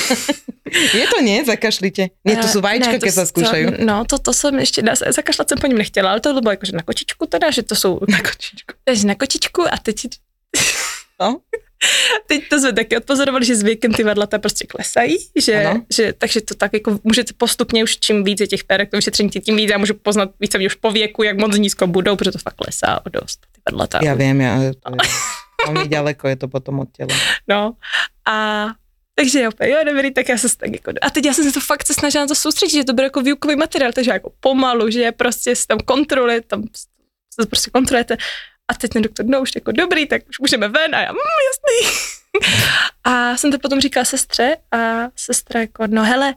Je 0.94 1.08
to 1.08 1.22
nie? 1.22 1.46
Zakašlite. 1.46 2.08
Nie, 2.26 2.38
to 2.38 2.48
jsou 2.48 2.62
vajíčka, 2.62 2.98
když 2.98 3.14
se 3.14 3.26
zkoušají. 3.26 3.66
No, 3.86 4.06
to, 4.06 4.20
to 4.20 4.34
jsem 4.34 4.60
ještě, 4.60 4.84
zakašlat 5.10 5.50
jsem 5.50 5.58
po 5.58 5.68
něm 5.68 5.78
nechtěla, 5.78 6.12
ale 6.12 6.20
to 6.20 6.42
bylo 6.42 6.52
jakože 6.52 6.72
na 6.72 6.82
kočičku 6.82 7.26
teda, 7.26 7.52
že 7.52 7.64
to 7.64 7.76
jsou... 7.76 8.00
Na 8.08 8.22
kočičku. 8.22 8.74
Takže 8.84 9.08
na 9.08 9.16
kočičku 9.16 9.62
a 9.74 9.78
teď... 9.78 10.08
No. 11.20 11.40
Teď 12.28 12.50
to 12.50 12.60
jsme 12.60 12.74
taky 12.74 12.98
odpozorovali, 12.98 13.46
že 13.46 13.56
s 13.56 13.64
věkem 13.64 13.94
ty 13.94 14.04
vadlata 14.04 14.40
prostě 14.40 14.68
klesají, 14.68 15.18
že, 15.40 15.74
že, 15.94 16.14
takže 16.18 16.42
to 16.42 16.56
tak 16.56 16.74
jako 16.74 17.00
můžete 17.04 17.34
postupně 17.38 17.84
už 17.84 17.98
čím 17.98 18.24
víc 18.24 18.42
je 18.42 18.48
těch 18.48 18.64
pérek, 18.64 18.92
to 18.92 18.98
vyšetření 18.98 19.30
tím 19.30 19.56
víc, 19.56 19.70
já 19.70 19.78
můžu 19.78 19.94
poznat 19.94 20.30
více 20.40 20.58
už 20.66 20.76
po 20.76 20.92
věku, 20.92 21.24
jak 21.24 21.38
moc 21.38 21.58
nízko 21.58 21.88
budou, 21.88 22.16
protože 22.16 22.32
to 22.32 22.40
fakt 22.40 22.56
klesá 22.56 23.06
o 23.06 23.10
dost, 23.10 23.40
ty 23.52 23.62
vadlata. 23.70 24.00
Já 24.04 24.14
vím, 24.14 24.42
já, 24.42 24.58
to 24.58 24.64
je, 24.64 24.74
velmi 25.66 25.90
daleko 25.90 26.28
je 26.28 26.36
to 26.36 26.48
potom 26.48 26.80
od 26.80 26.88
těla. 26.92 27.20
No 27.48 27.74
a 28.28 28.68
takže 29.16 29.42
jo, 29.42 29.52
jo, 29.64 29.78
dobrý, 29.86 30.14
tak 30.14 30.30
já 30.30 30.38
se 30.38 30.58
tak 30.58 30.72
jako, 30.74 30.92
a 31.02 31.10
teď 31.10 31.26
já 31.26 31.34
jsem 31.34 31.44
se 31.44 31.52
to 31.52 31.60
fakt 31.60 31.88
se 31.88 31.94
snažila 31.94 32.24
na 32.24 32.28
to 32.28 32.36
soustředit, 32.36 32.74
že 32.74 32.84
to 32.84 32.94
bude 32.94 33.04
jako 33.04 33.22
výukový 33.22 33.56
materiál, 33.56 33.92
takže 33.94 34.12
jako 34.12 34.32
pomalu, 34.40 34.90
že 34.90 35.12
prostě 35.12 35.56
se 35.56 35.68
tam 35.68 35.80
kontroluje, 35.80 36.42
tam 36.42 36.64
se 37.42 37.48
prostě 37.48 37.72
kontrolujete 37.72 38.18
a 38.68 38.74
teď 38.74 38.92
ten 38.92 39.02
doktor, 39.02 39.26
no 39.26 39.42
už 39.42 39.52
jako 39.56 39.72
dobrý, 39.72 40.08
tak 40.08 40.22
už 40.30 40.40
můžeme 40.40 40.68
ven 40.68 40.96
a 40.96 41.02
já, 41.02 41.12
mm, 41.12 41.18
jasný. 41.48 42.00
a 43.04 43.38
jsem 43.38 43.52
to 43.52 43.60
potom 43.60 43.80
říkala 43.82 44.06
sestře 44.06 44.58
a 44.72 44.78
sestra 45.16 45.60
jako, 45.60 45.84
no 45.88 46.04
hele, 46.04 46.36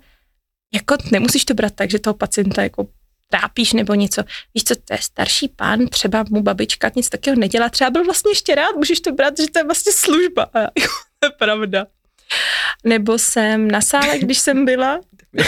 jako 0.74 0.96
nemusíš 1.12 1.44
to 1.44 1.54
brát 1.54 1.74
tak, 1.74 1.90
že 1.90 1.98
toho 1.98 2.14
pacienta 2.14 2.62
jako 2.62 2.86
trápíš 3.28 3.72
nebo 3.72 3.94
něco. 3.94 4.22
Víš 4.54 4.64
co, 4.64 4.74
to 4.74 4.94
je 4.94 4.98
starší 5.02 5.48
pán, 5.48 5.86
třeba 5.86 6.24
mu 6.30 6.42
babička 6.42 6.90
nic 6.96 7.08
takového 7.08 7.40
nedělá, 7.40 7.68
třeba 7.68 7.90
byl 7.90 8.04
vlastně 8.04 8.30
ještě 8.30 8.54
rád, 8.54 8.76
můžeš 8.76 9.00
to 9.00 9.12
brát, 9.12 9.38
že 9.38 9.50
to 9.50 9.58
je 9.58 9.64
vlastně 9.64 9.92
služba. 9.92 10.42
A 10.42 10.58
já, 10.58 10.68
jo, 10.78 10.88
to 11.18 11.26
je 11.26 11.30
pravda. 11.30 11.86
Nebo 12.84 13.18
jsem 13.18 13.70
na 13.70 13.80
sále, 13.80 14.18
když 14.18 14.38
jsem 14.38 14.64
byla, 14.64 15.00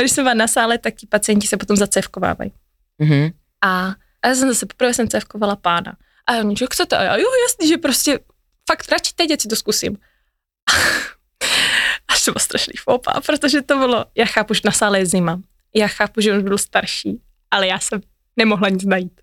když 0.00 0.12
jsem 0.12 0.24
byla 0.24 0.34
na 0.34 0.48
sále, 0.48 0.78
tak 0.78 0.94
ti 0.94 1.06
pacienti 1.06 1.46
se 1.46 1.56
potom 1.56 1.76
zacevkovávají. 1.76 2.52
Mm-hmm. 3.02 3.32
A 3.64 3.94
a 4.22 4.28
já 4.28 4.34
jsem 4.34 4.48
zase 4.48 4.66
poprvé 4.66 4.94
jsem 4.94 5.08
cevkovala 5.08 5.56
pána. 5.56 5.96
A 6.26 6.36
oni, 6.36 6.56
že 6.56 6.66
chcete? 6.70 6.96
A 6.96 7.02
já, 7.02 7.16
jo, 7.16 7.28
jasný, 7.48 7.68
že 7.68 7.76
prostě 7.78 8.18
fakt 8.70 8.92
radši 8.92 9.12
teď, 9.14 9.40
si 9.40 9.48
to 9.48 9.56
zkusím. 9.56 9.98
A 12.08 12.12
to 12.24 12.32
bylo 12.32 12.40
strašný 12.40 12.72
fopa, 12.78 13.20
protože 13.26 13.62
to 13.62 13.78
bylo, 13.78 14.04
já 14.14 14.26
chápu, 14.26 14.54
že 14.54 14.60
na 14.64 14.72
sále 14.72 14.98
je 14.98 15.06
zima. 15.06 15.40
Já 15.74 15.88
chápu, 15.88 16.20
že 16.20 16.32
on 16.32 16.44
byl 16.44 16.58
starší, 16.58 17.20
ale 17.50 17.66
já 17.66 17.78
jsem 17.78 18.00
nemohla 18.36 18.68
nic 18.68 18.84
najít. 18.84 19.20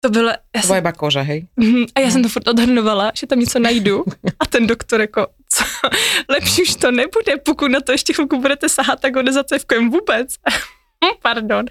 To 0.00 0.10
bylo... 0.10 0.32
Já 0.56 0.62
jsem, 0.62 0.76
iba 0.76 0.92
koža, 0.92 1.20
hej? 1.20 1.48
Mhm, 1.56 1.84
a 1.94 2.00
já 2.00 2.10
jsem 2.10 2.22
to 2.22 2.28
furt 2.28 2.48
odhrnovala, 2.48 3.12
že 3.14 3.26
tam 3.26 3.38
něco 3.38 3.58
najdu 3.58 4.04
a 4.40 4.46
ten 4.46 4.66
doktor 4.66 5.00
jako, 5.00 5.26
co, 5.48 5.64
lepší 6.28 6.62
už 6.62 6.74
to 6.76 6.90
nebude, 6.90 7.36
pokud 7.44 7.70
na 7.70 7.80
to 7.80 7.92
ještě 7.92 8.12
chvilku 8.12 8.40
budete 8.40 8.68
sahat, 8.68 9.00
tak 9.00 9.16
ho 9.16 9.22
nezacevkujem 9.22 9.90
vůbec. 9.90 10.34
Pardon. 11.22 11.64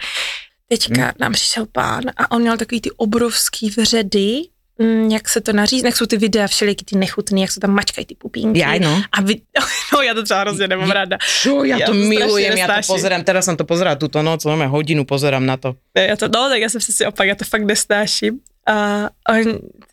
Teďka 0.72 1.04
hmm. 1.04 1.12
nám 1.20 1.34
přišel 1.34 1.66
pán 1.72 2.04
a 2.18 2.32
on 2.32 2.42
měl 2.42 2.58
takový 2.58 2.82
ty 2.82 2.92
obrovský 2.92 3.70
vředy, 3.70 4.42
mm, 4.78 5.12
jak 5.12 5.30
se 5.30 5.42
to 5.42 5.54
nařízí, 5.54 5.86
jak 5.86 5.98
jsou 5.98 6.06
ty 6.06 6.18
videa 6.18 6.48
všelijaký 6.48 6.86
ty 6.86 6.98
nechutný, 6.98 7.42
jak 7.42 7.52
se 7.52 7.60
tam 7.60 7.72
mačkají 7.72 8.06
ty 8.06 8.16
pupínky. 8.16 8.60
Já, 8.60 8.80
no. 8.80 9.02
A 9.12 9.22
vy, 9.22 9.42
no 9.94 10.02
já 10.02 10.14
to 10.14 10.24
třeba 10.24 10.40
hrozně 10.40 10.68
nemám 10.68 10.92
ráda. 10.92 11.18
Čo, 11.42 11.64
já, 11.64 11.78
já 11.78 11.86
to 11.86 11.94
milujem, 11.94 12.58
já 12.58 12.68
to 12.68 12.88
pozerám, 12.88 13.24
teraz 13.24 13.46
jsem 13.46 13.58
to 13.58 13.66
pozeral 13.66 13.96
tuto 13.96 14.22
noc, 14.22 14.46
máme 14.46 14.68
hodinu, 14.68 15.06
pozerám 15.06 15.46
na 15.46 15.58
to. 15.58 15.76
Já 15.96 16.16
to, 16.16 16.28
no, 16.28 16.50
tak 16.50 16.60
já 16.60 16.70
jsem 16.70 16.82
přesně 16.82 17.08
opak, 17.08 17.28
já 17.28 17.36
to 17.36 17.46
fakt 17.46 17.64
nestáším. 17.64 18.40
A, 18.70 19.06
a 19.06 19.34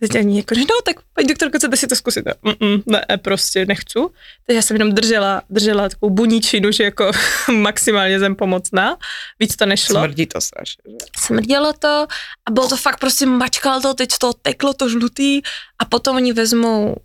teď 0.00 0.16
ani 0.16 0.36
jako, 0.36 0.54
no 0.54 0.64
tak 0.84 0.96
pojď 1.14 1.28
doktorko, 1.28 1.58
chcete 1.58 1.76
si 1.76 1.86
to 1.86 1.96
zkusit? 1.96 2.24
Mm-mm, 2.44 2.82
ne, 2.86 3.18
prostě 3.22 3.66
nechci. 3.66 3.98
Takže 4.46 4.56
já 4.56 4.62
jsem 4.62 4.76
jenom 4.76 4.92
držela, 4.92 5.42
držela 5.50 5.88
takovou 5.88 6.10
buníčinu, 6.14 6.72
že 6.72 6.84
jako 6.84 7.10
maximálně 7.52 8.20
zem 8.20 8.34
pomocná. 8.34 8.96
Víc 9.40 9.56
to 9.56 9.66
nešlo. 9.66 10.00
Smrdí 10.00 10.26
to 10.26 10.40
strašně. 10.40 10.82
Smrdělo 11.18 11.72
to 11.72 12.06
a 12.46 12.50
bylo 12.50 12.68
to 12.68 12.76
fakt 12.76 13.00
prostě 13.00 13.26
mačkal 13.26 13.80
to, 13.80 13.94
teď 13.94 14.10
to 14.20 14.32
teklo 14.32 14.74
to 14.74 14.88
žlutý 14.88 15.42
a 15.78 15.84
potom 15.84 16.16
oni 16.16 16.32
vezmou 16.32 16.96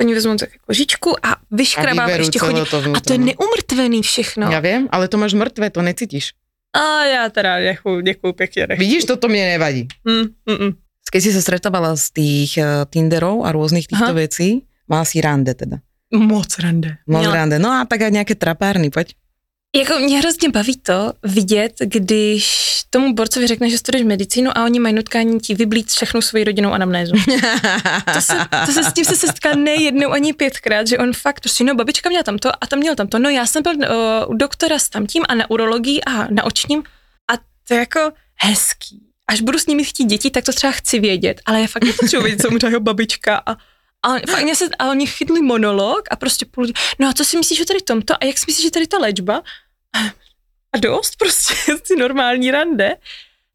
oni 0.00 0.14
vezmou 0.14 0.36
tak 0.36 0.52
jako 0.52 0.72
žičku 0.72 1.26
a 1.26 1.36
vyškrabá 1.50 2.08
ještě 2.08 2.38
chodí. 2.38 2.60
To 2.70 2.82
a 2.94 3.00
to 3.00 3.12
je 3.12 3.18
neumrtvený 3.18 4.02
všechno. 4.02 4.52
Já 4.52 4.60
vím, 4.60 4.88
ale 4.90 5.08
to 5.08 5.18
máš 5.18 5.34
mrtvé, 5.34 5.70
to 5.70 5.82
necítíš. 5.82 6.32
A 6.76 7.04
já 7.04 7.28
teda 7.28 7.72
děkuju, 7.72 8.00
děkuju 8.00 8.32
pěkně. 8.32 8.66
Nechci. 8.66 8.84
Vidíš, 8.84 9.04
toto 9.04 9.28
mě 9.28 9.46
nevadí. 9.46 9.88
Mm, 10.04 10.22
mm, 10.46 10.64
mm. 10.66 10.72
Keď 11.10 11.20
si 11.22 11.30
sa 11.32 11.40
stretávala 11.40 11.96
z 11.96 12.06
tých 12.12 12.50
uh, 12.60 12.84
Tinderov 12.88 13.44
a 13.44 13.52
rôznych 13.52 13.88
týchto 13.88 14.12
Aha. 14.12 14.20
vecí, 14.28 14.68
mala 14.88 15.04
si 15.04 15.20
rande 15.20 15.54
teda. 15.54 15.80
Moc 16.12 16.58
rande. 16.58 16.96
Moc 17.06 17.20
Měla. 17.20 17.34
rande. 17.34 17.56
No 17.58 17.72
a 17.72 17.84
tak 17.84 18.02
aj 18.02 18.10
nějaké 18.10 18.34
trapárny, 18.34 18.90
pojď. 18.90 19.14
Jako 19.76 19.98
mě 19.98 20.18
hrozně 20.18 20.48
baví 20.48 20.76
to 20.76 21.12
vidět, 21.22 21.72
když 21.84 22.68
tomu 22.90 23.14
borcovi 23.14 23.46
řekne, 23.46 23.70
že 23.70 23.78
studuješ 23.78 24.06
medicínu 24.06 24.58
a 24.58 24.64
oni 24.64 24.80
mají 24.80 24.94
nutkání 24.94 25.40
ti 25.40 25.54
vyblít 25.54 25.90
všechnu 25.90 26.22
svoji 26.22 26.44
rodinou 26.44 26.72
anamnézu. 26.72 27.12
to, 28.14 28.20
se, 28.20 28.34
to 28.66 28.72
se 28.72 28.84
s 28.84 28.92
tím 28.92 29.04
se 29.04 29.16
setkal 29.16 29.54
ne 29.54 29.74
jednou 29.74 30.10
ani 30.10 30.32
pětkrát, 30.32 30.86
že 30.86 30.98
on 30.98 31.12
fakt, 31.12 31.40
prostě 31.40 31.64
no 31.64 31.74
babička 31.74 32.08
měla 32.08 32.22
tamto 32.22 32.50
a 32.60 32.66
tam 32.66 32.78
měl 32.78 32.94
tamto, 32.94 33.18
no 33.18 33.28
já 33.28 33.46
jsem 33.46 33.62
byl 33.62 33.72
uh, 33.72 33.84
u 34.28 34.34
doktora 34.34 34.78
s 34.78 34.88
tamtím 34.88 35.24
a 35.28 35.34
na 35.34 35.50
urologii 35.50 36.00
a 36.00 36.26
na 36.30 36.44
očním 36.44 36.82
a 37.32 37.36
to 37.68 37.74
je 37.74 37.80
jako 37.80 38.12
hezký 38.34 39.07
až 39.28 39.40
budu 39.40 39.58
s 39.58 39.66
nimi 39.66 39.84
chtít 39.84 40.04
děti, 40.04 40.30
tak 40.30 40.44
to 40.44 40.52
třeba 40.52 40.72
chci 40.72 41.00
vědět, 41.00 41.40
ale 41.46 41.60
já 41.60 41.66
fakt 41.66 41.84
nepotřebuji 41.84 42.24
vědět, 42.24 42.42
co 42.42 42.50
mu 42.50 42.58
jeho 42.64 42.80
babička 42.80 43.42
a 43.46 43.56
a, 44.02 44.18
fakt 44.30 44.54
se, 44.54 44.68
a 44.78 44.90
oni 44.90 45.06
chytli 45.06 45.42
monolog 45.42 46.02
a 46.10 46.16
prostě 46.16 46.46
půl, 46.46 46.66
no 46.98 47.08
a 47.08 47.12
co 47.12 47.24
si 47.24 47.36
myslíš 47.36 47.60
o 47.60 47.64
tady 47.64 47.80
tomto 47.80 48.14
a 48.14 48.24
jak 48.24 48.38
si 48.38 48.44
myslíš, 48.48 48.64
že 48.64 48.70
tady 48.70 48.86
ta 48.86 48.98
léčba? 48.98 49.42
A 50.72 50.78
dost 50.78 51.16
prostě, 51.16 51.54
si 51.84 51.96
normální 51.96 52.50
rande. 52.50 52.96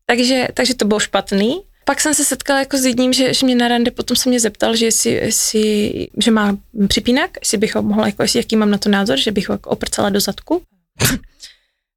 Takže, 0.05 0.47
takže 0.53 0.75
to 0.75 0.85
bylo 0.85 0.99
špatný. 0.99 1.61
Pak 1.85 2.01
jsem 2.01 2.13
se 2.13 2.25
setkala 2.25 2.59
jako 2.59 2.77
s 2.77 2.85
jedním, 2.85 3.13
že, 3.13 3.33
že 3.33 3.45
mě 3.45 3.55
na 3.55 3.67
rande 3.67 3.91
potom 3.91 4.17
se 4.17 4.29
mě 4.29 4.39
zeptal, 4.39 4.75
že, 4.75 4.85
jestli, 4.85 5.11
jestli, 5.11 6.07
že 6.23 6.31
má 6.31 6.57
připínak, 6.87 7.31
jestli 7.41 7.57
bych 7.57 7.75
ho 7.75 7.81
mohla, 7.81 8.05
jako, 8.05 8.21
jestli, 8.21 8.39
jaký 8.39 8.55
mám 8.55 8.71
na 8.71 8.77
to 8.77 8.89
názor, 8.89 9.17
že 9.17 9.31
bych 9.31 9.49
ho 9.49 9.53
jako 9.53 9.69
oprcala 9.69 10.09
do 10.09 10.19
zadku. 10.19 10.63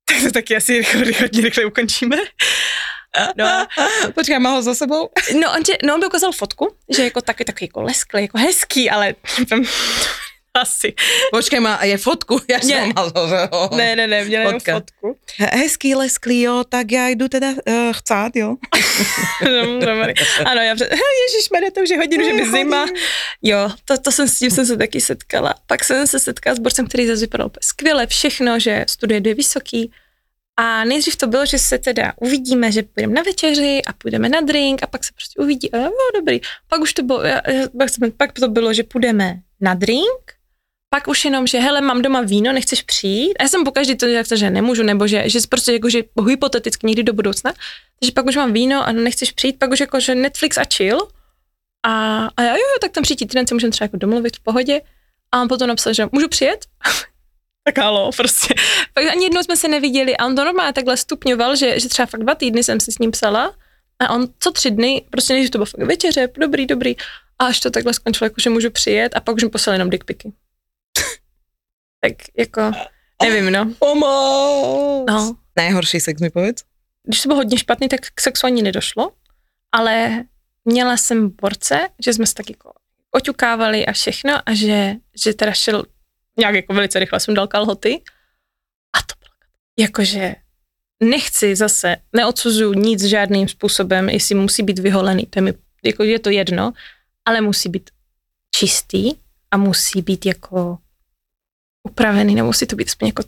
tak 0.09 0.23
to 0.23 0.31
taky 0.31 0.57
asi 0.57 0.83
hodně 1.21 1.43
rychle 1.43 1.65
ukončíme. 1.65 2.17
No. 3.37 3.67
Počkej, 4.15 4.39
má 4.39 4.51
ho 4.51 4.63
za 4.63 4.75
sebou? 4.75 5.09
No, 5.41 5.53
on, 5.53 5.63
tě, 5.63 5.79
no, 5.85 5.95
on 5.95 6.01
by 6.01 6.07
ukázal 6.07 6.33
fotku, 6.33 6.75
že 6.97 7.05
jako 7.05 7.21
taky, 7.21 7.45
taky 7.45 7.65
jako 7.65 7.83
lesklý, 7.83 8.23
jako 8.23 8.39
hezký, 8.39 8.91
ale 8.91 9.15
asi. 10.57 10.95
Počkej, 11.31 11.61
má, 11.61 11.85
je 11.85 11.99
fotku? 11.99 12.41
Já 12.51 12.61
jsem 12.61 12.93
mal 12.97 13.13
ho. 13.53 13.77
Ne, 13.77 13.97
ne, 13.97 14.07
ne, 14.07 14.25
měl 14.25 14.41
jenom 14.41 14.61
fotku. 14.61 15.17
Hezký, 15.39 15.95
lesklý, 15.95 16.43
jo, 16.43 16.65
tak 16.69 16.93
já 16.93 17.09
jdu 17.09 17.29
teda 17.29 17.49
uh, 17.49 17.93
chcát, 17.93 18.37
jo. 18.37 18.57
no, 19.45 19.89
ano, 20.45 20.61
já 20.61 20.75
před... 20.75 20.91
Ježiš, 20.93 21.73
to 21.75 21.81
už 21.81 21.91
je 21.91 21.97
hodinu, 21.97 22.25
že 22.25 22.33
mi 22.33 22.51
zima. 22.51 22.87
Jo, 23.43 23.71
to, 23.85 23.99
to 23.99 24.13
jsem 24.13 24.29
s 24.29 24.39
tím 24.39 24.51
jsem 24.51 24.67
se 24.67 24.77
taky 24.77 25.01
setkala. 25.01 25.55
Pak 25.67 25.85
jsem 25.85 26.07
se 26.07 26.19
setkala 26.19 26.55
s 26.57 26.59
borcem, 26.59 26.87
který 26.87 27.07
zase 27.07 27.21
vypadal 27.21 27.51
skvěle 27.61 28.07
všechno, 28.07 28.59
že 28.59 28.85
studuje 28.89 29.21
dvě 29.21 29.35
vysoký, 29.35 29.93
a 30.57 30.85
nejdřív 30.85 31.17
to 31.17 31.27
bylo, 31.27 31.47
že 31.47 31.59
se 31.59 31.79
teda 31.79 32.13
uvidíme, 32.21 32.73
že 32.73 32.83
půjdeme 32.83 33.15
na 33.15 33.23
večeři 33.23 33.83
a 33.87 33.93
půjdeme 33.93 34.29
na 34.29 34.41
drink 34.41 34.83
a 34.83 34.87
pak 34.87 35.05
se 35.05 35.13
prostě 35.13 35.41
uvidí. 35.41 35.73
A 35.73 35.79
jo, 35.79 35.91
dobrý. 36.15 36.41
Pak 36.69 36.81
už 36.81 36.93
to 36.93 37.03
bylo, 37.03 37.23
pak, 38.17 38.33
to 38.33 38.49
bylo, 38.49 38.73
že 38.73 38.83
půjdeme 38.83 39.41
na 39.61 39.75
drink 39.75 40.37
pak 40.91 41.09
už 41.09 41.25
jenom, 41.25 41.47
že 41.47 41.59
hele, 41.59 41.81
mám 41.81 42.03
doma 42.03 42.21
víno, 42.21 42.53
nechceš 42.53 42.83
přijít? 42.83 43.35
A 43.39 43.43
já 43.43 43.49
jsem 43.49 43.65
pokaždé 43.65 43.95
to 43.95 44.07
řekla, 44.07 44.37
že 44.37 44.51
nemůžu, 44.51 44.83
nebo 44.83 45.07
že, 45.07 45.29
že 45.29 45.39
prostě 45.49 45.73
jako, 45.73 45.91
že 45.91 46.03
hypoteticky 46.29 46.87
někdy 46.87 47.03
do 47.03 47.13
budoucna. 47.13 47.53
Takže 48.01 48.13
pak 48.13 48.27
už 48.27 48.37
mám 48.37 48.53
víno 48.53 48.89
a 48.89 48.93
nechceš 48.93 49.33
přijít, 49.33 49.59
pak 49.59 49.71
už 49.71 49.81
jako, 49.81 50.01
že 50.01 50.15
Netflix 50.15 50.59
a 50.59 50.65
chill. 50.77 51.09
A, 51.87 52.27
a 52.37 52.43
já, 52.43 52.57
jo, 52.57 52.63
tak 52.81 52.93
tam 52.93 53.03
příští 53.03 53.27
týden 53.27 53.47
se 53.47 53.55
můžeme 53.55 53.71
třeba 53.71 53.85
jako 53.85 53.97
domluvit 53.97 54.37
v 54.37 54.41
pohodě. 54.41 54.81
A 55.33 55.43
on 55.43 55.49
potom 55.49 55.69
napsal, 55.69 55.95
že 55.95 56.07
můžu 56.13 56.29
přijet? 56.29 56.67
tak 57.75 57.79
halo, 57.79 58.11
prostě. 58.17 58.55
Pak 58.95 59.05
ani 59.07 59.25
jednou 59.25 59.43
jsme 59.43 59.57
se 59.57 59.69
neviděli 59.69 60.17
a 60.17 60.27
on 60.27 60.37
to 60.37 60.45
normálně 60.45 60.73
takhle 60.73 60.97
stupňoval, 60.97 61.57
že, 61.57 61.81
že 61.81 61.89
třeba 61.89 62.07
fakt 62.07 62.21
dva 62.21 62.35
týdny 62.35 62.65
jsem 62.65 62.81
si 62.81 62.93
s 62.93 62.99
ním 62.99 63.11
psala 63.11 63.55
a 63.99 64.11
on 64.11 64.29
co 64.39 64.53
tři 64.53 64.71
dny, 64.71 65.07
prostě 65.11 65.35
než 65.35 65.51
to 65.51 65.59
bylo 65.59 65.67
fakt 65.67 65.87
večeře, 65.87 66.29
dobrý, 66.39 66.67
dobrý. 66.67 66.97
A 67.39 67.47
až 67.47 67.61
to 67.61 67.71
takhle 67.71 67.95
skončilo, 67.95 68.27
jako 68.27 68.41
že 68.41 68.51
můžu 68.51 68.71
přijet 68.71 69.17
a 69.17 69.21
pak 69.21 69.37
už 69.37 69.43
mi 69.43 69.49
poslal 69.49 69.75
jenom 69.75 69.91
dickpiky. 69.91 70.33
tak 72.01 72.13
jako, 72.39 72.73
nevím, 73.23 73.53
no. 73.53 73.75
Pomoc! 73.79 75.05
No. 75.09 75.37
Najhorší 75.57 76.01
sex 76.01 76.21
mi 76.21 76.31
povedz? 76.31 76.63
Když 77.03 77.23
to 77.23 77.29
bylo 77.29 77.37
hodně 77.37 77.59
špatný, 77.59 77.89
tak 77.89 78.01
k 78.15 78.21
sexu 78.21 78.47
ani 78.47 78.63
nedošlo, 78.63 79.13
ale 79.73 80.25
měla 80.65 80.97
jsem 80.97 81.31
borce, 81.43 81.89
že 82.05 82.13
jsme 82.13 82.27
se 82.27 82.35
tak 82.35 82.51
jako 82.51 82.73
oťukávali 83.11 83.87
a 83.87 83.93
všechno 83.93 84.33
a 84.47 84.55
že, 84.55 84.95
že 85.25 85.35
teda 85.35 85.53
šel 85.53 85.85
nějak 86.39 86.55
jako 86.55 86.75
velice 86.75 86.99
rychle 86.99 87.21
jsem 87.21 87.35
dal 87.35 87.47
kalhoty 87.47 88.03
a 88.97 88.99
to 89.03 89.15
bylo 89.21 89.31
jakože 89.79 90.35
nechci 91.03 91.57
zase, 91.57 91.97
neodsuzuju 92.13 92.73
nic 92.73 93.05
žádným 93.05 93.49
způsobem, 93.49 94.09
jestli 94.09 94.35
musí 94.35 94.63
být 94.63 94.79
vyholený, 94.79 95.27
to 95.27 95.39
je, 95.39 95.43
mi, 95.43 95.55
jako 95.85 96.03
je 96.03 96.19
to 96.19 96.31
jedno, 96.31 96.73
ale 97.25 97.41
musí 97.41 97.69
být 97.69 97.91
čistý 98.57 99.13
a 99.51 99.57
musí 99.57 100.03
být 100.03 100.27
jako 100.27 100.79
upravený, 101.89 102.35
nebo 102.35 102.47
musí 102.47 102.67
to 102.67 102.77
být 102.77 102.89
aspoň 102.89 103.09
jako 103.09 103.23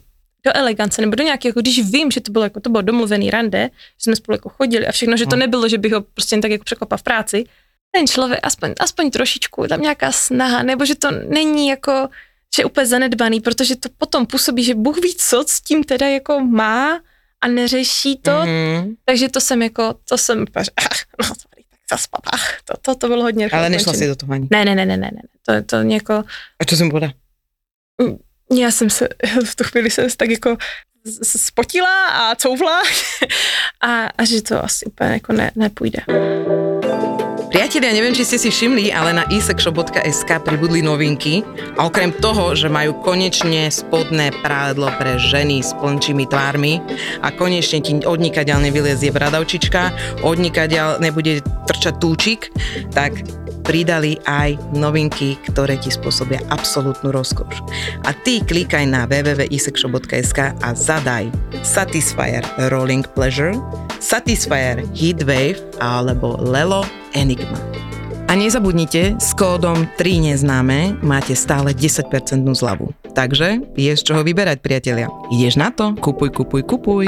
do 0.45 0.57
elegance, 0.57 1.01
nebo 1.01 1.15
do 1.15 1.23
nějakého, 1.23 1.49
jako 1.49 1.59
když 1.59 1.91
vím, 1.91 2.11
že 2.11 2.21
to 2.21 2.31
bylo 2.31 2.43
jako 2.43 2.59
to 2.59 2.69
bylo 2.69 2.81
domluvený 2.81 3.29
rande, 3.29 3.69
že 3.73 4.03
jsme 4.03 4.15
spolu 4.15 4.35
jako 4.35 4.49
chodili 4.49 4.87
a 4.87 4.91
všechno, 4.91 5.17
že 5.17 5.25
to 5.25 5.35
no. 5.35 5.39
nebylo, 5.39 5.69
že 5.69 5.77
bych 5.77 5.93
ho 5.93 6.01
prostě 6.01 6.35
jen 6.35 6.41
tak 6.41 6.51
jako 6.51 6.63
překopal 6.63 6.97
v 6.97 7.03
práci, 7.03 7.45
ten 7.91 8.07
člověk, 8.07 8.39
aspoň, 8.43 8.73
aspoň 8.79 9.11
trošičku, 9.11 9.67
tam 9.67 9.81
nějaká 9.81 10.11
snaha, 10.11 10.63
nebo 10.63 10.85
že 10.85 10.95
to 10.95 11.11
není 11.11 11.67
jako, 11.67 12.09
že 12.55 12.61
je 12.61 12.65
úplně 12.65 12.85
zanedbaný, 12.85 13.39
protože 13.39 13.75
to 13.75 13.89
potom 13.97 14.25
působí, 14.25 14.63
že 14.63 14.75
Bůh 14.75 15.01
ví, 15.01 15.15
co 15.17 15.43
s 15.47 15.61
tím 15.61 15.83
teda 15.83 16.07
jako 16.07 16.39
má 16.39 17.01
a 17.41 17.47
neřeší 17.47 18.17
to, 18.17 18.31
mm-hmm. 18.31 18.95
takže 19.05 19.29
to 19.29 19.41
jsem 19.41 19.61
jako, 19.61 19.95
to 20.09 20.17
jsem, 20.17 20.45
ach, 20.55 20.99
no 21.21 21.27
dobrý, 21.27 21.63
tak 21.69 21.79
zaspala, 21.91 22.43
to, 22.65 22.73
to, 22.81 22.95
to 22.95 23.07
bylo 23.07 23.21
hodně. 23.21 23.49
Ale 23.49 23.69
nešla 23.69 23.93
si 23.93 24.07
do 24.07 24.15
toho 24.15 24.33
ani. 24.33 24.47
Ne, 24.51 24.65
ne, 24.65 24.75
ne, 24.75 24.85
ne, 24.85 24.97
ne, 24.97 25.11
ne, 25.13 25.21
to, 25.45 25.61
to 25.65 25.75
jako... 25.75 26.13
A 26.59 26.65
co 26.65 26.75
jsem 26.75 26.89
povedala? 26.89 27.13
Mm, 28.01 28.17
já 28.59 28.71
jsem 28.71 28.89
se, 28.89 29.07
v 29.45 29.55
tu 29.55 29.63
chvíli 29.63 29.89
jsem 29.89 30.09
se 30.09 30.17
tak 30.17 30.29
jako 30.29 30.57
spotila 31.23 32.05
a 32.07 32.35
couvla 32.35 32.81
a, 33.81 34.05
a 34.05 34.25
že 34.25 34.41
to 34.41 34.63
asi 34.63 34.85
úplně 34.85 35.09
jako 35.09 35.33
ne, 35.33 35.51
nepůjde. 35.55 35.99
Priatelia, 37.49 37.97
neviem, 37.97 38.13
či 38.13 38.29
ste 38.29 38.37
si 38.37 38.53
všimli, 38.53 38.93
ale 38.93 39.09
na 39.09 39.25
isexshop.sk 39.25 40.29
pribudli 40.45 40.85
novinky. 40.85 41.41
A 41.81 41.89
okrem 41.89 42.13
toho, 42.13 42.53
že 42.53 42.69
majú 42.69 42.93
konečne 43.01 43.73
spodné 43.73 44.29
prádlo 44.45 44.93
pre 45.01 45.17
ženy 45.17 45.65
s 45.65 45.73
plnčími 45.81 46.29
tvármi 46.29 46.77
a 47.25 47.33
konečne 47.33 47.81
ti 47.81 47.97
odnikaďal 48.05 48.61
nevylezie 48.61 49.09
bradavčička, 49.09 49.81
odnikaďal 50.21 51.01
nebude 51.01 51.41
trčať 51.65 51.97
túčik, 51.97 52.53
tak 52.93 53.17
pridali 53.69 54.17
aj 54.25 54.57
novinky, 54.73 55.37
ktoré 55.45 55.77
ti 55.77 55.93
spôsobia 55.93 56.41
absolútnu 56.49 57.13
rozkoš. 57.13 57.61
A 58.01 58.17
ty 58.25 58.41
klikaj 58.41 58.89
na 58.89 59.05
www.isexshop.sk 59.05 60.57
a 60.57 60.69
zadaj 60.73 61.29
Satisfyer 61.61 62.41
Rolling 62.73 63.05
Pleasure, 63.13 63.53
Satisfyer 64.01 64.81
Heatwave 64.97 65.61
alebo 65.77 66.41
Lelo 66.41 66.81
Enigma. 67.13 67.61
A 68.29 68.37
nezabudnite, 68.37 69.17
s 69.21 69.33
kódom 69.37 69.85
3 69.97 70.33
neznáme 70.33 70.97
máte 71.05 71.37
stále 71.37 71.73
10% 71.73 72.09
zľavu. 72.45 72.93
Takže 73.13 73.73
je 73.73 73.89
z 73.93 74.01
čoho 74.01 74.21
vyberať, 74.21 74.61
priatelia. 74.61 75.09
Ideš 75.33 75.57
na 75.57 75.73
to? 75.73 75.97
Kupuj, 75.97 76.33
kupuj, 76.33 76.61
kupuj. 76.65 77.05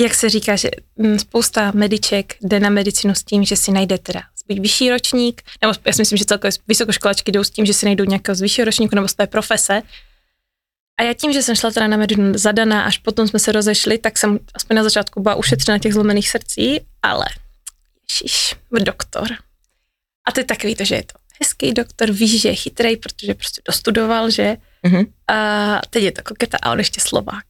Jak 0.00 0.14
se 0.14 0.28
říká, 0.28 0.56
že 0.56 0.70
mm, 0.96 1.18
spousta 1.18 1.72
mediček 1.74 2.36
jde 2.42 2.60
na 2.60 2.70
medicinu 2.70 3.14
s 3.14 3.24
tím, 3.24 3.44
že 3.44 3.56
si 3.56 3.72
najde 3.72 3.98
teda 3.98 4.22
buď 4.48 4.58
vyšší 4.60 4.90
ročník, 4.90 5.42
nebo 5.62 5.74
já 5.86 5.92
si 5.92 6.02
myslím, 6.02 6.16
že 6.16 6.24
celkově 6.24 6.52
vysokoškolačky 6.68 7.32
jdou 7.32 7.44
s 7.44 7.50
tím, 7.50 7.66
že 7.66 7.74
si 7.74 7.86
najdou 7.86 8.04
nějakého 8.04 8.34
z 8.34 8.40
vyššího 8.40 8.64
ročníku 8.64 8.94
nebo 8.94 9.08
z 9.08 9.14
té 9.14 9.26
profese, 9.26 9.82
a 10.98 11.02
já 11.02 11.14
tím, 11.14 11.32
že 11.32 11.42
jsem 11.42 11.56
šla 11.56 11.70
teda 11.70 11.86
na 11.86 11.96
medicínu 11.96 12.38
zadaná, 12.38 12.82
až 12.82 12.98
potom 12.98 13.28
jsme 13.28 13.38
se 13.38 13.52
rozešli, 13.52 13.98
tak 13.98 14.18
jsem 14.18 14.38
aspoň 14.54 14.76
na 14.76 14.82
začátku 14.82 15.22
byla 15.22 15.34
ušetřena 15.34 15.78
těch 15.78 15.94
zlomených 15.94 16.28
srdcí, 16.28 16.80
ale 17.02 17.26
ježiš, 18.10 18.54
doktor. 18.80 19.28
A 20.24 20.32
to 20.32 20.40
je 20.40 20.44
takový 20.44 20.74
to, 20.74 20.84
že 20.84 20.94
je 20.94 21.02
to 21.02 21.18
hezký 21.40 21.72
doktor, 21.72 22.12
víš, 22.12 22.42
že 22.42 22.48
je 22.48 22.54
chytrý, 22.54 22.96
protože 22.96 23.34
prostě 23.34 23.62
dostudoval, 23.64 24.30
že? 24.30 24.56
Mm-hmm. 24.84 25.06
A 25.28 25.80
teď 25.90 26.02
je 26.02 26.12
to 26.12 26.22
koketa 26.22 26.58
a 26.62 26.72
on 26.72 26.78
ještě 26.78 27.00
Slovák. 27.00 27.44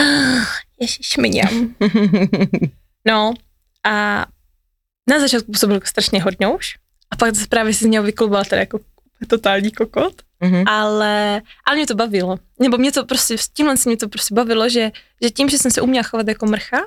Ah, 0.00 0.44
ježiš, 0.82 1.16
mňam. 1.16 1.74
No 3.06 3.34
a 3.86 4.26
na 5.10 5.20
začátku 5.20 5.52
působil 5.52 5.76
jako 5.76 5.86
strašně 5.86 6.22
hodňouš 6.22 6.78
a 7.10 7.16
pak 7.16 7.36
se 7.36 7.46
právě 7.46 7.74
si 7.74 7.84
z 7.84 7.88
něho 7.88 8.04
vyklubala 8.04 8.44
teda 8.44 8.60
jako 8.60 8.80
totální 9.26 9.70
kokot 9.70 10.22
mm-hmm. 10.42 10.64
ale, 10.66 11.42
ale 11.66 11.76
mě 11.76 11.86
to 11.86 11.94
bavilo. 11.94 12.38
Nebo 12.60 12.78
mě 12.78 12.92
to 12.92 13.04
prostě, 13.04 13.38
s 13.38 13.48
tímhle 13.48 13.76
se 13.76 13.88
mě 13.88 13.96
to 13.96 14.08
prostě 14.08 14.34
bavilo, 14.34 14.68
že, 14.68 14.90
že 15.22 15.30
tím, 15.30 15.48
že 15.48 15.58
jsem 15.58 15.70
se 15.70 15.80
uměla 15.80 16.02
chovat 16.02 16.28
jako 16.28 16.46
mrcha, 16.46 16.80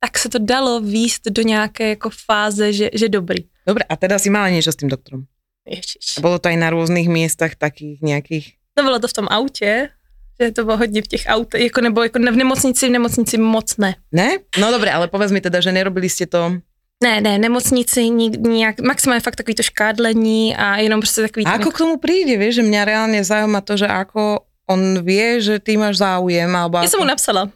tak 0.00 0.18
se 0.18 0.28
to 0.28 0.38
dalo 0.38 0.80
výst 0.80 1.22
do 1.30 1.42
nějaké 1.42 1.88
jako 1.88 2.10
fáze, 2.26 2.72
že, 2.72 2.90
že 2.92 3.08
dobrý. 3.08 3.44
Dobre, 3.66 3.84
a 3.88 3.96
teda 3.96 4.18
si 4.18 4.30
mala 4.30 4.48
niečo 4.48 4.72
s 4.72 4.80
tým 4.80 4.88
doktorom? 4.88 5.28
Ježiš. 5.68 6.16
A 6.16 6.24
bylo 6.24 6.38
to 6.38 6.48
aj 6.48 6.56
na 6.56 6.70
různých 6.70 7.08
místech 7.08 7.60
takých 7.60 8.00
nějakých? 8.00 8.56
No 8.78 8.84
bylo 8.84 8.98
to 8.98 9.08
v 9.08 9.12
tom 9.12 9.26
autě, 9.28 9.92
že 10.40 10.52
to 10.52 10.64
bylo 10.64 10.76
hodně 10.76 11.02
v 11.02 11.06
těch 11.06 11.24
autech, 11.26 11.62
jako 11.62 11.80
nebo 11.80 12.02
jako 12.02 12.18
v 12.18 12.36
nemocnici, 12.36 12.88
v 12.88 12.90
nemocnici 12.90 13.38
moc 13.38 13.76
ne. 13.76 13.94
Ne? 14.12 14.38
No 14.58 14.70
dobré, 14.70 14.92
ale 14.92 15.08
povedz 15.08 15.32
mi 15.32 15.40
teda, 15.40 15.60
že 15.60 15.72
nerobili 15.72 16.08
ste 16.08 16.26
to 16.26 16.62
ne, 17.04 17.20
ne, 17.20 17.38
nemocnici 17.38 18.10
nějak, 18.10 18.80
maximálně 18.80 19.20
fakt 19.20 19.36
takový 19.36 19.54
to 19.54 19.62
škádlení 19.62 20.56
a 20.56 20.76
jenom 20.76 21.00
prostě 21.00 21.22
takový... 21.22 21.46
A 21.46 21.50
ako 21.50 21.70
k 21.70 21.78
tomu 21.78 21.96
príde, 21.96 22.34
vieš, 22.36 22.54
že 22.58 22.62
mňa 22.66 22.82
reálne 22.84 23.22
zaujíma 23.22 23.60
to, 23.62 23.78
že 23.78 23.86
ako 23.86 24.42
on 24.66 25.00
vie, 25.06 25.40
že 25.40 25.58
ty 25.58 25.76
máš 25.76 26.02
záujem, 26.02 26.50
alebo... 26.56 26.78
Já 26.82 26.88
jsem 26.88 27.00
mu 27.00 27.06
napsala. 27.06 27.50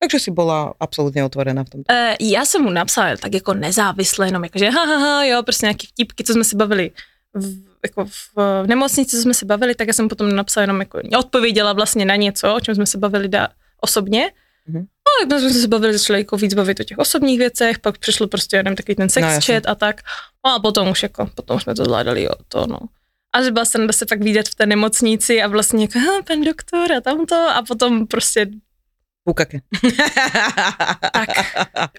Takže 0.00 0.18
si 0.18 0.30
byla 0.30 0.74
absolutně 0.80 1.24
otvorená 1.24 1.64
v 1.64 1.70
tom. 1.70 1.80
Uh, 1.90 2.16
já 2.20 2.44
jsem 2.44 2.62
mu 2.62 2.70
napsala 2.70 3.16
tak 3.16 3.34
jako 3.34 3.54
nezávisle, 3.54 4.26
jenom 4.26 4.44
jako, 4.44 4.58
že 4.58 4.70
ha, 4.70 4.84
ha, 4.84 4.98
ha, 4.98 5.24
jo, 5.24 5.42
prostě 5.42 5.66
nějaký 5.66 5.86
vtipky, 5.86 6.24
co 6.24 6.32
jsme 6.32 6.44
si 6.44 6.56
bavili 6.56 6.90
v, 7.34 7.62
jako 7.82 8.04
v, 8.04 8.36
v 8.36 8.66
nemocnici, 8.66 9.16
co 9.16 9.22
jsme 9.22 9.34
se 9.34 9.44
bavili, 9.44 9.74
tak 9.74 9.86
já 9.86 9.92
jsem 9.92 10.08
potom 10.08 10.36
napsala 10.36 10.62
jenom 10.62 10.80
jako, 10.80 11.00
odpověděla 11.18 11.72
vlastně 11.72 12.04
na 12.04 12.16
něco, 12.16 12.54
o 12.54 12.60
čem 12.60 12.74
jsme 12.74 12.86
se 12.86 12.98
bavili 12.98 13.28
da, 13.28 13.48
osobně. 13.80 14.32
Mm-hmm. 14.70 14.86
No, 15.22 15.28
tak 15.28 15.40
jsme 15.40 15.50
se 15.50 15.68
bavili, 15.68 15.98
začali 15.98 16.18
jako 16.20 16.36
víc 16.36 16.54
bavit 16.54 16.80
o 16.80 16.84
těch 16.84 16.98
osobních 16.98 17.38
věcech, 17.38 17.78
pak 17.78 17.98
přišlo 17.98 18.26
prostě, 18.26 18.56
jenom 18.56 18.76
takový 18.76 18.96
ten 18.96 19.08
sex 19.08 19.26
no, 19.26 19.40
chat 19.46 19.68
a 19.68 19.74
tak. 19.74 20.00
No 20.46 20.54
a 20.54 20.58
potom 20.60 20.88
už 20.88 21.02
jako, 21.02 21.30
potom 21.34 21.60
jsme 21.60 21.74
to 21.74 21.84
zvládali 21.84 22.28
o 22.28 22.34
to, 22.48 22.66
no. 22.66 22.78
A 23.32 23.42
že 23.42 23.50
byla 23.50 23.64
jsem 23.64 23.92
se 23.92 24.06
pak 24.06 24.22
vidět 24.22 24.48
v 24.48 24.54
té 24.54 24.66
nemocnici 24.66 25.42
a 25.42 25.48
vlastně 25.48 25.84
jako, 25.84 25.98
pan 26.26 26.40
doktor 26.40 26.92
a 26.92 27.00
tamto 27.00 27.34
a 27.34 27.62
potom 27.68 28.06
prostě 28.06 28.46
Pukake. 29.24 29.60
tak. 31.12 31.28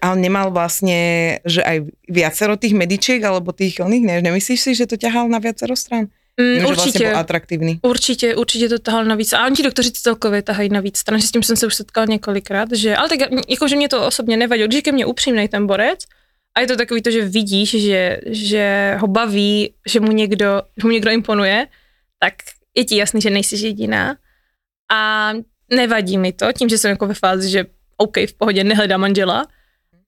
A 0.02 0.12
on 0.12 0.22
nemal 0.22 0.52
vlastně, 0.52 1.40
že 1.46 1.64
aj 1.64 1.86
viacero 2.10 2.58
tých 2.58 2.74
medičiek 2.74 3.24
alebo 3.24 3.52
tých 3.52 3.80
oných, 3.80 4.04
ne, 4.06 4.22
nemyslíš 4.22 4.62
si, 4.62 4.76
že 4.76 4.88
to 4.88 4.98
ťahal 4.98 5.30
na 5.30 5.40
viacero 5.40 5.76
stran? 5.76 6.08
Mm, 6.40 6.66
určitě, 6.66 6.74
vlastně 6.76 7.08
byl 7.08 7.18
atraktivní. 7.18 7.80
Určitě, 7.82 8.36
určitě 8.36 8.70
to 8.70 8.80
tahal 8.80 9.06
navíc. 9.06 9.34
A 9.34 9.46
oni 9.46 9.56
ti 9.56 9.64
doktoři 9.64 9.92
celkově 9.92 10.42
tahají 10.42 10.70
navíc 10.70 10.98
stran, 10.98 11.22
s 11.22 11.32
tím 11.32 11.44
jsem 11.44 11.56
se 11.58 11.68
už 11.68 11.76
setkal 11.76 12.06
několikrát, 12.08 12.72
že, 12.74 12.96
ale 12.96 13.10
tak 13.10 13.20
jako, 13.50 13.68
že 13.68 13.76
mě 13.76 13.90
to 13.90 14.08
osobně 14.08 14.38
nevadilo, 14.38 14.68
když 14.68 14.76
je 14.76 14.82
ke 14.82 14.92
mně 14.92 15.06
upřímný 15.06 15.48
ten 15.48 15.68
borec, 15.68 16.00
a 16.56 16.60
je 16.60 16.68
to 16.68 16.76
takový 16.76 17.02
to, 17.02 17.12
že 17.12 17.26
vidíš, 17.26 17.70
že, 17.70 18.20
že 18.26 18.96
ho 19.00 19.08
baví, 19.08 19.74
že 19.88 20.00
mu 20.00 20.12
někdo, 20.12 20.62
že 20.78 20.88
mu 20.88 20.92
někdo 20.92 21.12
imponuje, 21.12 21.68
tak 22.20 22.34
je 22.76 22.86
ti 22.86 22.98
jasný, 22.98 23.22
že 23.22 23.30
nejsi 23.30 23.56
jediná. 23.66 24.16
A 24.92 25.32
nevadí 25.74 26.18
mi 26.18 26.34
to, 26.34 26.54
tím, 26.54 26.70
že 26.70 26.78
jsem 26.78 26.90
jako 26.90 27.08
ve 27.08 27.14
fázi, 27.14 27.50
že 27.50 27.66
OK, 27.98 28.18
v 28.18 28.34
pohodě, 28.34 28.64
nehledám 28.64 29.02
manžela, 29.02 29.48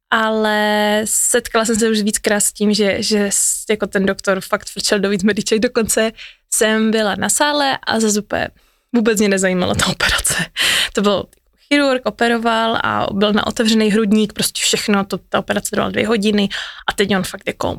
ale 0.10 1.02
setkala 1.06 1.66
jsem 1.66 1.76
se 1.76 1.90
už 1.90 2.02
víckrát 2.02 2.44
s 2.44 2.54
tím, 2.54 2.74
že, 2.74 3.04
že 3.04 3.30
jako 3.70 3.88
ten 3.88 4.06
doktor 4.06 4.42
fakt 4.42 4.70
frčel 4.70 5.00
do 5.00 5.10
víc 5.10 5.24
mediček, 5.24 5.60
dokonce 5.60 6.12
jsem 6.54 6.92
byla 6.92 7.16
na 7.16 7.30
sále 7.30 7.78
a 7.88 8.00
za 8.00 8.20
úplně 8.20 8.50
vůbec 8.96 9.20
mě 9.20 9.30
nezajímala 9.30 9.76
ta 9.76 9.88
operace. 9.88 10.46
To 10.94 11.02
bylo 11.02 11.26
chirurg, 11.68 12.02
operoval 12.06 12.80
a 12.84 13.08
byl 13.14 13.34
na 13.34 13.48
otevřený 13.48 13.92
hrudník, 13.92 14.34
prostě 14.34 14.62
všechno, 14.62 15.06
to, 15.06 15.18
ta 15.18 15.40
operace 15.40 15.70
trvala 15.72 15.92
dvě 15.92 16.08
hodiny 16.08 16.50
a 16.90 16.94
teď 16.94 17.16
on 17.16 17.24
fakt 17.24 17.48
jako, 17.48 17.78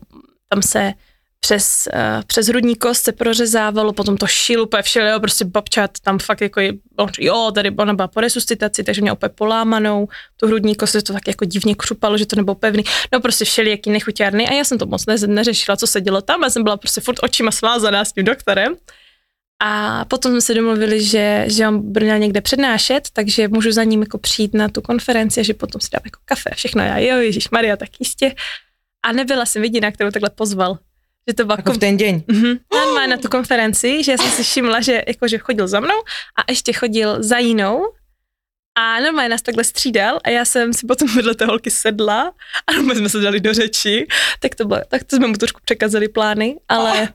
tam 0.49 0.63
se 0.63 0.93
přes, 1.45 1.89
uh, 1.95 2.23
přes 2.27 2.47
hrudní 2.47 2.77
kost 2.77 3.05
se 3.05 3.13
prořezávalo, 3.13 3.93
potom 3.93 4.17
to 4.17 4.27
šil 4.27 4.63
úplně 4.63 4.83
všelijo, 4.83 5.21
prostě 5.21 5.45
babča 5.45 5.89
tam 6.03 6.19
fakt 6.19 6.41
jako, 6.41 6.61
je, 6.61 6.73
jo, 7.19 7.51
tady 7.55 7.71
ona 7.71 7.95
byla 7.95 8.09
po 8.09 8.21
resuscitaci, 8.21 8.85
takže 8.85 9.01
měla 9.01 9.15
úplně 9.15 9.29
polámanou, 9.29 10.09
tu 10.37 10.47
hrudní 10.47 10.75
kost, 10.75 10.93
to 11.03 11.13
tak 11.13 11.29
jako 11.29 11.45
divně 11.45 11.75
křupalo, 11.75 12.19
že 12.19 12.27
to 12.27 12.37
nebylo 12.37 12.55
pevný, 12.55 12.85
no 13.13 13.21
prostě 13.21 13.45
všelijaký 13.45 13.91
nechuťárny 13.91 14.49
a 14.49 14.53
já 14.53 14.65
jsem 14.65 14.79
to 14.79 14.87
moc 14.87 15.07
ne, 15.07 15.17
neřešila, 15.27 15.77
co 15.77 15.87
se 15.87 16.01
dělo 16.01 16.23
tam, 16.23 16.43
já 16.43 16.51
jsem 16.51 16.63
byla 16.63 16.77
prostě 16.77 17.01
furt 17.01 17.19
očima 17.23 17.51
svázaná 17.51 18.05
s 18.05 18.13
tím 18.13 18.25
doktorem 18.25 18.77
a 19.63 20.05
potom 20.05 20.33
jsme 20.33 20.41
se 20.41 20.55
domluvili, 20.55 21.05
že, 21.05 21.45
že 21.49 21.69
on 21.69 21.93
měl 22.01 22.19
někde 22.19 22.41
přednášet, 22.41 23.09
takže 23.13 23.49
můžu 23.49 23.73
za 23.73 23.85
ním 23.85 24.01
jako 24.01 24.19
přijít 24.19 24.55
na 24.55 24.69
tu 24.69 24.81
konferenci 24.81 25.41
a 25.41 25.43
že 25.43 25.55
potom 25.55 25.81
si 25.81 25.89
dám 25.93 26.03
jako 26.05 26.21
kafe 26.25 26.51
a 26.51 26.55
všechno. 26.55 26.83
Já 26.83 26.99
jo, 26.99 27.17
Ježíš 27.19 27.51
Maria, 27.51 27.77
tak 27.77 27.89
jistě. 28.01 28.35
A 29.07 29.13
nebyla 29.13 29.47
jsem 29.47 29.65
jediná, 29.65 29.91
kterou 29.91 30.11
takhle 30.11 30.31
pozval. 30.31 30.79
Že 31.29 31.35
to 31.35 31.45
bylo 31.45 31.57
jako 31.59 31.73
v 31.73 31.79
ten 31.79 31.97
deň? 31.97 32.23
Mm-hmm. 32.29 32.59
On 32.71 33.11
na 33.11 33.17
tu 33.17 33.29
konferenci, 33.29 34.05
že 34.05 34.13
já 34.13 34.19
jsem 34.19 34.31
si 34.31 34.43
všimla, 34.43 34.81
že, 34.81 35.03
jako, 35.09 35.29
že 35.29 35.39
chodil 35.39 35.69
za 35.69 35.81
mnou 35.81 35.99
a 36.37 36.51
ještě 36.51 36.73
chodil 36.73 37.23
za 37.23 37.39
jinou 37.39 37.83
a 38.79 39.01
normálně 39.01 39.29
nás 39.29 39.43
takhle 39.43 39.65
střídal 39.65 40.21
a 40.25 40.31
já 40.31 40.45
jsem 40.45 40.73
si 40.73 40.87
potom 40.87 41.09
vedle 41.15 41.35
té 41.35 41.45
holky 41.45 41.71
sedla 41.71 42.33
a 42.67 42.73
normálně 42.73 42.99
jsme 42.99 43.09
se 43.09 43.21
dali 43.21 43.41
do 43.41 43.55
řeči, 43.55 44.07
tak 44.41 44.55
to 44.55 44.65
bylo, 44.65 44.81
tak 44.89 45.05
to 45.05 45.17
jsme 45.17 45.27
mu 45.27 45.35
trošku 45.35 45.61
překazali 45.65 46.09
plány, 46.09 46.61
ale... 46.69 47.03
Oh 47.03 47.09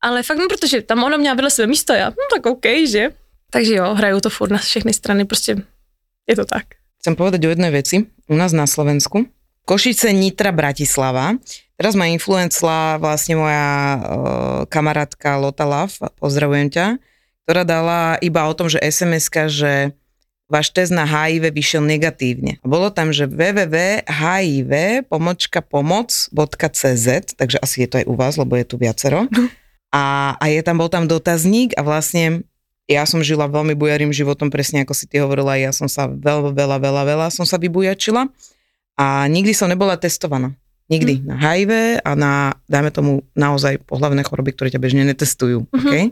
ale 0.00 0.22
fakt, 0.22 0.38
no, 0.38 0.48
protože 0.48 0.82
tam 0.82 1.04
ona 1.04 1.16
měla 1.16 1.34
vedle 1.34 1.50
své 1.50 1.66
místo, 1.66 1.92
já, 1.92 2.10
no 2.10 2.24
tak 2.34 2.46
OK, 2.46 2.66
že? 2.88 3.08
Takže 3.50 3.74
jo, 3.74 3.94
hrajou 3.94 4.20
to 4.20 4.30
furt 4.30 4.50
na 4.50 4.58
všechny 4.58 4.92
strany, 4.92 5.24
prostě 5.24 5.56
je 6.26 6.36
to 6.36 6.44
tak. 6.44 6.64
Chcem 7.00 7.16
povedať 7.16 7.40
o 7.44 7.48
jednej 7.48 7.72
veci. 7.72 8.06
U 8.28 8.36
nás 8.36 8.52
na 8.52 8.68
Slovensku, 8.68 9.24
Košice, 9.64 10.10
Nitra, 10.12 10.50
Bratislava. 10.50 11.36
Teraz 11.80 11.96
ma 11.96 12.12
influencla 12.12 13.00
vlastne 13.00 13.40
moja 13.40 13.68
uh, 13.68 14.00
kamarátka 14.68 15.40
Lota 15.40 15.64
Love, 15.64 15.96
pozdravujem 16.20 16.68
ťa, 16.68 16.86
ktorá 17.48 17.64
dala 17.64 18.20
iba 18.20 18.44
o 18.44 18.52
tom, 18.52 18.68
že 18.68 18.76
sms 18.84 19.32
že 19.48 19.72
váš 20.50 20.74
test 20.74 20.92
na 20.92 21.06
HIV 21.08 21.54
vyšiel 21.54 21.80
negatívne. 21.86 22.58
Bolo 22.60 22.92
tam, 22.92 23.14
že 23.14 23.24
www.hiv 23.30 24.72
pomočka 25.06 25.62
pomoc.cz, 25.62 27.08
takže 27.38 27.56
asi 27.62 27.86
je 27.86 27.88
to 27.88 27.96
aj 28.02 28.06
u 28.10 28.14
vás, 28.18 28.34
lebo 28.36 28.58
je 28.58 28.66
tu 28.66 28.76
viacero. 28.76 29.30
A, 29.90 30.34
a 30.38 30.44
je 30.46 30.62
tam, 30.62 30.78
bol 30.78 30.86
tam 30.86 31.10
dotazník 31.10 31.74
a 31.74 31.82
vlastne 31.82 32.46
ja 32.90 33.06
som 33.06 33.22
žila 33.22 33.46
veľmi 33.46 33.78
bujarým 33.78 34.10
životom, 34.10 34.50
presne 34.50 34.82
ako 34.82 34.94
si 34.94 35.06
ty 35.06 35.22
hovorila, 35.22 35.54
ja 35.54 35.70
som 35.70 35.86
sa 35.86 36.10
veľa, 36.10 36.50
veľa, 36.50 36.76
veľa, 36.82 37.02
veľa 37.06 37.26
som 37.30 37.46
sa 37.46 37.58
vybujačila 37.58 38.26
a 39.00 39.24
nikdy 39.32 39.56
som 39.56 39.72
nebola 39.72 39.96
testovaná. 39.96 40.52
Nikdy. 40.92 41.22
Mm. 41.22 41.24
Na 41.24 41.36
HIV 41.40 41.72
a 42.04 42.10
na, 42.12 42.32
dajme 42.68 42.90
tomu, 42.92 43.24
naozaj 43.32 43.80
pohlavné 43.88 44.20
choroby, 44.26 44.52
ktoré 44.52 44.68
ťa 44.68 44.82
bežne 44.82 45.08
netestujú. 45.08 45.64
Mm-hmm. 45.64 45.80
Okay? 45.88 46.04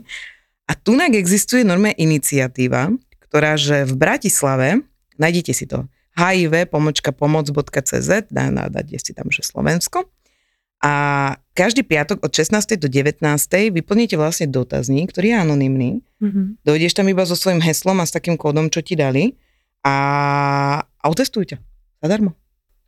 A 0.65 0.73
tunak 0.73 1.13
existuje 1.13 1.61
normálne 1.61 1.99
iniciatíva, 2.01 2.89
ktorá, 3.29 3.59
že 3.59 3.85
v 3.85 3.93
Bratislave, 3.93 4.81
nájdete 5.21 5.51
si 5.53 5.69
to, 5.69 5.85
hiv 6.17 6.53
pomočka 6.71 7.13
pomoc.cz, 7.13 8.09
dá, 8.33 8.49
dá, 8.49 8.65
dá, 8.71 8.81
si 8.97 9.11
tam, 9.13 9.29
že 9.29 9.45
Slovensko, 9.45 10.09
a 10.79 10.93
každý 11.51 11.83
piatok 11.83 12.23
od 12.23 12.31
16. 12.31 12.79
do 12.79 12.87
19. 12.87 13.19
vyplníte 13.75 14.15
vlastne 14.15 14.47
dotazník, 14.47 15.11
ktorý 15.11 15.35
je 15.35 15.37
anonymný. 15.37 15.91
Mm-hmm. 16.23 16.63
Dojdeš 16.63 16.95
tam 16.95 17.11
iba 17.11 17.27
so 17.27 17.35
svojím 17.35 17.59
heslom 17.59 17.99
a 17.99 18.07
s 18.07 18.15
takým 18.15 18.39
kódom, 18.39 18.71
čo 18.71 18.79
ti 18.79 18.95
dali 18.95 19.35
a, 19.83 19.95
a 20.79 21.05
otestujú 21.11 21.51
ťa. 21.51 21.57
Zadarmo. 21.99 22.31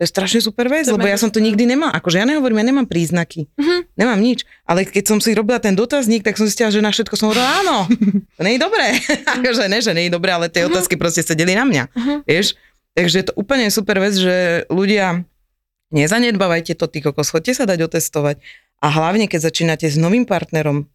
To 0.02 0.10
je 0.10 0.10
strašne 0.10 0.42
super 0.42 0.66
vec, 0.66 0.90
lebo 0.90 1.06
ja 1.06 1.14
som 1.14 1.30
to 1.30 1.38
nikdy 1.38 1.62
nemá. 1.70 1.94
Akože 1.94 2.18
ja 2.18 2.26
nehovorím, 2.26 2.66
ja 2.66 2.74
nemám 2.74 2.90
príznaky. 2.90 3.46
Mm-hmm. 3.54 3.80
Nemám 4.02 4.18
nič. 4.18 4.50
Ale 4.66 4.82
keď 4.82 5.14
som 5.14 5.22
si 5.22 5.38
robila 5.38 5.62
ten 5.62 5.78
dotazník, 5.78 6.26
tak 6.26 6.42
som 6.42 6.50
zistila, 6.50 6.74
že 6.74 6.82
na 6.82 6.90
všetko 6.90 7.14
som 7.14 7.30
hovorila, 7.30 7.62
áno, 7.62 7.86
to 8.38 8.42
nie 8.42 8.58
je 8.58 8.62
dobré. 8.66 8.98
akože 9.38 9.70
ne, 9.70 9.78
že 9.78 9.94
nie 9.94 10.10
je 10.10 10.14
dobré, 10.18 10.34
ale 10.34 10.50
tie 10.50 10.66
mm-hmm. 10.66 10.74
otázky 10.74 10.98
proste 10.98 11.22
sedeli 11.22 11.54
na 11.54 11.70
mňa. 11.70 11.84
Mm-hmm. 11.94 12.18
Vieš? 12.26 12.58
Takže 12.98 13.16
je 13.22 13.26
to 13.30 13.34
úplne 13.38 13.70
super 13.70 14.02
vec, 14.02 14.18
že 14.18 14.66
ľudia 14.74 15.22
Nezanedbávajte 15.92 16.80
to, 16.80 16.88
ty 16.88 17.04
kokos, 17.04 17.36
chodte 17.36 17.52
sa 17.52 17.68
dať 17.68 17.84
otestovať. 17.84 18.40
A 18.80 18.88
hlavne, 18.88 19.28
keď 19.28 19.52
začínate 19.52 19.92
s 19.92 20.00
novým 20.00 20.24
partnerom, 20.24 20.88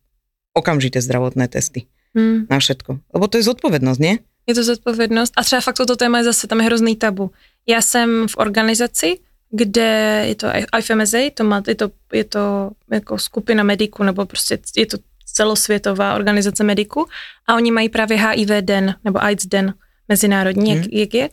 okamžite 0.56 1.04
zdravotné 1.04 1.52
testy. 1.52 1.86
Hmm. 2.16 2.48
Na 2.48 2.56
všetko. 2.56 3.04
Lebo 3.12 3.24
to 3.28 3.36
je 3.36 3.44
zodpovědnost, 3.44 4.00
ne? 4.00 4.24
Je 4.48 4.54
to 4.56 4.64
zodpovědnost. 4.64 5.32
A 5.36 5.44
třeba 5.44 5.60
fakt 5.60 5.76
toto 5.76 5.96
téma 5.96 6.18
je 6.18 6.24
zase, 6.24 6.46
tam 6.48 6.60
je 6.60 6.66
hrozný 6.66 6.96
tabu. 6.96 7.30
Já 7.66 7.82
jsem 7.82 8.28
v 8.28 8.36
organizaci, 8.36 9.18
kde 9.50 10.22
je 10.26 10.34
to 10.34 10.46
IFMSA, 10.78 11.18
to 11.34 11.44
má, 11.44 11.62
je, 11.68 11.74
to, 11.74 11.90
je 12.12 12.24
to 12.24 12.70
jako 12.90 13.18
skupina 13.18 13.62
mediků, 13.62 14.02
nebo 14.02 14.26
prostě 14.26 14.58
je 14.76 14.86
to 14.86 14.98
celosvětová 15.34 16.14
organizace 16.14 16.64
mediků 16.64 17.06
a 17.46 17.54
oni 17.54 17.70
mají 17.70 17.88
právě 17.88 18.16
HIV 18.16 18.48
den, 18.48 18.94
nebo 19.04 19.22
AIDS 19.22 19.46
den 19.46 19.74
mezinárodní, 20.08 20.72
hmm. 20.72 20.82
jak, 20.82 20.92
jak 20.92 21.14
je. 21.14 21.28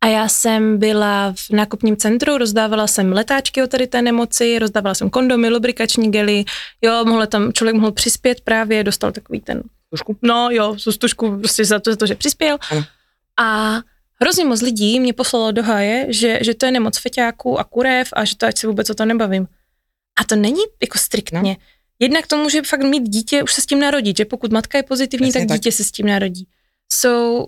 A 0.00 0.06
já 0.06 0.28
jsem 0.28 0.78
byla 0.78 1.32
v 1.36 1.50
nákupním 1.50 1.96
centru, 1.96 2.38
rozdávala 2.38 2.86
jsem 2.86 3.12
letáčky 3.12 3.62
o 3.62 3.66
tady 3.66 3.86
té 3.86 4.02
nemoci, 4.02 4.58
rozdávala 4.58 4.94
jsem 4.94 5.10
kondomy, 5.10 5.48
lubrikační 5.48 6.10
gely, 6.10 6.44
jo, 6.82 7.04
mohl 7.04 7.26
tam, 7.26 7.52
člověk 7.52 7.76
mohl 7.76 7.92
přispět 7.92 8.40
právě, 8.40 8.84
dostal 8.84 9.12
takový 9.12 9.40
ten... 9.40 9.62
Tušku? 9.90 10.16
No 10.22 10.48
jo, 10.50 10.76
tušku 10.98 11.38
prostě 11.38 11.64
za 11.64 11.78
to, 11.78 11.90
za 11.90 11.96
to 11.96 12.06
že 12.06 12.14
přispěl. 12.14 12.58
Ano. 12.70 12.84
A 13.40 13.80
hrozně 14.20 14.44
moc 14.44 14.62
lidí 14.62 15.00
mě 15.00 15.12
poslalo 15.12 15.52
do 15.52 15.62
háje, 15.62 16.06
že, 16.08 16.38
že 16.42 16.54
to 16.54 16.66
je 16.66 16.72
nemoc 16.72 16.98
feťáků 16.98 17.58
a 17.60 17.64
kurev 17.64 18.08
a 18.12 18.24
že 18.24 18.36
to 18.36 18.46
ať 18.46 18.58
se 18.58 18.66
vůbec 18.66 18.90
o 18.90 18.94
to 18.94 19.04
nebavím. 19.04 19.48
A 20.20 20.24
to 20.24 20.36
není 20.36 20.60
jako 20.82 20.98
striktně. 20.98 21.42
No. 21.42 21.56
Jednak 21.98 22.26
to 22.26 22.36
může 22.36 22.62
fakt 22.62 22.82
mít 22.82 23.08
dítě, 23.08 23.42
už 23.42 23.54
se 23.54 23.60
s 23.60 23.66
tím 23.66 23.80
narodit, 23.80 24.16
že 24.16 24.24
pokud 24.24 24.52
matka 24.52 24.78
je 24.78 24.82
pozitivní, 24.82 25.26
Jasně 25.26 25.46
tak 25.46 25.58
dítě 25.58 25.70
tak. 25.70 25.76
se 25.76 25.84
s 25.84 25.90
tím 25.90 26.06
narodí. 26.06 26.46
So, 26.92 27.46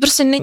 prostě 0.00 0.24
ne, 0.24 0.38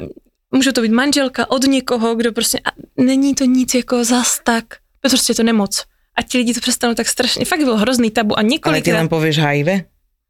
může 0.52 0.74
to 0.74 0.82
být 0.82 0.92
manželka 0.92 1.52
od 1.52 1.64
někoho, 1.64 2.16
kdo 2.16 2.32
prostě, 2.32 2.60
a 2.60 2.70
není 2.98 3.36
to 3.36 3.46
nic 3.46 3.74
jako 3.74 4.04
zas 4.04 4.40
tak, 4.44 4.66
prostě 5.02 5.32
je 5.32 5.36
to 5.36 5.44
nemoc. 5.44 5.84
A 6.16 6.22
ti 6.22 6.38
lidi 6.38 6.54
to 6.54 6.60
přestanou 6.60 6.94
tak 6.94 7.08
strašně, 7.08 7.46
fakt 7.46 7.60
bylo 7.60 7.78
hrozný 7.78 8.12
tabu 8.12 8.40
a 8.40 8.42
několik. 8.42 8.74
Ale 8.74 8.82
ty 8.82 8.94
len 8.94 9.10
pověš 9.10 9.38
HIV? 9.38 9.68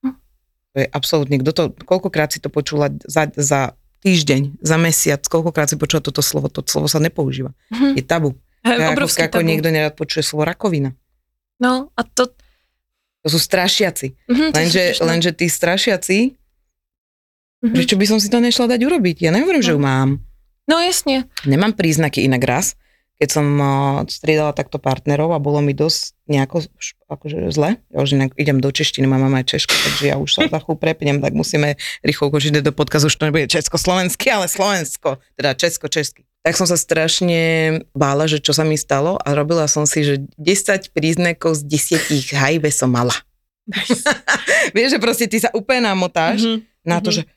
Hm. 0.05 0.11
To 0.73 0.79
je 0.79 0.87
absolútne, 0.93 1.37
kdo 1.41 1.51
to, 1.53 1.63
koľkokrát 1.89 2.29
si 2.29 2.37
to 2.37 2.53
počula 2.53 2.93
za, 3.07 3.27
za 3.33 3.73
týždeň, 4.03 4.61
za 4.61 4.77
mesiac, 4.77 5.21
koľkokrát 5.25 5.69
si 5.69 5.79
počula 5.79 6.03
toto 6.03 6.21
slovo, 6.21 6.49
to 6.49 6.61
slovo 6.65 6.85
sa 6.89 7.01
nepoužíva. 7.01 7.53
Hm. 7.73 7.97
Je 7.97 8.03
tabu. 8.05 8.37
Je, 8.67 8.75
je 8.75 8.83
ako, 8.83 9.07
ako 9.07 9.39
tabu. 9.39 9.47
niekto 9.47 9.69
nerad 9.71 9.95
počuje 9.95 10.25
slovo 10.25 10.43
rakovina. 10.43 10.91
No 11.61 11.93
a 11.95 12.03
to... 12.03 12.27
To 13.23 13.29
sú 13.31 13.39
strašiaci. 13.39 14.15
Mm-hmm, 14.27 14.49
lenže, 14.55 14.83
lenže 15.03 15.31
tí 15.35 15.47
strašiaci 15.47 16.35
Mm-hmm. 17.57 17.73
Prečo 17.73 17.95
by 17.97 18.05
som 18.05 18.19
si 18.21 18.29
to 18.29 18.37
nešla 18.37 18.69
dať 18.69 18.85
urobiť? 18.85 19.17
Ja 19.25 19.33
nehovorím, 19.33 19.65
no. 19.65 19.67
že 19.67 19.73
ju 19.73 19.81
mám. 19.81 20.09
No 20.69 20.77
jasne. 20.77 21.25
Nemám 21.41 21.73
príznaky 21.73 22.29
inak 22.29 22.45
raz, 22.45 22.77
keď 23.17 23.29
som 23.33 23.45
uh, 23.57 23.69
striedala 24.05 24.53
takto 24.53 24.77
partnerov 24.77 25.33
a 25.33 25.41
bolo 25.41 25.57
mi 25.57 25.73
dosť 25.73 26.13
nejako 26.29 26.69
akože 27.09 27.49
zle. 27.49 27.81
Ja 27.89 27.97
už 28.05 28.13
inak 28.13 28.37
idem 28.37 28.61
do 28.61 28.69
češtiny, 28.69 29.09
mám 29.09 29.25
aj 29.33 29.57
češko, 29.57 29.73
takže 29.73 30.03
ja 30.05 30.15
už 30.21 30.29
sa 30.29 30.45
za 30.45 30.59
chvíľu 30.61 30.77
prepnem, 30.77 31.17
tak 31.17 31.33
musíme 31.33 31.81
rýchlo 32.05 32.29
ukončiť 32.29 32.61
do 32.61 32.73
podkazu, 32.75 33.09
už 33.09 33.17
to 33.17 33.25
nebude 33.25 33.49
československý, 33.49 34.29
ale 34.29 34.45
slovensko, 34.45 35.17
teda 35.33 35.57
česko-český. 35.57 36.27
Tak 36.45 36.53
som 36.55 36.69
sa 36.69 36.77
strašne 36.77 37.41
bála, 37.91 38.29
že 38.29 38.37
čo 38.37 38.53
sa 38.53 38.61
mi 38.63 38.77
stalo 38.77 39.17
a 39.19 39.29
robila 39.33 39.65
som 39.65 39.89
si, 39.89 40.05
že 40.05 40.23
10 40.37 40.93
príznakov 40.93 41.57
z 41.59 41.97
10 42.07 42.37
HIV 42.37 42.69
som 42.69 42.93
mala. 42.93 43.17
Nice. 43.67 44.05
Vieš, 44.77 44.95
že 44.95 44.99
proste 45.03 45.25
ty 45.27 45.43
sa 45.43 45.51
úplne 45.51 45.91
namotáš 45.91 46.45
mm-hmm. 46.45 46.87
na 46.87 47.03
to, 47.03 47.11
mm-hmm. 47.11 47.27
že 47.27 47.36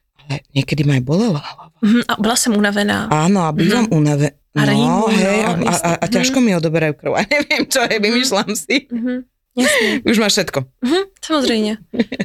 niekedy 0.55 0.87
ma 0.87 0.99
aj 0.99 1.03
bolela 1.03 1.40
hlava. 1.43 1.75
Mm, 1.83 2.03
a 2.07 2.12
bola 2.21 2.37
som 2.37 2.53
unavená. 2.55 3.11
Áno, 3.11 3.43
a 3.47 3.51
bývam 3.51 3.90
mm. 3.90 3.95
unavená. 3.95 4.35
A 4.51 4.66
no, 4.66 5.07
hej, 5.07 5.47
no, 5.47 5.71
a, 5.71 5.75
a, 5.79 5.90
a 6.03 6.07
ťažko 6.11 6.43
mi 6.43 6.51
odoberajú 6.59 6.99
krv. 6.99 7.14
A 7.19 7.23
neviem 7.23 7.71
čo, 7.71 7.87
hej, 7.87 8.03
vymýšľam 8.03 8.51
si. 8.59 8.90
Mm-hmm. 8.90 9.19
Jasne. 9.57 9.88
Už 10.07 10.16
máš 10.19 10.33
všetko. 10.33 10.59
Mm-hmm, 10.61 11.05
samozřejmě. 11.25 11.77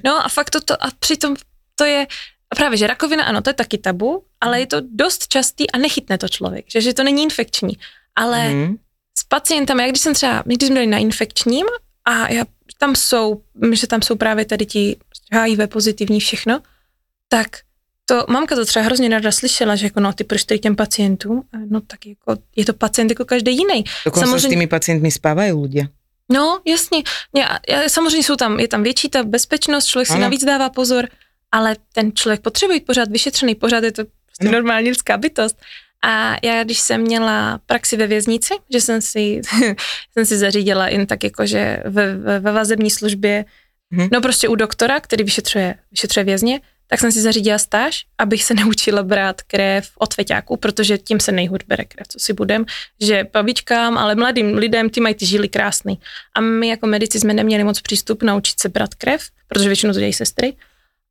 No 0.04 0.26
a 0.26 0.30
fakt 0.30 0.50
toto, 0.50 0.74
a 0.84 0.90
přitom 1.00 1.36
to 1.76 1.86
je, 1.86 2.08
právě, 2.56 2.78
že 2.78 2.88
rakovina, 2.88 3.24
ano, 3.24 3.42
to 3.42 3.50
je 3.50 3.54
taky 3.54 3.78
tabu, 3.78 4.24
ale 4.42 4.60
je 4.60 4.68
to 4.68 4.78
dost 4.82 5.28
častý 5.28 5.72
a 5.72 5.78
nechytne 5.78 6.18
to 6.18 6.30
člověk, 6.30 6.66
že, 6.68 6.82
že 6.82 6.94
to 6.94 7.04
není 7.04 7.24
infekční. 7.24 7.78
Ale 8.16 8.50
mm. 8.50 8.78
s 9.18 9.24
pacientem, 9.24 9.80
jak 9.80 9.90
když 9.90 10.02
jsem 10.02 10.14
třeba, 10.14 10.44
když 10.46 10.68
jsme 10.68 10.74
byli 10.74 10.88
na 10.88 10.98
infekčním 10.98 11.66
a 12.06 12.32
já, 12.32 12.44
tam 12.78 12.96
jsou, 12.96 13.42
že 13.72 13.88
tam 13.88 14.02
jsou 14.02 14.16
právě 14.16 14.46
tady 14.46 14.66
ti 14.66 14.98
HIV 15.32 15.60
pozitivní 15.70 16.20
všechno, 16.20 16.62
tak 17.30 17.48
to 18.06 18.26
mamka 18.30 18.56
to 18.56 18.66
třeba 18.66 18.86
hrozně 18.86 19.10
ráda 19.10 19.32
slyšela, 19.32 19.76
že 19.76 19.86
jako 19.86 20.00
no 20.00 20.14
ty 20.14 20.24
proč 20.24 20.44
tady 20.44 20.60
těm 20.60 20.76
pacientům, 20.76 21.44
no 21.70 21.82
tak 21.82 22.06
jako 22.06 22.36
je 22.56 22.66
to 22.66 22.74
pacient 22.74 23.12
jako 23.12 23.26
každý 23.26 23.58
jiný. 23.58 23.84
Dokonce 24.06 24.26
samozřejmě... 24.26 24.48
s 24.48 24.50
těmi 24.50 24.68
pacientmi 24.68 25.12
spávají 25.12 25.52
lidé. 25.52 25.82
No, 26.32 26.60
jasně. 26.66 27.04
Já, 27.36 27.60
já, 27.70 27.90
samozřejmě 27.90 28.24
jsou 28.24 28.36
tam, 28.36 28.60
je 28.60 28.68
tam 28.68 28.84
větší 28.84 29.10
ta 29.10 29.24
bezpečnost, 29.24 29.86
člověk 29.86 30.10
ano. 30.10 30.18
si 30.18 30.22
navíc 30.22 30.46
dává 30.46 30.70
pozor, 30.70 31.08
ale 31.52 31.76
ten 31.94 32.12
člověk 32.12 32.42
potřebuje 32.42 32.80
být 32.80 32.86
pořád 32.86 33.10
vyšetřený, 33.10 33.56
pořád 33.56 33.84
je 33.84 33.92
to 33.92 34.04
prostě 34.04 34.46
no. 34.46 34.52
normální 34.52 34.90
lidská 34.90 35.18
bytost. 35.18 35.62
A 36.02 36.36
já, 36.44 36.64
když 36.64 36.80
jsem 36.80 37.02
měla 37.02 37.60
praxi 37.66 37.98
ve 37.98 38.08
věznici, 38.08 38.54
že 38.74 38.82
jsem 38.82 39.02
si, 39.02 39.42
jsem 40.14 40.26
si 40.26 40.38
zařídila 40.38 40.88
jen 40.88 41.06
tak 41.06 41.24
jako, 41.24 41.46
že 41.46 41.84
ve, 41.86 42.16
ve, 42.16 42.40
ve 42.40 42.52
vazební 42.52 42.90
službě, 42.90 43.46
mm-hmm. 43.94 44.10
no 44.12 44.22
prostě 44.22 44.48
u 44.48 44.56
doktora, 44.56 45.00
který 45.00 45.24
vyšetřuje, 45.24 45.76
vyšetřuje 45.92 46.24
vězně, 46.24 46.62
tak 46.88 47.00
jsem 47.00 47.12
si 47.12 47.22
zařídila 47.22 47.58
stáž, 47.58 48.06
abych 48.18 48.44
se 48.44 48.54
naučila 48.64 49.04
brát 49.04 49.42
krev 49.42 49.90
od 49.98 50.14
feťáků, 50.14 50.58
protože 50.58 50.98
tím 50.98 51.20
se 51.20 51.32
nejhůř 51.32 51.60
bere 51.68 51.86
krev, 51.86 52.08
co 52.08 52.20
si 52.20 52.34
budem, 52.34 52.66
že 53.02 53.24
babičkám, 53.34 53.98
ale 53.98 54.16
mladým 54.16 54.54
lidem, 54.54 54.90
ty 54.90 55.02
mají 55.02 55.16
ty 55.16 55.26
žily 55.26 55.50
krásný. 55.50 56.00
A 56.36 56.42
my 56.42 56.68
jako 56.68 56.88
medici 56.88 57.20
jsme 57.20 57.34
neměli 57.34 57.64
moc 57.64 57.82
přístup 57.82 58.24
naučit 58.24 58.60
se 58.60 58.70
brát 58.70 58.96
krev, 58.96 59.22
protože 59.48 59.70
většinou 59.70 59.94
to 59.94 60.00
dělají 60.00 60.14
sestry, 60.14 60.54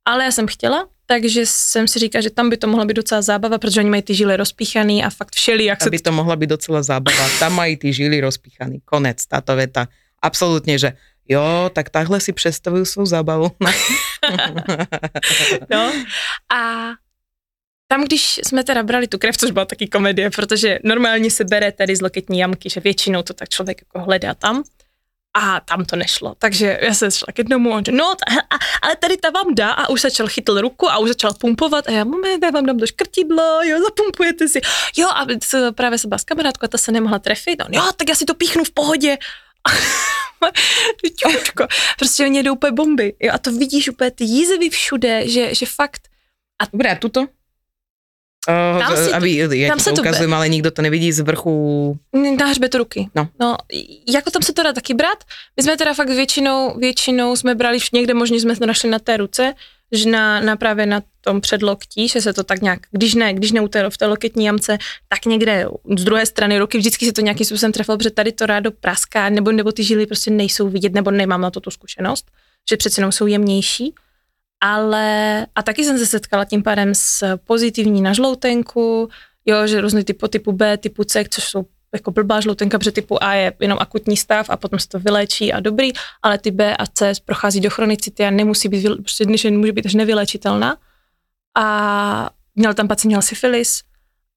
ale 0.05 0.23
já 0.23 0.31
jsem 0.31 0.47
chtěla, 0.47 0.87
takže 1.05 1.41
jsem 1.45 1.87
si 1.87 1.99
říkala, 1.99 2.21
že 2.21 2.29
tam 2.29 2.49
by 2.49 2.57
to 2.57 2.67
mohla 2.67 2.85
být 2.85 2.93
docela 2.93 3.21
zábava, 3.21 3.57
protože 3.57 3.79
oni 3.79 3.89
mají 3.89 4.01
ty 4.01 4.15
žily 4.15 4.37
rozpíchaný 4.37 5.03
a 5.03 5.09
fakt 5.09 5.35
všeli, 5.35 5.65
jak 5.65 5.81
se... 5.81 5.89
Aby 5.89 5.99
to 5.99 6.11
mohla 6.11 6.35
být 6.35 6.47
docela 6.47 6.83
zábava. 6.83 7.29
Tam 7.39 7.53
mají 7.53 7.77
ty 7.77 7.93
žily 7.93 8.21
rozpíchaný. 8.21 8.79
Konec, 8.85 9.25
táto 9.25 9.55
veta. 9.55 9.87
Absolutně, 10.21 10.79
že 10.79 10.93
jo, 11.27 11.69
tak 11.73 11.89
takhle 11.89 12.19
si 12.19 12.33
představuju 12.33 12.85
svou 12.85 13.05
zábavu. 13.05 13.51
no 15.69 15.91
a 16.55 16.91
tam, 17.87 18.03
když 18.03 18.39
jsme 18.47 18.63
teda 18.63 18.83
brali 18.83 19.07
tu 19.07 19.17
krev, 19.17 19.37
což 19.37 19.51
byla 19.51 19.65
taky 19.65 19.87
komedie, 19.87 20.29
protože 20.29 20.79
normálně 20.83 21.31
se 21.31 21.43
bere 21.43 21.71
tady 21.71 21.95
z 21.95 22.01
loketní 22.01 22.39
jamky, 22.39 22.69
že 22.69 22.79
většinou 22.79 23.23
to 23.23 23.33
tak 23.33 23.49
člověk 23.49 23.81
jako 23.81 24.05
hledá 24.05 24.33
tam 24.33 24.63
a 25.35 25.59
tam 25.59 25.85
to 25.85 25.95
nešlo. 25.95 26.35
Takže 26.39 26.79
já 26.81 26.93
jsem 26.93 27.11
šla 27.11 27.33
k 27.33 27.37
jednomu, 27.37 27.71
on 27.71 27.83
no, 27.91 28.11
a, 28.49 28.55
ale 28.81 28.95
tady 28.95 29.17
ta 29.17 29.29
vám 29.29 29.55
dá 29.55 29.71
a 29.71 29.89
už 29.89 30.01
začal 30.01 30.27
chytl 30.27 30.61
ruku 30.61 30.89
a 30.89 30.97
už 30.97 31.09
začal 31.09 31.33
pumpovat 31.33 31.87
a 31.87 31.91
já 31.91 32.03
moment, 32.03 32.43
já 32.43 32.51
vám 32.51 32.65
dám 32.65 32.77
do 32.77 32.87
škrtidlo, 32.87 33.63
jo, 33.63 33.79
zapumpujete 33.83 34.47
si. 34.47 34.61
Jo, 34.97 35.07
a 35.07 35.25
právě 35.71 35.97
se 35.97 36.07
byla 36.07 36.17
s 36.17 36.23
kamarádkou 36.23 36.65
a 36.65 36.67
ta 36.67 36.77
se 36.77 36.91
nemohla 36.91 37.19
trefit. 37.19 37.61
On, 37.65 37.73
jo, 37.73 37.83
tak 37.95 38.09
já 38.09 38.15
si 38.15 38.25
to 38.25 38.33
píchnu 38.33 38.63
v 38.63 38.71
pohodě. 38.71 39.17
Čučko. 41.15 41.67
Prostě 41.99 42.23
oni 42.23 42.37
jedou 42.37 42.53
úplně 42.53 42.71
bomby. 42.71 43.13
Jo, 43.19 43.31
a 43.33 43.37
to 43.37 43.51
vidíš 43.51 43.89
úplně 43.89 44.11
ty 44.11 44.23
jízevy 44.23 44.69
všude, 44.69 45.29
že, 45.29 45.55
že 45.55 45.65
fakt. 45.65 46.07
A 46.61 46.65
Dobré, 46.71 46.91
a 46.91 46.95
tuto? 46.95 47.27
Uh, 48.45 48.77
tam 48.77 48.93
si 48.93 49.09
aby, 49.09 49.29
ja 49.57 49.73
tam 49.73 49.81
se 49.81 49.89
to 49.89 50.05
ukazujem, 50.05 50.29
ale 50.33 50.45
nikdo 50.49 50.69
to 50.69 50.85
nevidí 50.85 51.09
z 51.09 51.25
vrchu. 51.25 51.97
Na 52.13 52.45
hřbetu 52.45 52.77
ruky. 52.77 53.09
No. 53.15 53.27
no. 53.39 53.57
jako 54.05 54.31
tam 54.31 54.41
se 54.41 54.53
to 54.53 54.63
dá 54.63 54.73
taky 54.73 54.93
brát. 54.93 55.23
My 55.57 55.63
jsme 55.63 55.77
teda 55.77 55.93
fakt 55.93 56.09
většinou, 56.09 56.77
většinou 56.77 57.35
jsme 57.35 57.55
brali 57.55 57.77
někde, 57.93 58.13
možná 58.13 58.37
jsme 58.37 58.55
to 58.55 58.65
našli 58.65 58.89
na 58.89 58.99
té 58.99 59.17
ruce, 59.17 59.53
že 59.95 60.09
na, 60.09 60.41
na 60.41 60.55
právě 60.55 60.85
na 60.85 61.01
tom 61.21 61.41
předloktí, 61.41 62.07
že 62.07 62.21
se 62.21 62.33
to 62.33 62.43
tak 62.43 62.61
nějak, 62.61 62.79
když 62.91 63.13
ne, 63.15 63.33
když 63.33 63.51
ne 63.51 63.67
té, 63.67 63.89
v 63.89 63.97
té 63.97 64.05
loketní 64.05 64.45
jamce, 64.45 64.77
tak 65.07 65.25
někde 65.25 65.67
z 65.97 66.03
druhé 66.03 66.25
strany 66.25 66.59
ruky 66.59 66.77
vždycky 66.77 67.05
se 67.05 67.13
to 67.13 67.21
nějakým 67.21 67.45
způsobem 67.45 67.71
trefilo, 67.71 67.97
protože 67.97 68.11
tady 68.11 68.31
to 68.31 68.45
rádo 68.45 68.71
praská, 68.71 69.29
nebo, 69.29 69.51
nebo 69.51 69.71
ty 69.71 69.83
žily 69.83 70.05
prostě 70.05 70.31
nejsou 70.31 70.69
vidět, 70.69 70.93
nebo 70.93 71.11
nemám 71.11 71.41
na 71.41 71.51
to 71.51 71.59
tu 71.59 71.71
zkušenost, 71.71 72.31
že 72.69 72.77
přece 72.77 73.01
jenom 73.01 73.11
jsou 73.11 73.27
jemnější. 73.27 73.93
Ale 74.63 75.45
a 75.55 75.63
taky 75.63 75.83
jsem 75.83 75.97
se 75.97 76.05
setkala 76.05 76.45
tím 76.45 76.63
pádem 76.63 76.95
s 76.95 77.37
pozitivní 77.37 78.01
na 78.01 78.13
žloutenku, 78.13 79.09
jo, 79.45 79.67
že 79.67 79.81
různý 79.81 80.03
typu, 80.03 80.27
typu 80.27 80.51
B, 80.51 80.77
typu 80.77 81.03
C, 81.03 81.25
což 81.29 81.43
jsou 81.43 81.65
jako 81.95 82.11
blbá 82.11 82.41
žloutenka, 82.41 82.79
protože 82.79 82.91
typu 82.91 83.23
A 83.23 83.33
je 83.33 83.53
jenom 83.59 83.77
akutní 83.81 84.17
stav 84.17 84.49
a 84.49 84.57
potom 84.57 84.79
se 84.79 84.87
to 84.87 84.99
vyléčí 84.99 85.53
a 85.53 85.59
dobrý, 85.59 85.91
ale 86.23 86.37
ty 86.37 86.51
B 86.51 86.77
a 86.77 86.85
C 86.85 87.13
prochází 87.25 87.59
do 87.59 87.69
chronicity 87.69 88.25
a 88.25 88.29
nemusí 88.29 88.69
být, 88.69 88.87
prostě 88.97 89.25
může 89.51 89.71
být 89.71 89.85
až 89.85 89.93
nevylečitelná. 89.93 90.77
A 91.57 92.29
měl 92.55 92.73
tam 92.73 92.87
pacient, 92.87 93.09
měl 93.09 93.21
syfilis 93.21 93.81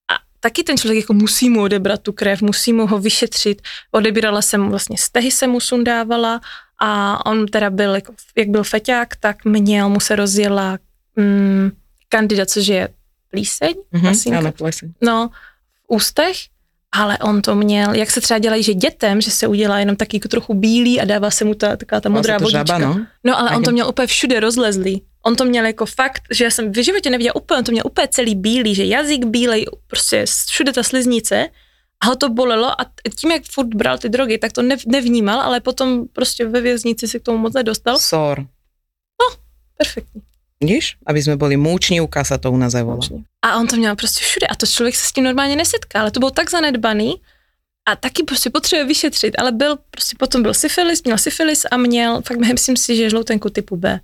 a 0.09 0.15
taky 0.41 0.65
ten 0.65 0.79
člověk 0.79 1.03
jako 1.03 1.13
musí 1.13 1.51
mu 1.51 1.63
odebrat 1.63 2.03
tu 2.03 2.13
krev, 2.13 2.43
musí 2.43 2.73
mu 2.73 2.87
ho 2.87 2.99
vyšetřit. 2.99 3.63
Odebírala 3.91 4.43
jsem 4.43 4.69
vlastně 4.69 4.99
stehy 4.99 5.31
se 5.31 5.47
mu 5.47 5.61
sundávala 5.61 6.41
a 6.81 7.27
on 7.27 7.47
teda 7.47 7.71
byl, 7.71 7.95
jako, 7.95 8.15
jak 8.37 8.49
byl 8.49 8.65
feťák, 8.65 9.17
tak 9.17 9.45
měl, 9.45 9.89
mu 9.89 10.01
se 10.01 10.17
rozjela 10.17 10.79
mm, 11.17 11.71
kandida, 12.09 12.47
což 12.47 12.67
je 12.67 12.89
plíseň. 13.31 13.75
Mm-hmm, 13.95 14.39
ano, 14.39 14.53
plíseň. 14.53 14.93
No, 15.03 15.31
v 15.75 15.85
ústech, 15.89 16.37
ale 16.93 17.19
on 17.19 17.43
to 17.43 17.55
měl, 17.55 17.95
jak 17.95 18.11
se 18.11 18.21
třeba 18.21 18.39
dělají, 18.39 18.63
že 18.63 18.75
dětem, 18.75 19.21
že 19.21 19.31
se 19.31 19.47
udělá 19.47 19.79
jenom 19.79 19.97
taky 19.97 20.17
jako 20.17 20.29
trochu 20.29 20.55
bílý 20.55 21.01
a 21.01 21.05
dává 21.05 21.31
se 21.31 21.45
mu 21.45 21.55
ta, 21.55 21.77
taková 21.77 22.01
ta 22.01 22.09
modrá 22.09 22.39
vodička. 22.39 22.59
Žaba, 22.59 22.79
no? 22.79 23.07
no, 23.25 23.39
ale 23.39 23.57
on 23.57 23.63
to 23.63 23.71
měl 23.71 23.89
úplně 23.89 24.07
všude 24.07 24.41
rozlezlý. 24.41 25.03
On 25.23 25.37
to 25.37 25.45
měl 25.45 25.67
jako 25.67 25.87
fakt, 25.87 26.23
že 26.31 26.45
já 26.45 26.51
jsem 26.51 26.73
v 26.73 26.85
životě 26.85 27.11
neviděla 27.11 27.37
úplně, 27.37 27.59
on 27.59 27.65
to 27.65 27.73
měl 27.73 27.85
úplně 27.87 28.09
celý 28.09 28.35
bílý, 28.35 28.75
že 28.75 28.85
jazyk 28.85 29.25
bílej, 29.25 29.67
prostě 29.87 30.25
všude 30.49 30.73
ta 30.73 30.83
sliznice 30.83 31.49
a 32.01 32.07
ho 32.07 32.17
to 32.17 32.29
bolelo 32.29 32.81
a 32.81 32.85
tím, 33.17 33.31
jak 33.31 33.43
furt 33.45 33.75
bral 33.75 33.99
ty 33.99 34.09
drogy, 34.09 34.39
tak 34.39 34.53
to 34.53 34.63
nev, 34.63 34.87
nevnímal, 34.87 35.41
ale 35.41 35.61
potom 35.61 36.09
prostě 36.13 36.47
ve 36.47 36.61
věznici 36.61 37.09
si 37.09 37.21
k 37.21 37.23
tomu 37.23 37.39
moc 37.39 37.55
nedostal. 37.55 37.99
Sor. 37.99 38.41
No, 39.21 39.37
perfektní. 39.77 40.23
Víš, 40.65 40.97
aby 41.07 41.23
jsme 41.23 41.37
byli 41.37 41.57
múčnívka, 41.57 42.25
sa 42.27 42.35
to 42.35 42.51
u 42.51 42.59
nás 42.59 42.75
volá. 42.75 42.99
A 43.47 43.57
on 43.57 43.67
to 43.67 43.77
měl 43.77 43.97
prostě 43.97 44.25
všude 44.25 44.47
a 44.47 44.55
to 44.55 44.67
člověk 44.67 44.97
se 44.97 45.07
s 45.07 45.13
tím 45.13 45.25
normálně 45.25 45.57
nesetká, 45.57 46.01
ale 46.01 46.11
to 46.11 46.21
byl 46.21 46.31
tak 46.31 46.51
zanedbaný 46.51 47.23
a 47.89 47.97
taky 47.97 48.23
prostě 48.23 48.51
potřebuje 48.51 48.87
vyšetřit, 48.87 49.39
ale 49.39 49.53
byl 49.53 49.79
prostě 49.91 50.17
potom 50.19 50.43
byl 50.43 50.55
syfilis, 50.55 51.03
měl 51.03 51.19
syfilis 51.19 51.67
a 51.71 51.77
měl, 51.77 52.23
fakt 52.27 52.39
myslím 52.53 52.77
si, 52.77 52.97
že 52.97 53.11
žloutenku 53.11 53.51
typu 53.51 53.77
B. 53.77 54.01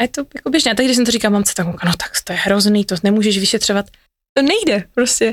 A 0.00 0.02
je 0.02 0.08
to 0.08 0.26
jako 0.34 0.50
běžné. 0.50 0.72
A 0.72 0.74
tak 0.74 0.86
když 0.86 0.96
jsem 0.96 1.04
to 1.04 1.10
říkal 1.10 1.30
mamce, 1.30 1.54
tak 1.54 1.66
no 1.66 1.92
tak 1.98 2.10
to 2.24 2.32
je 2.32 2.38
hrozný, 2.38 2.84
to 2.84 2.94
nemůžeš 3.02 3.38
vyšetřovat. 3.38 3.86
To 4.38 4.42
nejde 4.42 4.84
prostě. 4.94 5.32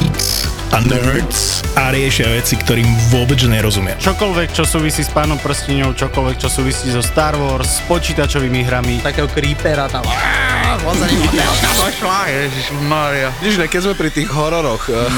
a 0.71 0.79
nerds 0.87 1.67
a 1.75 1.91
riešia 1.91 2.31
veci, 2.31 2.55
ktorým 2.55 2.87
vôbec 3.11 3.35
nerozumiem. 3.43 3.99
Čokoľvek, 3.99 4.55
čo 4.55 4.63
súvisí 4.63 5.03
s 5.03 5.11
pánom 5.11 5.35
prstiňou, 5.35 5.91
čokoľvek, 5.91 6.35
čo 6.39 6.47
súvisí 6.47 6.87
so 6.87 7.03
Star 7.03 7.35
Wars, 7.35 7.83
s 7.83 7.85
počítačovými 7.91 8.63
hrami. 8.63 9.03
Takého 9.03 9.27
creepera 9.27 9.91
tam. 9.91 10.07
Vidíš, 13.43 13.55
keď 13.67 13.81
sme 13.83 13.93
pri 13.99 14.09
tých 14.15 14.31
hororoch. 14.31 14.87
Eh. 14.87 15.11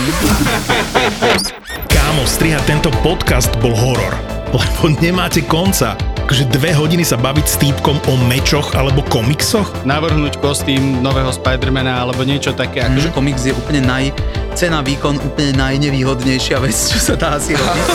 Kámo, 1.94 2.26
strihať 2.26 2.66
tento 2.66 2.90
podcast 3.06 3.54
bol 3.62 3.78
horor, 3.78 4.18
lebo 4.50 4.90
nemáte 4.98 5.46
konca 5.46 5.94
akože 6.34 6.50
dve 6.50 6.74
hodiny 6.74 7.06
sa 7.06 7.14
baviť 7.14 7.46
s 7.46 7.62
týpkom 7.62 8.10
o 8.10 8.18
mečoch 8.26 8.74
alebo 8.74 9.06
komiksoch? 9.06 9.86
Navrhnúť 9.86 10.42
kostým 10.42 11.04
nového 11.06 11.30
Spidermana 11.30 12.02
alebo 12.02 12.26
niečo 12.26 12.58
také. 12.58 12.82
Akože 12.82 13.12
mm. 13.12 13.16
komiks 13.20 13.46
je 13.46 13.54
úplne 13.54 13.86
naj, 13.86 14.10
cena 14.54 14.86
výkon 14.86 15.18
úplne 15.20 15.58
najnevýhodnejšia 15.58 16.58
vec, 16.62 16.78
čo 16.78 17.00
sa 17.02 17.14
dá 17.18 17.42
asi 17.42 17.58
robiť. 17.58 17.86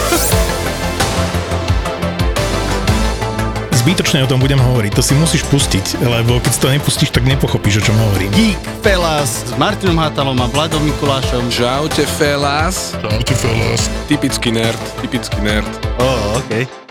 Zbytočne 3.78 4.20
o 4.20 4.28
tom 4.28 4.42
budem 4.42 4.60
hovoriť, 4.60 4.92
to 4.92 5.00
si 5.00 5.16
musíš 5.16 5.48
pustiť, 5.48 6.04
lebo 6.04 6.36
keď 6.44 6.50
si 6.52 6.60
to 6.60 6.68
nepustíš, 6.68 7.08
tak 7.08 7.24
nepochopíš, 7.24 7.80
o 7.80 7.82
čom 7.88 7.96
hovorím. 7.96 8.28
Geek 8.36 8.60
Felas 8.84 9.48
s 9.48 9.52
Martinom 9.56 9.96
Hatalom 9.96 10.36
a 10.44 10.46
Vladom 10.50 10.84
Mikulášom. 10.84 11.48
Čaute 11.48 12.04
Felas. 12.20 12.92
Čaute 13.00 13.32
Felas. 13.32 13.88
Typický 14.04 14.52
nerd, 14.52 14.82
typický 15.00 15.40
nerd. 15.40 15.70
Oh, 16.02 16.36
okej. 16.42 16.68
Okay. 16.68 16.88